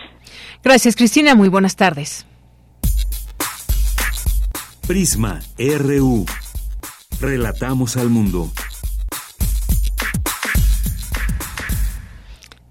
[0.65, 1.35] Gracias, Cristina.
[1.35, 2.27] Muy buenas tardes.
[4.87, 6.25] Prisma RU.
[7.21, 8.51] Relatamos al mundo.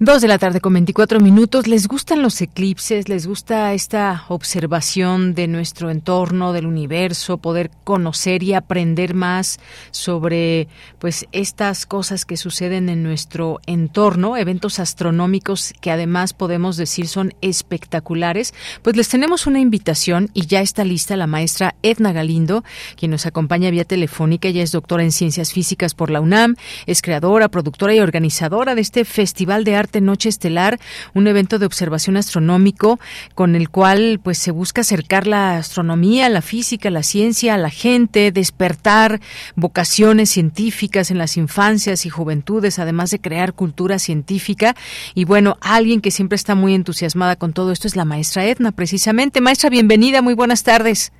[0.01, 1.67] Dos de la tarde con 24 minutos.
[1.67, 3.09] ¿Les gustan los eclipses?
[3.09, 9.59] ¿Les gusta esta observación de nuestro entorno, del universo, poder conocer y aprender más
[9.91, 10.69] sobre
[10.99, 17.33] pues estas cosas que suceden en nuestro entorno, eventos astronómicos que además podemos decir son
[17.41, 18.53] espectaculares?
[18.81, 22.63] Pues les tenemos una invitación y ya está lista la maestra Edna Galindo,
[22.95, 24.47] quien nos acompaña vía telefónica.
[24.47, 26.55] Ella es doctora en Ciencias Físicas por la UNAM,
[26.85, 30.79] es creadora, productora y organizadora de este Festival de Arte Noche Estelar,
[31.13, 32.99] un evento de observación astronómico
[33.33, 37.71] con el cual pues se busca acercar la astronomía, la física, la ciencia a la
[37.71, 39.19] gente, despertar
[39.55, 44.75] vocaciones científicas en las infancias y juventudes, además de crear cultura científica.
[45.15, 48.71] Y bueno, alguien que siempre está muy entusiasmada con todo esto es la maestra Edna,
[48.71, 49.41] precisamente.
[49.41, 51.11] Maestra, bienvenida, muy buenas tardes.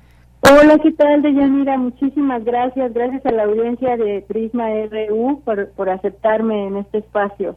[0.42, 1.76] Hola, ¿qué tal, Deyanira?
[1.76, 2.94] Muchísimas gracias.
[2.94, 7.56] Gracias a la audiencia de Prisma RU por, por aceptarme en este espacio.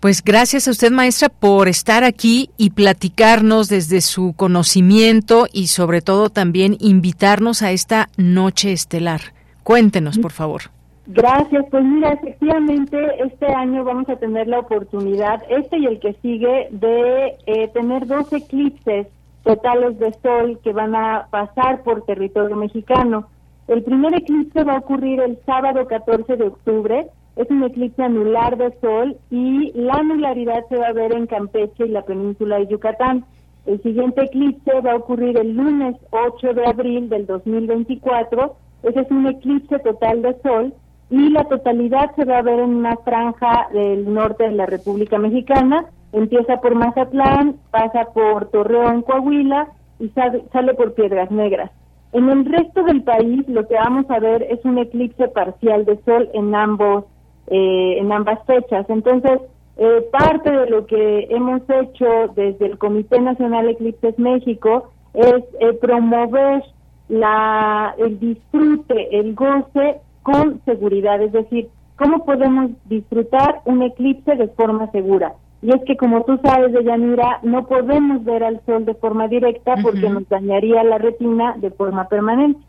[0.00, 6.00] Pues gracias a usted, maestra, por estar aquí y platicarnos desde su conocimiento y sobre
[6.00, 9.20] todo también invitarnos a esta noche estelar.
[9.62, 10.62] Cuéntenos, por favor.
[11.06, 16.14] Gracias, pues mira, efectivamente este año vamos a tener la oportunidad, este y el que
[16.22, 19.08] sigue, de eh, tener dos eclipses
[19.42, 23.28] totales de sol que van a pasar por territorio mexicano.
[23.68, 28.56] El primer eclipse va a ocurrir el sábado 14 de octubre, es un eclipse anular
[28.56, 32.66] de sol y la anularidad se va a ver en Campeche y la península de
[32.66, 33.24] Yucatán.
[33.64, 39.10] El siguiente eclipse va a ocurrir el lunes 8 de abril del 2024, ese es
[39.10, 40.74] un eclipse total de sol
[41.10, 45.18] y la totalidad se va a ver en una franja del norte de la República
[45.18, 49.68] Mexicana Empieza por Mazatlán, pasa por Torreón, Coahuila
[49.98, 51.70] y sale, por Piedras Negras.
[52.12, 55.98] En el resto del país lo que vamos a ver es un eclipse parcial de
[56.04, 57.04] sol en ambos
[57.46, 58.84] eh, en ambas fechas.
[58.90, 59.40] Entonces
[59.78, 65.72] eh, parte de lo que hemos hecho desde el Comité Nacional Eclipses México es eh,
[65.80, 66.62] promover
[67.08, 74.48] la, el disfrute, el goce con seguridad, es decir, cómo podemos disfrutar un eclipse de
[74.48, 75.34] forma segura.
[75.62, 79.76] Y es que como tú sabes, Deyanira, no podemos ver al sol de forma directa
[79.80, 82.60] porque nos dañaría la retina de forma permanente.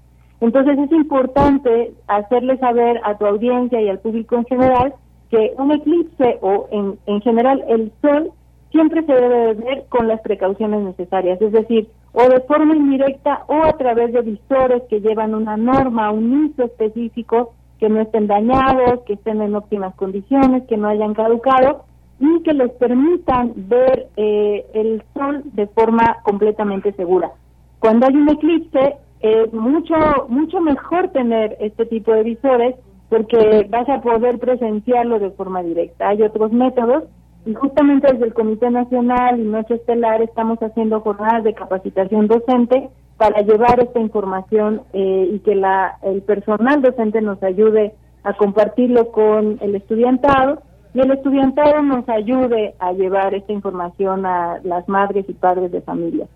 [0.42, 4.94] Entonces es importante hacerle saber a tu audiencia y al público en general
[5.32, 8.32] que un eclipse o en, en general el sol
[8.72, 13.64] siempre se debe ver con las precauciones necesarias, es decir, o de forma indirecta o
[13.64, 19.02] a través de visores que llevan una norma, un uso específico, que no estén dañados,
[19.06, 21.86] que estén en óptimas condiciones, que no hayan caducado
[22.24, 27.32] y que les permitan ver eh, el sol de forma completamente segura.
[27.80, 29.96] Cuando hay un eclipse es mucho
[30.30, 32.76] mucho mejor tener este tipo de visores
[33.10, 36.10] porque vas a poder presenciarlo de forma directa.
[36.10, 37.04] Hay otros métodos
[37.46, 42.90] y justamente desde el Comité Nacional y Noche Estelar estamos haciendo jornadas de capacitación docente
[43.18, 47.94] para llevar esta información eh, y que la, el personal docente nos ayude
[48.24, 50.62] a compartirlo con el estudiantado
[50.94, 55.82] y el estudiantado nos ayude a llevar esta información a las madres y padres de
[55.82, 56.28] familia.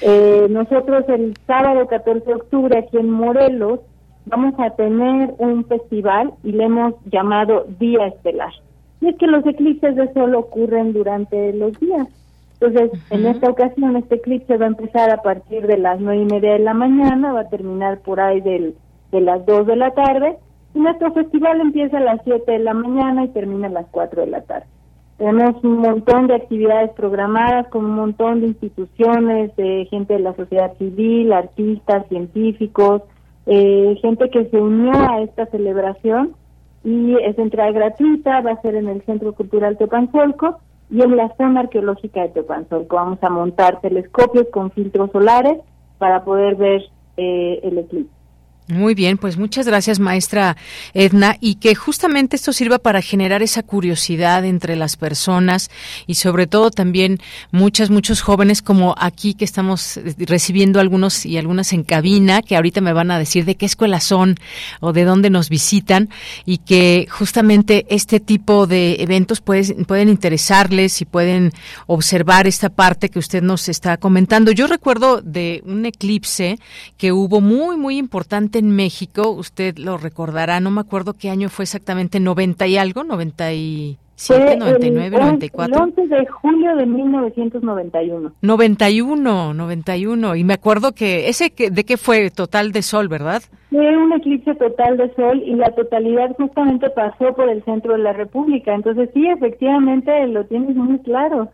[0.00, 3.80] Eh, nosotros el sábado 14 de octubre aquí en Morelos
[4.26, 8.52] vamos a tener un festival y le hemos llamado Día Estelar.
[9.00, 12.08] Y es que los eclipses de sol ocurren durante los días.
[12.60, 16.24] Entonces, en esta ocasión, este eclipse va a empezar a partir de las nueve y
[16.24, 18.74] media de la mañana, va a terminar por ahí del,
[19.12, 20.38] de las dos de la tarde.
[20.74, 24.28] Nuestro festival empieza a las siete de la mañana y termina a las cuatro de
[24.28, 24.66] la tarde.
[25.18, 30.34] Tenemos un montón de actividades programadas con un montón de instituciones, de gente de la
[30.34, 33.02] sociedad civil, artistas, científicos,
[33.46, 36.34] eh, gente que se unió a esta celebración
[36.82, 40.58] y es entrada gratuita, va a ser en el Centro Cultural Tepanzolco
[40.90, 42.96] y en la zona arqueológica de Tepanzolco.
[42.96, 45.58] Vamos a montar telescopios con filtros solares
[45.98, 46.82] para poder ver
[47.16, 48.13] eh, el eclipse.
[48.66, 50.56] Muy bien, pues muchas gracias, maestra
[50.94, 55.70] Edna, y que justamente esto sirva para generar esa curiosidad entre las personas
[56.06, 57.20] y sobre todo también
[57.52, 62.80] muchas, muchos jóvenes como aquí que estamos recibiendo algunos y algunas en cabina, que ahorita
[62.80, 64.36] me van a decir de qué escuela son
[64.80, 66.08] o de dónde nos visitan
[66.46, 71.52] y que justamente este tipo de eventos pueden interesarles y pueden
[71.86, 74.52] observar esta parte que usted nos está comentando.
[74.52, 76.58] Yo recuerdo de un eclipse
[76.96, 81.48] que hubo muy, muy importante en México, usted lo recordará, no me acuerdo qué año
[81.48, 85.76] fue exactamente, 90 y algo, 97, 99, 94.
[85.76, 88.32] El 11 de julio de 1991.
[88.40, 90.36] 91, 91.
[90.36, 93.42] Y me acuerdo que ese que, de qué fue total de sol, ¿verdad?
[93.70, 97.98] Fue un eclipse total de sol y la totalidad justamente pasó por el centro de
[97.98, 98.74] la República.
[98.74, 101.50] Entonces sí, efectivamente lo tienes muy claro.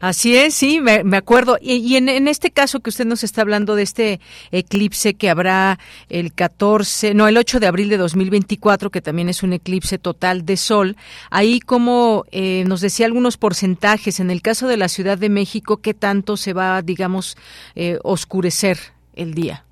[0.00, 1.58] Así es, sí, me, acuerdo.
[1.60, 4.20] Y, en, este caso que usted nos está hablando de este
[4.50, 5.78] eclipse que habrá
[6.08, 10.44] el 14, no, el 8 de abril de 2024, que también es un eclipse total
[10.44, 10.96] de sol,
[11.30, 15.78] ahí como eh, nos decía algunos porcentajes, en el caso de la Ciudad de México,
[15.78, 17.36] ¿qué tanto se va, digamos,
[17.74, 18.78] eh, oscurecer
[19.14, 19.64] el día?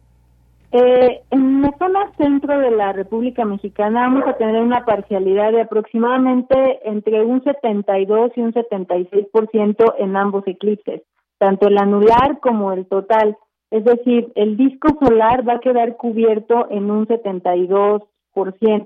[0.70, 5.62] Eh, en la zona centro de la República Mexicana vamos a tener una parcialidad de
[5.62, 11.00] aproximadamente entre un 72 y un 76% en ambos eclipses,
[11.38, 13.38] tanto el anular como el total.
[13.70, 18.02] Es decir, el disco solar va a quedar cubierto en un 72%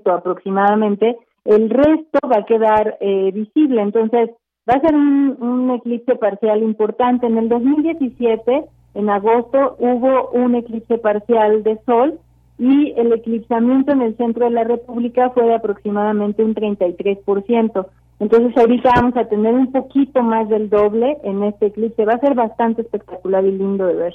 [0.05, 3.81] aproximadamente, el resto va a quedar eh, visible.
[3.81, 4.29] Entonces,
[4.69, 7.27] va a ser un, un eclipse parcial importante.
[7.27, 12.19] En el 2017 en agosto hubo un eclipse parcial de sol
[12.59, 17.87] y el eclipsamiento en el centro de la República fue de aproximadamente un 33%.
[18.19, 22.05] Entonces ahorita vamos a tener un poquito más del doble en este eclipse.
[22.05, 24.13] Va a ser bastante espectacular y lindo de ver.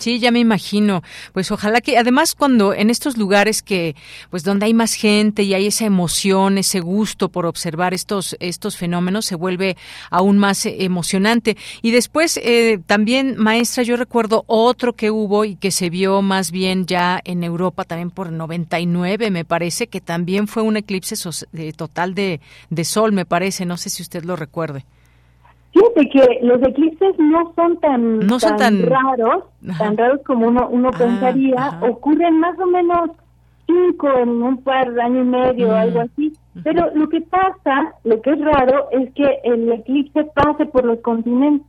[0.00, 1.02] sí, ya me imagino.
[1.32, 3.94] Pues ojalá que, además, cuando en estos lugares que,
[4.30, 8.76] pues donde hay más gente y hay esa emoción, ese gusto por observar estos estos
[8.76, 9.76] fenómenos, se vuelve
[10.10, 11.56] aún más eh, emocionante.
[11.80, 16.50] Y después eh, también, maestra, yo recuerdo otro que hubo y que se vio más
[16.50, 21.14] bien ya en Europa, también por 99, me parece, que también fue un eclipse
[21.52, 22.40] eh, total de,
[22.70, 24.84] de sol me parece, no sé si usted lo recuerde.
[25.72, 29.44] Fíjate que los eclipses no son tan, no son tan, raros,
[29.78, 33.10] tan raros como uno, uno ah, pensaría, ocurren más o menos
[33.66, 37.94] cinco en un par de año y medio o algo así, pero lo que pasa,
[38.04, 41.66] lo que es raro, es que el eclipse pase por los continentes,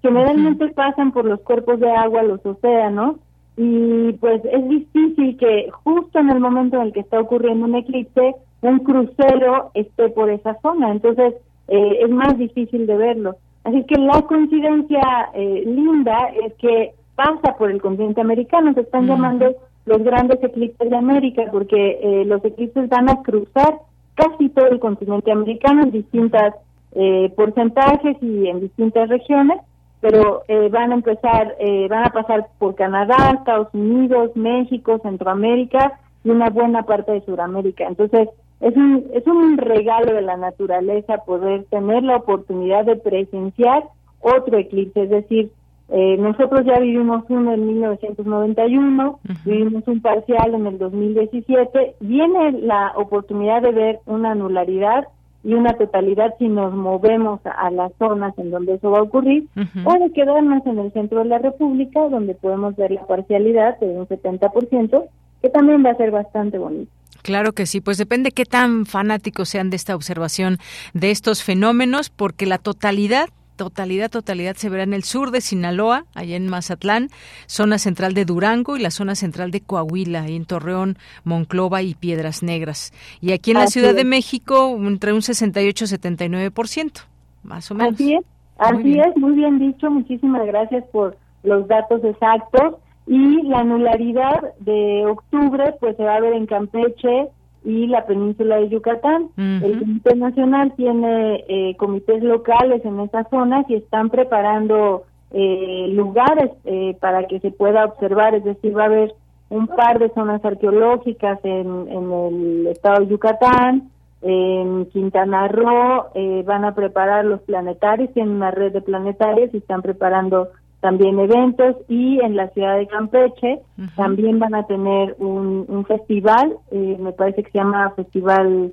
[0.00, 3.16] generalmente pasan por los cuerpos de agua, los océanos,
[3.58, 7.74] y pues es difícil que justo en el momento en el que está ocurriendo un
[7.74, 10.90] eclipse un crucero esté por esa zona.
[10.90, 11.34] Entonces,
[11.68, 13.36] eh, es más difícil de verlo.
[13.64, 15.02] Así que la coincidencia
[15.34, 20.90] eh, linda es que pasa por el continente americano, se están llamando los grandes eclipses
[20.90, 23.78] de América, porque eh, los eclipses van a cruzar
[24.14, 26.54] casi todo el continente americano en distintas
[26.92, 29.60] eh, porcentajes y en distintas regiones,
[30.00, 35.98] pero eh, van a empezar, eh, van a pasar por Canadá, Estados Unidos, México, Centroamérica
[36.24, 37.86] y una buena parte de Sudamérica.
[37.86, 38.28] Entonces,
[38.62, 43.82] es un, es un regalo de la naturaleza poder tener la oportunidad de presenciar
[44.20, 45.50] otro eclipse, es decir,
[45.88, 52.92] eh, nosotros ya vivimos uno en 1991, vivimos un parcial en el 2017, viene la
[52.96, 55.08] oportunidad de ver una anularidad
[55.42, 59.48] y una totalidad si nos movemos a, las zonas en donde eso va a ocurrir,
[59.84, 63.88] o de quedarnos en el centro de la República, donde podemos ver la parcialidad de
[63.88, 65.04] un 70%,
[65.42, 66.92] que también va a ser bastante bonito.
[67.22, 70.58] Claro que sí, pues depende qué tan fanáticos sean de esta observación
[70.92, 76.04] de estos fenómenos, porque la totalidad totalidad, totalidad se verá en el sur de Sinaloa,
[76.14, 77.08] allá en Mazatlán,
[77.46, 82.42] zona central de Durango y la zona central de Coahuila, en Torreón, Monclova y Piedras
[82.42, 82.92] Negras.
[83.20, 87.06] Y aquí en la Ciudad de México, entre un 68 y 79%,
[87.44, 87.94] más o menos.
[87.94, 88.24] Así es,
[88.58, 92.76] así es, muy bien dicho, muchísimas gracias por los datos exactos.
[93.06, 97.28] Y la anularidad de octubre, pues se va a ver en Campeche,
[97.64, 99.28] y la península de Yucatán.
[99.36, 106.50] El Comité Nacional tiene eh, comités locales en esas zonas y están preparando eh, lugares
[106.64, 109.14] eh, para que se pueda observar, es decir, va a haber
[109.48, 113.90] un par de zonas arqueológicas en, en el estado de Yucatán,
[114.22, 116.06] en Quintana Roo,
[116.44, 120.48] van a preparar los planetarios, tienen una red de planetarios y están preparando
[120.82, 123.60] también eventos y en la ciudad de Campeche
[123.94, 128.72] también van a tener un, festival, eh, me parece que se llama Festival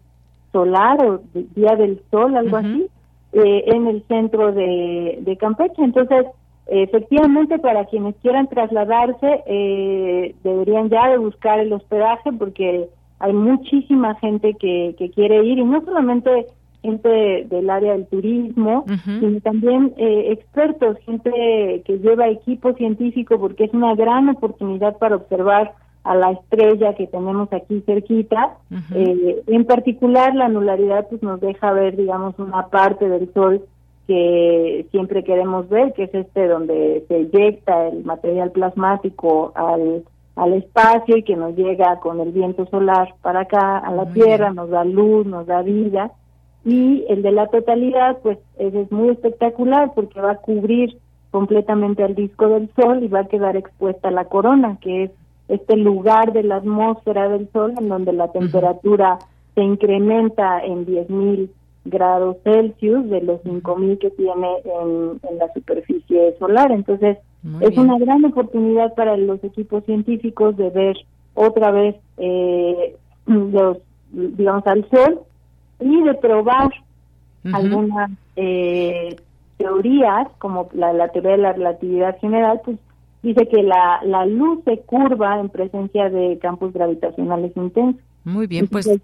[0.52, 1.22] Solar o
[1.56, 2.88] Día del Sol, algo así,
[3.34, 5.84] eh, en el centro de, de Campeche.
[5.84, 6.26] Entonces,
[6.66, 14.16] efectivamente, para quienes quieran trasladarse, eh, deberían ya de buscar el hospedaje porque hay muchísima
[14.16, 16.48] gente que, que quiere ir y no solamente
[16.82, 21.32] gente del área del turismo, sino también eh, expertos, gente
[21.86, 25.74] que lleva equipo científico, porque es una gran oportunidad para observar
[26.04, 28.58] a la estrella que tenemos aquí cerquita.
[28.96, 33.62] Eh, en particular, la anularidad pues, nos deja ver, digamos, una parte del Sol
[34.08, 40.04] que siempre queremos ver, que es este donde se eyecta el material plasmático al,
[40.36, 44.52] al espacio y que nos llega con el viento solar para acá, a la Tierra,
[44.52, 46.12] nos da luz, nos da vida
[46.66, 50.98] y el de la totalidad pues ese es muy espectacular porque va a cubrir
[51.32, 55.12] completamente al disco del sol y va a quedar expuesta la corona que es
[55.48, 59.20] este lugar de la atmósfera del sol en donde la temperatura
[59.56, 61.50] se incrementa en 10.000
[61.86, 66.72] grados Celsius de los 5.000 que tiene en, en, la superficie solar.
[66.72, 67.18] Entonces,
[67.62, 70.98] es una gran oportunidad para los equipos científicos de ver
[71.34, 72.96] otra vez eh,
[73.26, 73.78] los,
[74.12, 75.22] digamos, al sol
[75.80, 76.72] y de probar
[77.54, 79.16] algunas eh,
[79.58, 82.78] teorías, como la, teoría de la relatividad general, pues
[83.24, 88.02] dice que la, la luz se curva en presencia de campos gravitacionales intensos.
[88.24, 88.90] Muy bien, pues...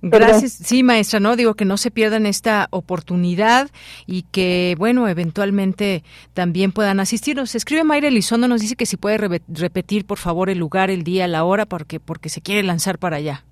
[0.00, 0.52] Gracias.
[0.52, 3.68] Sí, maestra, no digo que no se pierdan esta oportunidad
[4.06, 6.04] y que, bueno, eventualmente
[6.34, 7.36] también puedan asistir.
[7.36, 11.02] Nos escribe Mayra Elizondo, nos dice que si puede repetir, por favor, el lugar, el
[11.02, 13.44] día, la hora, porque, porque se quiere lanzar para allá.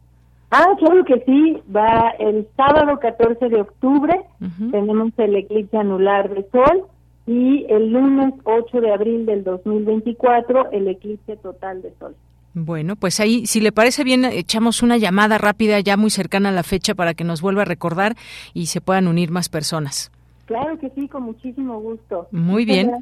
[0.50, 4.20] Ah, claro que sí, va el sábado 14 de octubre,
[4.70, 6.84] tenemos el eclipse anular de Sol
[7.26, 12.14] y el lunes 8 de abril del 2024 el eclipse total de Sol.
[12.54, 16.52] Bueno, pues ahí, si le parece bien, echamos una llamada rápida ya muy cercana a
[16.52, 18.16] la fecha para que nos vuelva a recordar
[18.54, 20.10] y se puedan unir más personas.
[20.46, 22.28] Claro que sí, con muchísimo gusto.
[22.30, 22.92] Muy bien.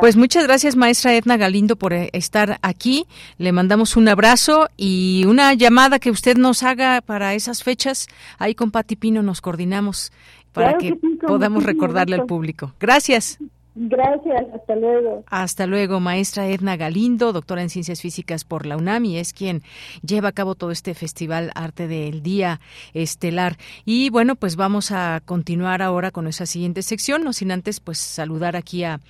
[0.00, 3.06] Pues muchas gracias, maestra Edna Galindo, por eh, estar aquí.
[3.38, 8.06] Le mandamos un abrazo y una llamada que usted nos haga para esas fechas.
[8.38, 10.12] Ahí con Pati Pino nos coordinamos
[10.52, 10.94] para que,
[11.26, 12.74] podamos recordarle al público.
[12.78, 13.38] Gracias.
[13.74, 15.24] Gracias, hasta luego.
[15.28, 19.62] Hasta luego, maestra Edna Galindo, doctora en Ciencias Físicas por la UNAM es quien
[20.02, 22.60] lleva a cabo todo este festival Arte del Día
[22.94, 23.56] Estelar.
[23.84, 27.98] Y bueno, pues vamos a continuar ahora con esa siguiente sección, no sin antes pues
[27.98, 29.00] saludar aquí a,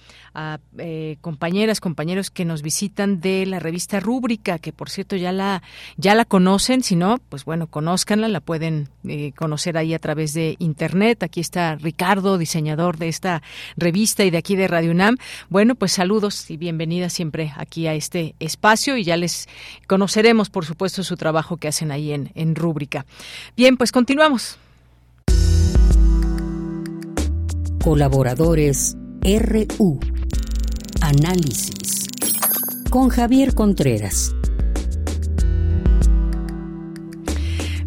[0.79, 5.63] eh, compañeras, compañeros que nos visitan de la revista Rúbrica, que por cierto ya la,
[5.97, 10.35] ya la conocen, si no, pues bueno, conózcanla, la pueden eh, conocer ahí a través
[10.35, 11.23] de internet.
[11.25, 13.43] Aquí está Ricardo, diseñador de esta
[13.77, 15.17] revista y de aquí de Radio UNAM.
[15.49, 19.49] Bueno, pues saludos y bienvenidas siempre aquí a este espacio y ya les
[19.87, 23.07] conoceremos, por supuesto, su trabajo que hacen ahí en, en Rúbrica.
[23.57, 24.59] Bien, pues continuamos.
[27.83, 30.01] Colaboradores RU.
[31.01, 32.09] Análisis.
[32.91, 34.35] Con Javier Contreras.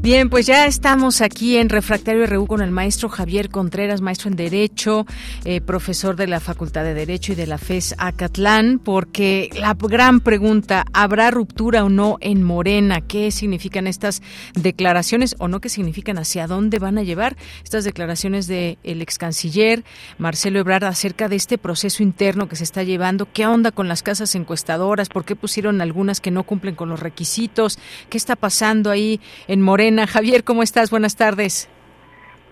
[0.02, 4.36] Bien, pues ya estamos aquí en Refractario RU con el maestro Javier Contreras, maestro en
[4.36, 5.06] Derecho,
[5.45, 10.19] eh, profesor de la Facultad de Derecho y de la FES Acatlán, porque la gran
[10.19, 13.02] pregunta, ¿habrá ruptura o no en Morena?
[13.02, 14.23] ¿Qué significan estas
[14.56, 16.18] declaraciones o no qué significan?
[16.18, 19.84] ¿Hacia dónde van a llevar estas declaraciones del ex canciller
[20.18, 23.28] Marcelo Ebrard acerca de este proceso interno que se está llevando?
[23.32, 25.10] ¿Qué onda con las casas encuestadoras?
[25.10, 27.78] ¿Por qué pusieron algunas que no cumplen con los requisitos?
[28.10, 29.90] ¿Qué está pasando ahí en Morena?
[29.99, 30.89] Javier, ¿cómo estás?
[30.91, 31.69] Buenas tardes.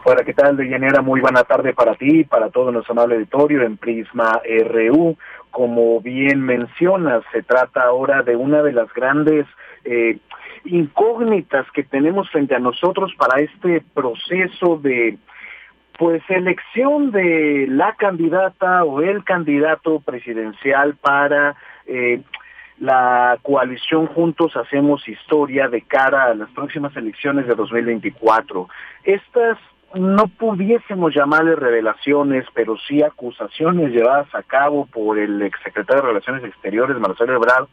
[0.03, 1.01] Hola, ¿qué tal, Deyanira?
[1.01, 5.17] Muy buena tarde para ti y para todo nuestro amable auditorio en Prisma RU.
[5.51, 9.45] Como bien mencionas, se trata ahora de una de las grandes
[9.83, 10.17] eh,
[10.65, 15.17] incógnitas que tenemos frente a nosotros para este proceso de
[15.97, 22.21] pues elección de la candidata o el candidato presidencial para eh,
[22.79, 28.67] la coalición Juntos Hacemos Historia de cara a las próximas elecciones de 2024.
[29.03, 29.57] Estas
[29.95, 36.43] no pudiésemos llamarle revelaciones, pero sí acusaciones llevadas a cabo por el exsecretario de Relaciones
[36.43, 37.67] Exteriores, Marcelo Ebrard,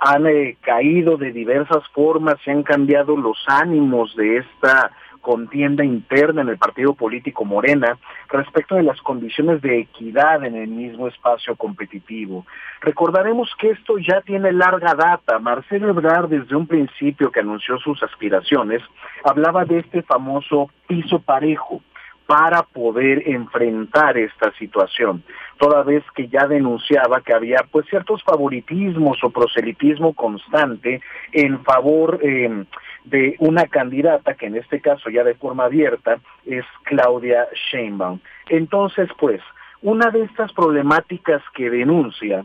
[0.00, 6.42] han eh, caído de diversas formas, se han cambiado los ánimos de esta contienda interna
[6.42, 7.98] en el partido político Morena
[8.28, 12.46] respecto de las condiciones de equidad en el mismo espacio competitivo.
[12.80, 15.38] Recordaremos que esto ya tiene larga data.
[15.38, 18.82] Marcelo Ebrard desde un principio que anunció sus aspiraciones
[19.24, 21.82] hablaba de este famoso piso parejo
[22.30, 25.24] para poder enfrentar esta situación,
[25.58, 31.00] toda vez que ya denunciaba que había pues ciertos favoritismos o proselitismo constante
[31.32, 32.66] en favor eh,
[33.04, 38.20] de una candidata que en este caso ya de forma abierta es Claudia Sheinbaum.
[38.48, 39.40] Entonces, pues,
[39.82, 42.44] una de estas problemáticas que denuncia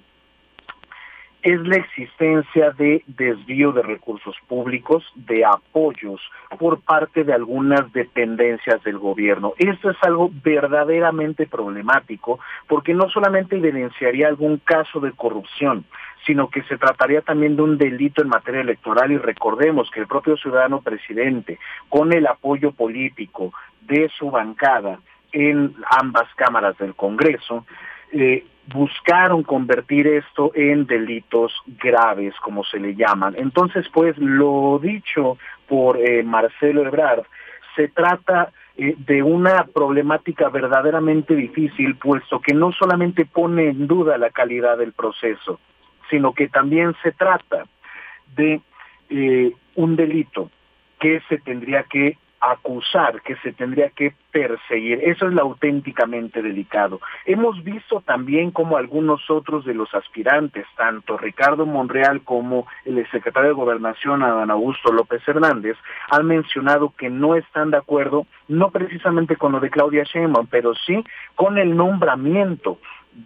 [1.45, 6.19] es la existencia de desvío de recursos públicos, de apoyos
[6.57, 9.53] por parte de algunas dependencias del gobierno.
[9.59, 15.85] Esto es algo verdaderamente problemático porque no solamente evidenciaría algún caso de corrupción,
[16.25, 20.07] sino que se trataría también de un delito en materia electoral y recordemos que el
[20.07, 21.59] propio ciudadano presidente,
[21.89, 24.97] con el apoyo político de su bancada
[25.31, 27.67] en ambas cámaras del Congreso,
[28.11, 33.35] eh, buscaron convertir esto en delitos graves, como se le llaman.
[33.37, 35.37] Entonces, pues, lo dicho
[35.67, 37.23] por eh, Marcelo Ebrard,
[37.75, 44.17] se trata eh, de una problemática verdaderamente difícil, puesto que no solamente pone en duda
[44.17, 45.59] la calidad del proceso,
[46.09, 47.65] sino que también se trata
[48.35, 48.61] de
[49.75, 50.49] un delito
[50.99, 52.17] que se tendría que
[52.51, 54.99] acusar, que se tendría que perseguir.
[55.03, 56.99] Eso es lo auténticamente delicado.
[57.25, 63.49] Hemos visto también como algunos otros de los aspirantes, tanto Ricardo Monreal como el secretario
[63.49, 65.77] de Gobernación, Adán Augusto López Hernández,
[66.11, 70.73] han mencionado que no están de acuerdo, no precisamente con lo de Claudia Sheinbaum, pero
[70.75, 71.03] sí
[71.35, 72.79] con el nombramiento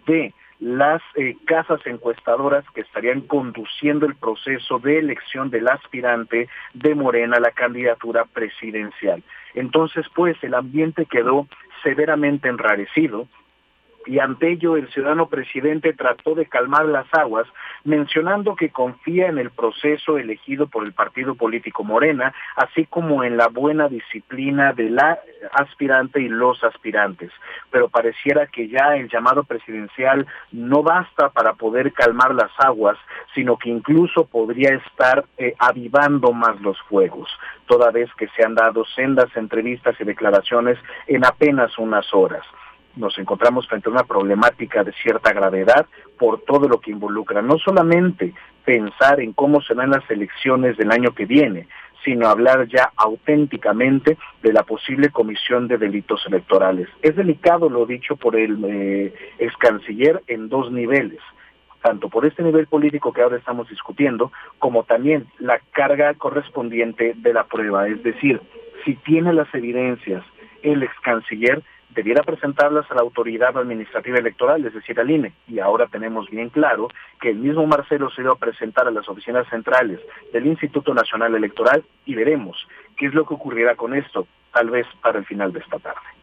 [0.06, 6.94] de las eh, casas encuestadoras que estarían conduciendo el proceso de elección del aspirante de
[6.94, 9.22] Morena a la candidatura presidencial.
[9.54, 11.48] Entonces, pues, el ambiente quedó
[11.82, 13.26] severamente enrarecido
[14.06, 17.46] y ante ello el ciudadano presidente trató de calmar las aguas,
[17.84, 23.36] mencionando que confía en el proceso elegido por el partido político Morena, así como en
[23.36, 25.18] la buena disciplina de la
[25.52, 27.30] aspirante y los aspirantes.
[27.70, 32.96] Pero pareciera que ya el llamado presidencial no basta para poder calmar las aguas,
[33.34, 37.28] sino que incluso podría estar eh, avivando más los fuegos,
[37.66, 42.44] toda vez que se han dado sendas entrevistas y declaraciones en apenas unas horas
[42.96, 45.86] nos encontramos frente a una problemática de cierta gravedad
[46.18, 48.34] por todo lo que involucra, no solamente
[48.64, 51.66] pensar en cómo serán las elecciones del año que viene,
[52.04, 56.88] sino hablar ya auténticamente de la posible comisión de delitos electorales.
[57.02, 61.20] Es delicado lo dicho por el eh, ex canciller en dos niveles,
[61.82, 67.32] tanto por este nivel político que ahora estamos discutiendo, como también la carga correspondiente de
[67.32, 68.40] la prueba, es decir,
[68.84, 70.24] si tiene las evidencias
[70.62, 71.62] el ex canciller,
[71.94, 75.32] debiera presentarlas a la autoridad administrativa electoral, es decir, al INE.
[75.48, 76.88] Y ahora tenemos bien claro
[77.20, 80.00] que el mismo Marcelo se dio a presentar a las oficinas centrales
[80.32, 84.86] del Instituto Nacional Electoral y veremos qué es lo que ocurrirá con esto, tal vez
[85.02, 86.19] para el final de esta tarde.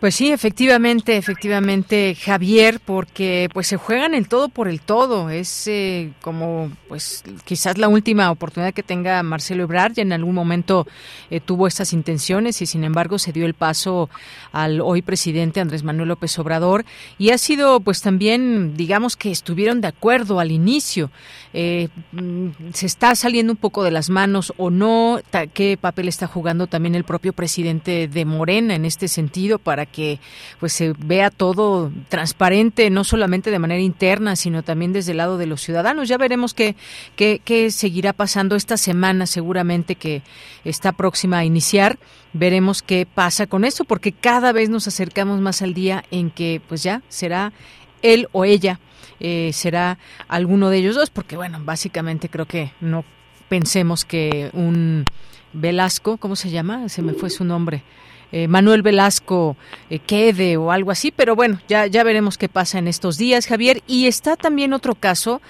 [0.00, 5.28] Pues sí, efectivamente, efectivamente, Javier, porque pues se juegan el todo por el todo.
[5.28, 9.92] Es eh, como pues quizás la última oportunidad que tenga Marcelo Ebrard.
[9.92, 10.86] Ya en algún momento
[11.30, 14.08] eh, tuvo estas intenciones y sin embargo se dio el paso
[14.52, 16.86] al hoy presidente Andrés Manuel López Obrador
[17.18, 21.10] y ha sido pues también digamos que estuvieron de acuerdo al inicio.
[21.52, 25.20] Eh, mm, se está saliendo un poco de las manos o no.
[25.52, 30.18] ¿Qué papel está jugando también el propio presidente de Morena en este sentido para que
[30.58, 35.38] pues se vea todo transparente, no solamente de manera interna, sino también desde el lado
[35.38, 36.08] de los ciudadanos.
[36.08, 36.76] Ya veremos qué,
[37.16, 40.22] qué, qué seguirá pasando esta semana, seguramente que
[40.64, 41.98] está próxima a iniciar.
[42.32, 46.62] Veremos qué pasa con esto, porque cada vez nos acercamos más al día en que
[46.68, 47.52] pues ya será
[48.02, 48.80] él o ella
[49.20, 49.98] eh, será
[50.28, 53.04] alguno de ellos dos, porque bueno, básicamente creo que no
[53.48, 55.04] pensemos que un
[55.52, 56.88] Velasco, ¿cómo se llama?
[56.88, 57.82] Se me fue su nombre.
[58.32, 59.56] Eh, Manuel Velasco
[59.88, 63.46] eh, quede o algo así, pero bueno, ya, ya veremos qué pasa en estos días,
[63.46, 63.82] Javier.
[63.86, 65.40] Y está también otro caso,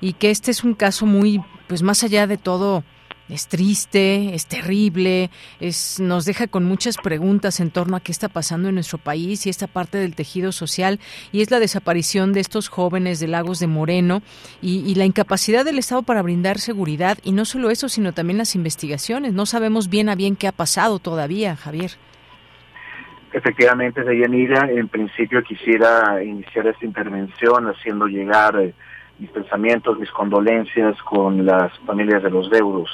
[0.00, 2.82] y que este es un caso muy, pues más allá de todo,
[3.28, 8.28] es triste, es terrible, es, nos deja con muchas preguntas en torno a qué está
[8.28, 11.00] pasando en nuestro país y esta parte del tejido social,
[11.32, 14.22] y es la desaparición de estos jóvenes de Lagos de Moreno
[14.60, 18.38] y, y la incapacidad del Estado para brindar seguridad, y no solo eso, sino también
[18.38, 19.32] las investigaciones.
[19.32, 21.92] No sabemos bien a bien qué ha pasado todavía, Javier.
[23.34, 28.72] Efectivamente, Deyanira, en principio quisiera iniciar esta intervención haciendo llegar eh,
[29.18, 32.88] mis pensamientos, mis condolencias con las familias de los deudos.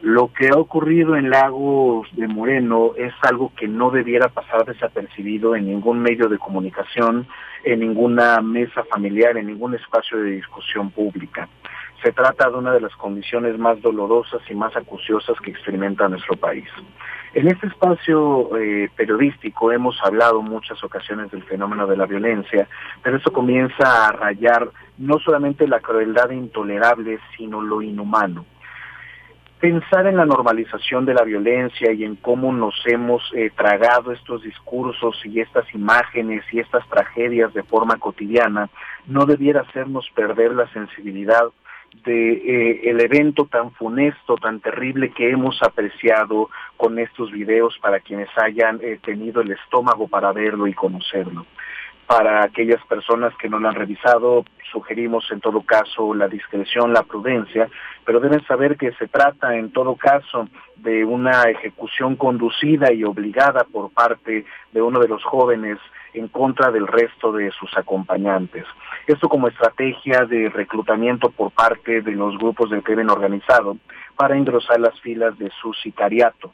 [0.00, 5.56] Lo que ha ocurrido en Lagos de Moreno es algo que no debiera pasar desapercibido
[5.56, 7.26] en ningún medio de comunicación,
[7.64, 11.48] en ninguna mesa familiar, en ningún espacio de discusión pública.
[12.04, 16.36] Se trata de una de las condiciones más dolorosas y más acuciosas que experimenta nuestro
[16.36, 16.68] país.
[17.34, 22.68] En este espacio eh, periodístico hemos hablado muchas ocasiones del fenómeno de la violencia,
[23.02, 24.68] pero eso comienza a rayar
[24.98, 28.44] no solamente la crueldad intolerable, sino lo inhumano.
[29.58, 34.42] Pensar en la normalización de la violencia y en cómo nos hemos eh, tragado estos
[34.42, 38.68] discursos y estas imágenes y estas tragedias de forma cotidiana
[39.06, 41.44] no debiera hacernos perder la sensibilidad
[42.04, 48.00] de eh, el evento tan funesto, tan terrible que hemos apreciado con estos videos para
[48.00, 51.46] quienes hayan eh, tenido el estómago para verlo y conocerlo.
[52.06, 57.04] Para aquellas personas que no lo han revisado, sugerimos en todo caso la discreción, la
[57.04, 57.68] prudencia,
[58.04, 63.64] pero deben saber que se trata en todo caso de una ejecución conducida y obligada
[63.64, 65.78] por parte de uno de los jóvenes
[66.14, 68.64] en contra del resto de sus acompañantes.
[69.06, 73.76] Esto como estrategia de reclutamiento por parte de los grupos del crimen organizado
[74.16, 76.52] para engrosar las filas de su sicariato.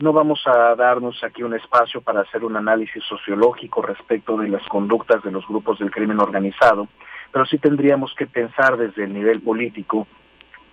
[0.00, 4.66] No vamos a darnos aquí un espacio para hacer un análisis sociológico respecto de las
[4.66, 6.88] conductas de los grupos del crimen organizado,
[7.30, 10.08] pero sí tendríamos que pensar desde el nivel político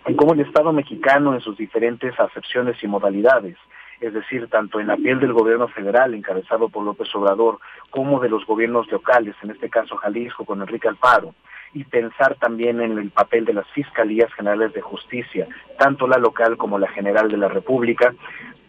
[0.06, 3.58] en cómo el Estado mexicano en sus diferentes acepciones y modalidades
[4.02, 7.60] es decir, tanto en la piel del gobierno federal encabezado por López Obrador,
[7.92, 11.36] como de los gobiernos locales, en este caso Jalisco con Enrique Alfaro,
[11.74, 16.58] y pensar también en el papel de las fiscalías generales de justicia, tanto la local
[16.58, 18.14] como la general de la República,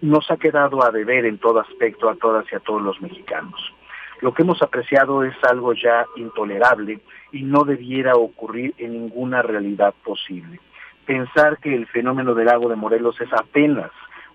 [0.02, 3.72] nos ha quedado a deber en todo aspecto a todas y a todos los mexicanos.
[4.20, 7.00] Lo que hemos apreciado es algo ya intolerable
[7.32, 10.60] y no debiera ocurrir en ninguna realidad posible.
[11.06, 13.90] Pensar que el fenómeno del lago de Morelos es apenas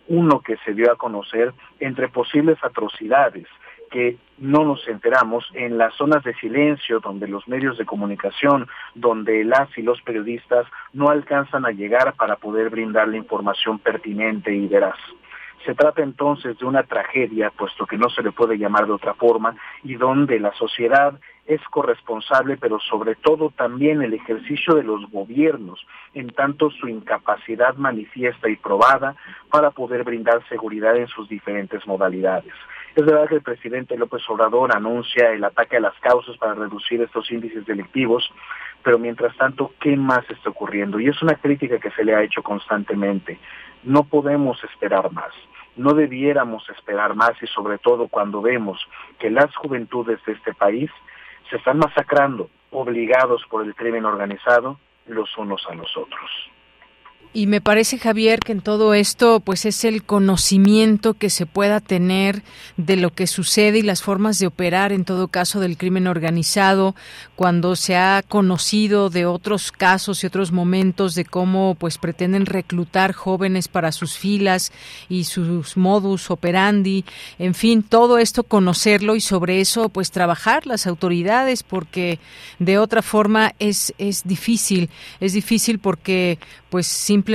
[0.08, 3.48] uno que se dio a conocer entre posibles atrocidades
[3.92, 9.44] que no nos enteramos en las zonas de silencio donde los medios de comunicación, donde
[9.44, 14.68] las y los periodistas no alcanzan a llegar para poder brindar la información pertinente y
[14.68, 14.98] veraz.
[15.68, 19.16] Se trata entonces de una tragedia, puesto que no se le puede llamar de otra
[19.16, 19.54] forma,
[19.84, 25.86] y donde la sociedad es corresponsable, pero sobre todo también el ejercicio de los gobiernos,
[26.14, 29.18] en tanto su incapacidad manifiesta y probada
[29.52, 32.54] para poder brindar seguridad en sus diferentes modalidades.
[32.96, 37.02] Es verdad que el presidente López Obrador anuncia el ataque a las causas para reducir
[37.02, 38.32] estos índices delictivos,
[38.84, 40.98] pero mientras tanto, ¿qué más está ocurriendo?
[40.98, 43.38] Y es una crítica que se le ha hecho constantemente.
[43.84, 45.34] No podemos esperar más
[45.78, 48.80] no debiéramos esperar más y sobre todo cuando vemos
[49.20, 50.92] que las juventudes de este país
[51.50, 56.52] se están masacrando, obligados por el crimen organizado, los unos a los otros.
[57.38, 61.80] Y me parece, Javier, que en todo esto, pues es el conocimiento que se pueda
[61.80, 62.42] tener
[62.78, 66.96] de lo que sucede y las formas de operar, en todo caso, del crimen organizado,
[67.36, 73.14] cuando se ha conocido de otros casos y otros momentos de cómo, pues, pretenden reclutar
[73.14, 74.72] jóvenes para sus filas
[75.08, 77.06] y sus modus operandi,
[77.38, 82.18] en fin, todo esto conocerlo y sobre eso, pues, trabajar las autoridades, porque
[82.58, 84.90] de otra forma es es difícil,
[85.20, 86.40] es difícil porque,
[86.72, 87.27] pues, simplemente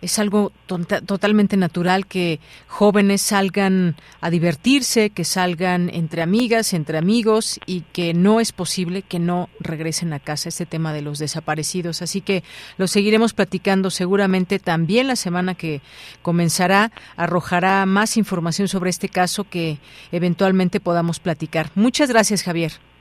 [0.00, 7.60] es algo totalmente natural que jóvenes salgan a divertirse, que salgan entre amigas, entre amigos
[7.66, 12.02] y que no es posible que no regresen a casa este tema de los desaparecidos.
[12.02, 12.42] Así que
[12.78, 15.82] lo seguiremos platicando seguramente también la semana que
[16.22, 19.78] comenzará arrojará más información sobre este caso que
[20.10, 21.70] eventualmente podamos platicar.
[21.74, 22.91] Muchas gracias, Javier.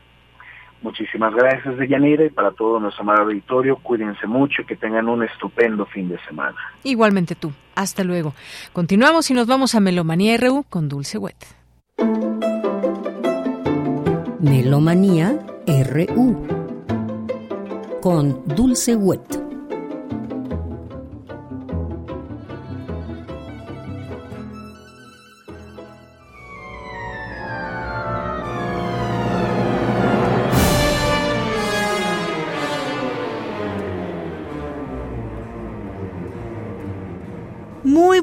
[0.81, 5.23] Muchísimas gracias, Deyanira, y para todo nuestro amado auditorio, cuídense mucho y que tengan un
[5.23, 6.57] estupendo fin de semana.
[6.83, 7.51] Igualmente tú.
[7.75, 8.33] Hasta luego.
[8.73, 11.37] Continuamos y nos vamos a Melomanía RU con Dulce Wet.
[14.39, 16.47] Melomanía RU
[18.01, 19.50] con Dulce Wet.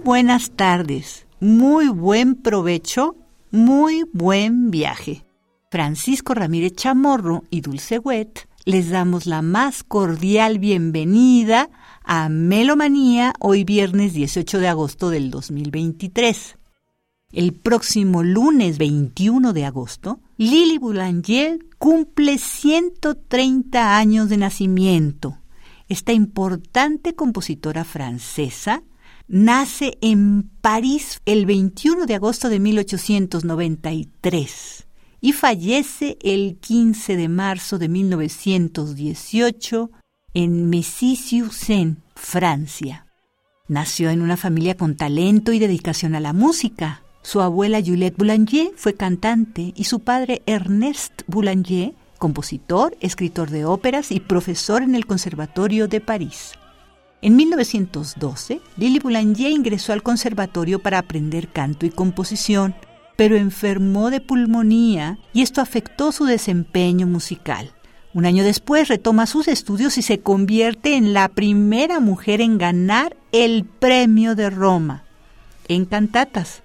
[0.08, 3.16] Buenas tardes, muy buen provecho,
[3.50, 5.26] muy buen viaje.
[5.70, 11.68] Francisco Ramírez Chamorro y Dulce Wet les damos la más cordial bienvenida
[12.04, 16.56] a Melomanía hoy viernes 18 de agosto del 2023.
[17.30, 25.38] El próximo lunes 21 de agosto, Lili Boulanger cumple 130 años de nacimiento.
[25.88, 28.82] Esta importante compositora francesa
[29.28, 34.86] nace en París el 21 de agosto de 1893
[35.20, 39.90] y fallece el 15 de marzo de 1918
[40.34, 43.06] en Messy-sur-Seine, Francia.
[43.66, 47.02] Nació en una familia con talento y dedicación a la música.
[47.22, 54.10] Su abuela Juliette Boulanger fue cantante y su padre Ernest Boulanger, compositor, escritor de óperas
[54.10, 56.52] y profesor en el Conservatorio de París.
[57.20, 62.74] En 1912, Lili Boulanger ingresó al conservatorio para aprender canto y composición,
[63.16, 67.72] pero enfermó de pulmonía y esto afectó su desempeño musical.
[68.14, 73.16] Un año después retoma sus estudios y se convierte en la primera mujer en ganar
[73.32, 75.04] el premio de Roma
[75.68, 76.62] en cantatas.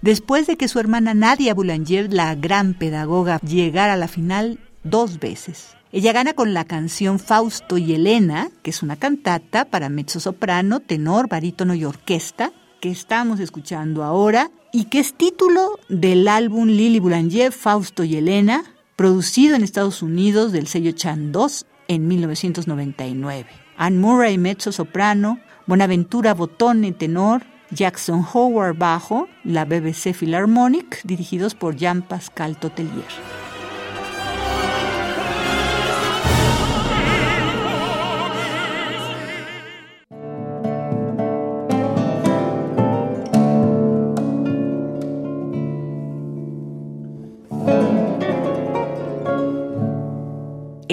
[0.00, 5.18] Después de que su hermana Nadia Boulanger, la gran pedagoga, llegara a la final dos
[5.18, 5.76] veces.
[5.94, 11.28] Ella gana con la canción Fausto y Elena, que es una cantata para mezzo-soprano, tenor,
[11.28, 12.50] barítono y orquesta,
[12.80, 18.64] que estamos escuchando ahora y que es título del álbum Lily Boulanger, Fausto y Elena,
[18.96, 23.50] producido en Estados Unidos del sello Chan 2 en 1999.
[23.76, 32.56] Anne Murray, mezzo-soprano, Bonaventura Botone, tenor, Jackson Howard, bajo, la BBC Philharmonic, dirigidos por Jean-Pascal
[32.56, 33.51] Totelier.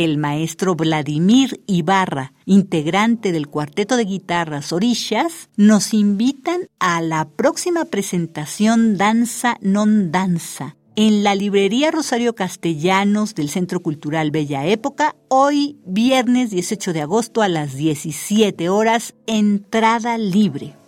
[0.03, 7.83] El maestro Vladimir Ibarra, integrante del cuarteto de guitarras Orillas, nos invitan a la próxima
[7.83, 15.77] presentación Danza non Danza en la librería Rosario Castellanos del Centro Cultural Bella Época, hoy
[15.85, 20.78] viernes 18 de agosto a las 17 horas, entrada libre.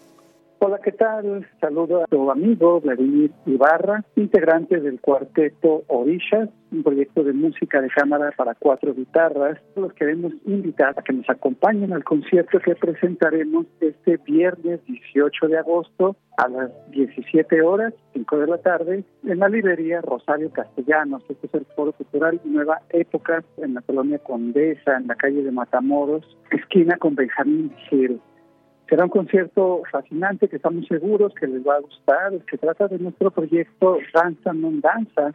[0.63, 1.43] Hola, ¿qué tal?
[1.59, 7.89] Saludo a tu amigo Vladimir Ibarra, integrante del cuarteto Orillas, un proyecto de música de
[7.89, 9.57] cámara para cuatro guitarras.
[9.75, 15.57] Los queremos invitar a que nos acompañen al concierto que presentaremos este viernes 18 de
[15.57, 21.23] agosto a las 17 horas, 5 de la tarde, en la librería Rosario Castellanos.
[21.27, 25.51] Este es el Foro Cultural Nueva Época en la colonia Condesa, en la calle de
[25.51, 28.21] Matamoros, esquina con Benjamín Gil.
[28.91, 32.99] Será un concierto fascinante que estamos seguros que les va a gustar, que trata de
[32.99, 35.31] nuestro proyecto Danza Non Danza,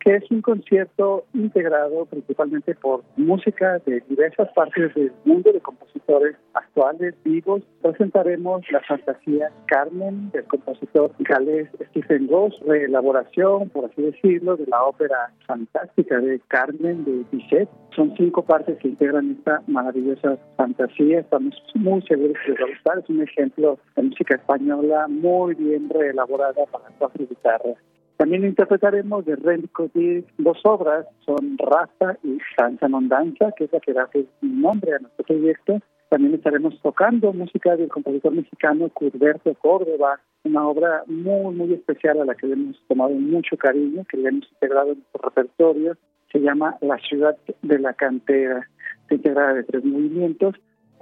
[0.00, 6.36] que es un concierto integrado principalmente por música de diversas partes del mundo, de compositores
[6.54, 7.62] actuales, vivos.
[7.82, 14.84] Presentaremos la fantasía Carmen del compositor galés Stephen Ross, reelaboración, por así decirlo, de la
[14.84, 17.68] ópera fantástica de Carmen de Bizet.
[17.94, 21.20] Son cinco partes que integran esta maravillosa fantasía.
[21.20, 22.98] Estamos muy seguros que les va a gustar.
[22.98, 27.76] Es un ejemplo de música española muy bien reelaborada para cuatro guitarras.
[28.20, 29.38] También interpretaremos de
[29.72, 34.10] Codir dos obras, son Raza y Danza non Danza, que es la que da
[34.42, 35.80] nombre a nuestro proyecto.
[36.10, 42.26] También estaremos tocando música del compositor mexicano Curberto Córdoba, una obra muy, muy especial a
[42.26, 45.96] la que le hemos tomado mucho cariño, que le hemos integrado en nuestro repertorio.
[46.30, 48.68] Se llama La ciudad de la cantera,
[49.08, 50.56] integrada de tres movimientos.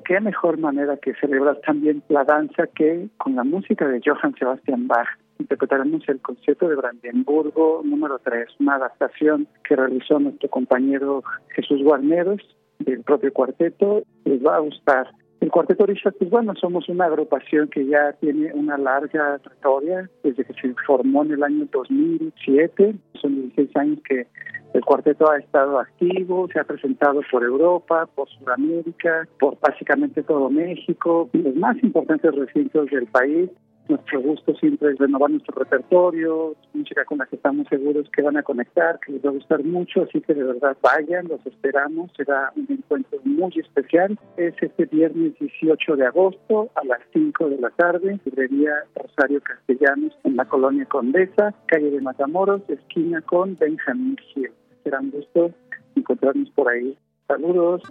[0.04, 4.86] Qué mejor manera que celebrar también la danza que con la música de Johann Sebastian
[4.86, 5.08] Bach
[5.38, 11.22] interpretaremos el concierto de Brandenburgo número 3, una adaptación que realizó nuestro compañero
[11.54, 12.40] Jesús Guarneros
[12.80, 14.02] del propio cuarteto.
[14.24, 15.08] Les va a gustar.
[15.40, 20.44] El Cuarteto Orisha, pues bueno, somos una agrupación que ya tiene una larga trayectoria desde
[20.44, 22.96] que se formó en el año 2007.
[23.20, 24.26] Son 16 años que
[24.74, 30.50] el cuarteto ha estado activo, se ha presentado por Europa, por Sudamérica, por básicamente todo
[30.50, 33.48] México, los más importantes recintos del país
[33.88, 38.36] nuestro gusto siempre es renovar nuestro repertorio, música con la que estamos seguros que van
[38.36, 42.10] a conectar, que les va a gustar mucho, así que de verdad vayan, los esperamos,
[42.16, 44.18] será un encuentro muy especial.
[44.36, 50.12] Es este viernes 18 de agosto a las 5 de la tarde, librería Rosario Castellanos
[50.24, 54.50] en la colonia Condesa, calle de Matamoros, esquina con Benjamín Gil.
[54.84, 55.50] Será un gusto
[55.94, 56.96] encontrarnos por ahí.
[57.26, 57.82] Saludos.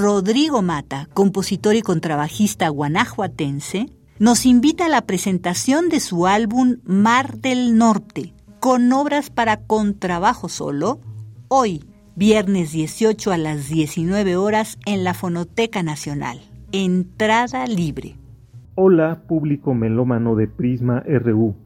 [0.00, 7.36] Rodrigo Mata, compositor y contrabajista guanajuatense, nos invita a la presentación de su álbum Mar
[7.36, 11.00] del Norte, con obras para contrabajo solo,
[11.48, 11.84] hoy,
[12.16, 16.40] viernes 18 a las 19 horas en la Fonoteca Nacional.
[16.72, 18.16] Entrada libre.
[18.76, 21.56] Hola, público melómano de Prisma RU.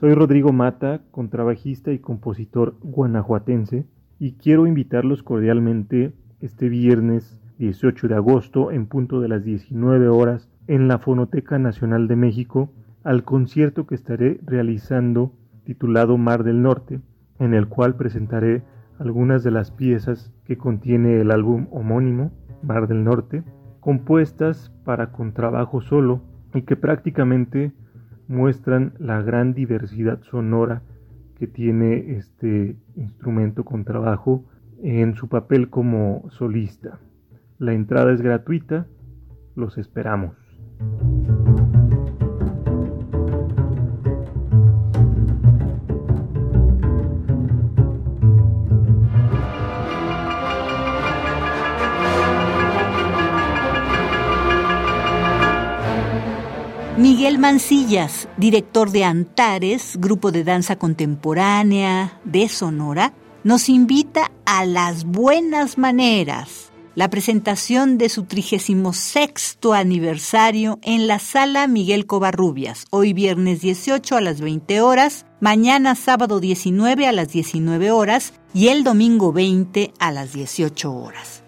[0.00, 3.84] Soy Rodrigo Mata, contrabajista y compositor guanajuatense,
[4.18, 10.50] y quiero invitarlos cordialmente este viernes 18 de agosto en punto de las 19 horas
[10.66, 12.72] en la Fonoteca Nacional de México
[13.04, 15.32] al concierto que estaré realizando
[15.62, 17.00] titulado Mar del Norte,
[17.38, 18.64] en el cual presentaré
[18.98, 22.32] algunas de las piezas que contiene el álbum homónimo
[22.64, 23.44] Mar del Norte,
[23.78, 26.20] compuestas para contrabajo solo
[26.54, 27.70] y que prácticamente
[28.26, 30.82] muestran la gran diversidad sonora
[31.38, 34.46] que tiene este instrumento contrabajo
[34.82, 36.98] en su papel como solista.
[37.62, 38.88] La entrada es gratuita.
[39.54, 40.34] Los esperamos.
[56.98, 63.12] Miguel Mancillas, director de Antares, grupo de danza contemporánea de Sonora,
[63.44, 71.66] nos invita a las buenas maneras la presentación de su 36 aniversario en la Sala
[71.66, 77.90] Miguel Covarrubias, hoy viernes 18 a las 20 horas, mañana sábado 19 a las 19
[77.90, 81.44] horas y el domingo 20 a las 18 horas.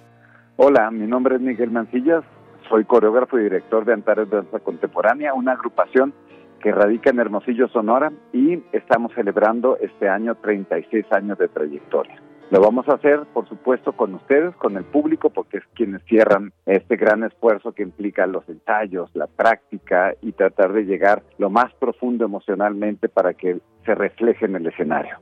[0.56, 2.24] Hola, mi nombre es Miguel Mancillas,
[2.70, 6.14] soy coreógrafo y director de Antares Danza Contemporánea, una agrupación
[6.62, 12.18] que radica en Hermosillo, Sonora, y estamos celebrando este año 36 años de trayectoria.
[12.50, 16.52] Lo vamos a hacer, por supuesto, con ustedes, con el público, porque es quienes cierran
[16.66, 21.72] este gran esfuerzo que implica los ensayos, la práctica y tratar de llegar lo más
[21.74, 25.16] profundo emocionalmente para que se refleje en el escenario.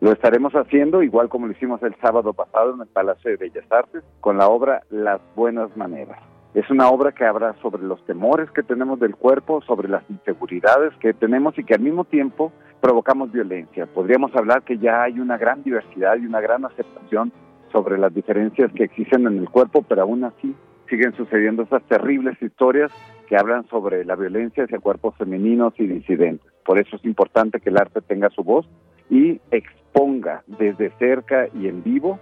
[0.00, 3.64] Lo estaremos haciendo igual como lo hicimos el sábado pasado en el Palacio de Bellas
[3.72, 6.18] Artes con la obra Las Buenas Maneras.
[6.52, 10.94] Es una obra que habla sobre los temores que tenemos del cuerpo, sobre las inseguridades
[11.00, 13.86] que tenemos y que al mismo tiempo provocamos violencia.
[13.86, 17.32] Podríamos hablar que ya hay una gran diversidad y una gran aceptación
[17.72, 20.54] sobre las diferencias que existen en el cuerpo, pero aún así
[20.88, 22.90] siguen sucediendo esas terribles historias
[23.28, 26.46] que hablan sobre la violencia hacia cuerpos femeninos y disidentes.
[26.64, 28.66] Por eso es importante que el arte tenga su voz
[29.10, 32.18] y exponga desde cerca y en vivo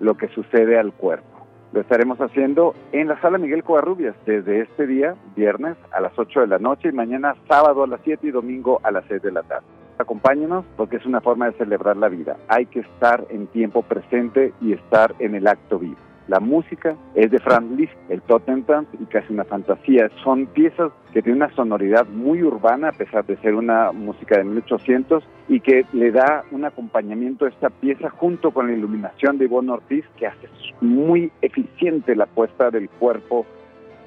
[0.00, 1.26] lo que sucede al cuerpo.
[1.72, 6.40] Lo estaremos haciendo en la sala Miguel Covarrubias desde este día, viernes, a las 8
[6.40, 9.32] de la noche y mañana sábado a las 7 y domingo a las 6 de
[9.32, 9.81] la tarde.
[10.02, 12.36] Acompáñenos porque es una forma de celebrar la vida.
[12.48, 15.96] Hay que estar en tiempo presente y estar en el acto vivo.
[16.28, 20.08] La música es de Franz Liszt, el Totentanz y casi una fantasía.
[20.22, 24.44] Son piezas que tienen una sonoridad muy urbana a pesar de ser una música de
[24.44, 29.46] 1800 y que le da un acompañamiento a esta pieza junto con la iluminación de
[29.46, 30.48] Ivonne Ortiz que hace
[30.80, 33.44] muy eficiente la puesta del cuerpo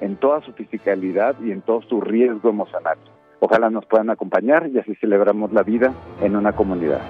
[0.00, 2.98] en toda su fisicalidad y en todo su riesgo emocional.
[3.40, 7.00] Ojalá nos puedan acompañar y así celebramos la vida en una comunidad.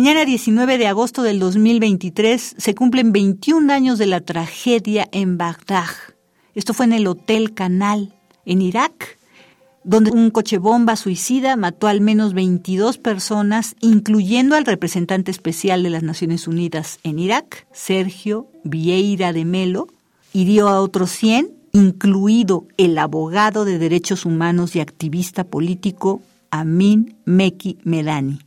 [0.00, 5.88] Mañana 19 de agosto del 2023 se cumplen 21 años de la tragedia en Bagdad.
[6.54, 8.14] Esto fue en el Hotel Canal,
[8.44, 9.17] en Irak,
[9.84, 15.90] donde un coche bomba suicida mató al menos 22 personas, incluyendo al representante especial de
[15.90, 19.88] las Naciones Unidas en Irak, Sergio Vieira de Melo,
[20.32, 27.78] hirió a otros 100, incluido el abogado de derechos humanos y activista político Amin Meki
[27.84, 28.40] Medani.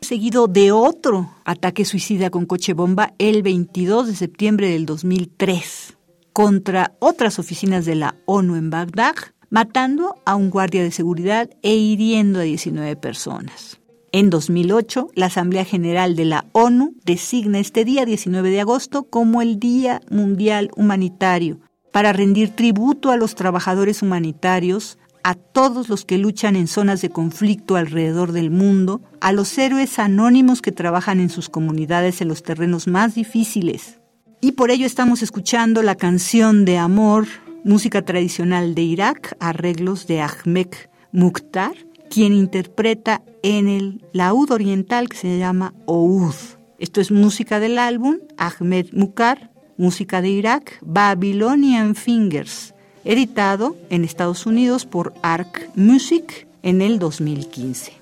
[0.00, 5.98] Seguido de otro ataque suicida con coche bomba el 22 de septiembre del 2003
[6.32, 9.14] contra otras oficinas de la ONU en Bagdad,
[9.50, 13.80] matando a un guardia de seguridad e hiriendo a 19 personas.
[14.12, 19.42] En 2008, la Asamblea General de la ONU designa este día 19 de agosto como
[19.42, 21.60] el Día Mundial Humanitario
[21.92, 27.10] para rendir tributo a los trabajadores humanitarios a todos los que luchan en zonas de
[27.10, 32.42] conflicto alrededor del mundo, a los héroes anónimos que trabajan en sus comunidades en los
[32.42, 34.00] terrenos más difíciles.
[34.40, 37.26] Y por ello estamos escuchando la canción de amor,
[37.64, 40.68] música tradicional de Irak, arreglos de Ahmed
[41.12, 41.74] Mukhtar,
[42.10, 46.34] quien interpreta en el laúd oriental que se llama Oud.
[46.78, 52.74] Esto es música del álbum Ahmed Mukhtar, música de Irak, Babylonian Fingers
[53.04, 57.92] editado en Estados Unidos por Arc Music en el 2015.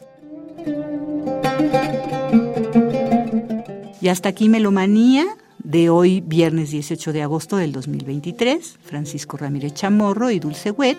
[4.01, 5.27] Y hasta aquí Melomanía
[5.69, 8.79] de hoy, viernes 18 de agosto del 2023.
[8.83, 10.99] Francisco Ramírez Chamorro y Dulce Wet.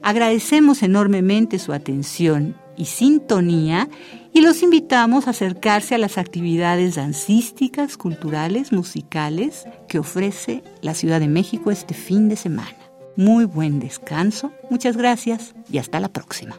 [0.00, 3.88] Agradecemos enormemente su atención y sintonía
[4.32, 11.20] y los invitamos a acercarse a las actividades dancísticas, culturales, musicales que ofrece la Ciudad
[11.20, 12.74] de México este fin de semana
[13.16, 16.56] muy buen descanso, muchas gracias y hasta la próxima.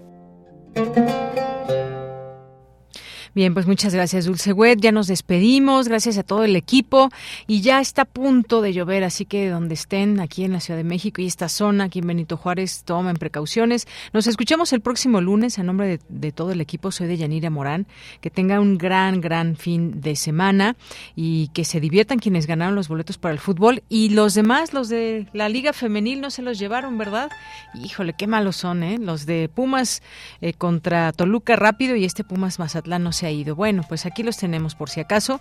[3.35, 4.79] Bien, pues muchas gracias, Dulce Wet.
[4.79, 5.89] Ya nos despedimos.
[5.89, 7.09] Gracias a todo el equipo.
[7.47, 10.77] Y ya está a punto de llover, así que donde estén, aquí en la Ciudad
[10.77, 13.89] de México y esta zona, aquí en Benito Juárez, tomen precauciones.
[14.13, 15.59] Nos escuchamos el próximo lunes.
[15.59, 17.87] A nombre de, todo el equipo, soy de Yanira Morán.
[18.21, 20.77] Que tenga un gran, gran fin de semana
[21.13, 23.83] y que se diviertan quienes ganaron los boletos para el fútbol.
[23.89, 27.29] Y los demás, los de la Liga Femenil, no se los llevaron, ¿verdad?
[27.73, 28.97] Híjole, qué malos son, ¿eh?
[28.97, 30.03] Los de Pumas
[30.39, 33.55] eh, contra Toluca rápido y este Pumas Mazatlán no se ha ido.
[33.55, 35.39] Bueno, pues aquí los tenemos por si acaso.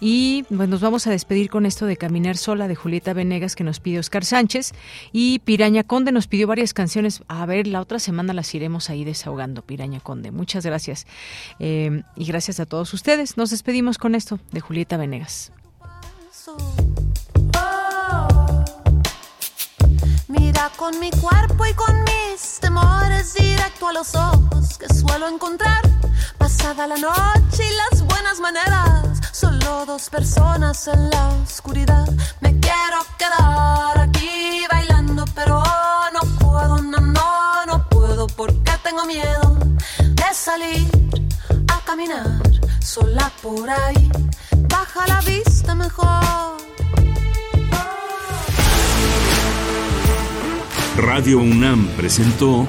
[0.00, 3.64] Y pues nos vamos a despedir con esto de Caminar Sola de Julieta Venegas que
[3.64, 4.72] nos pide Oscar Sánchez.
[5.12, 7.22] Y Piraña Conde nos pidió varias canciones.
[7.28, 10.30] A ver, la otra semana las iremos ahí desahogando, Piraña Conde.
[10.30, 11.06] Muchas gracias.
[11.58, 13.36] Eh, y gracias a todos ustedes.
[13.36, 15.52] Nos despedimos con esto de Julieta Venegas.
[20.72, 25.82] Con mi cuerpo y con mis temores directo a los ojos que suelo encontrar.
[26.38, 32.08] Pasada la noche y las buenas maneras, solo dos personas en la oscuridad.
[32.40, 35.62] Me quiero quedar aquí bailando, pero
[36.14, 39.58] no puedo, no, no, no puedo porque tengo miedo
[39.98, 40.90] de salir
[41.68, 42.40] a caminar
[42.80, 44.10] sola por ahí.
[44.68, 46.56] Baja la vista mejor
[50.96, 52.68] Radio UNAM presentó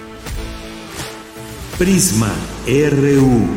[1.77, 2.31] Prisma
[2.65, 3.47] RU.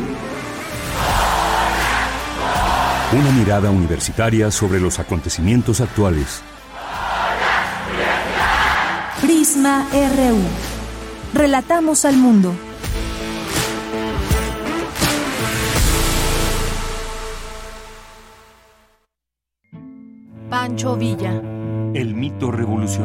[3.11, 6.43] Una mirada universitaria sobre los acontecimientos actuales.
[9.21, 10.37] Prisma RU.
[11.33, 12.53] Relatamos al mundo.
[20.47, 21.41] Pancho Villa.
[21.95, 22.99] El mito revolucionario.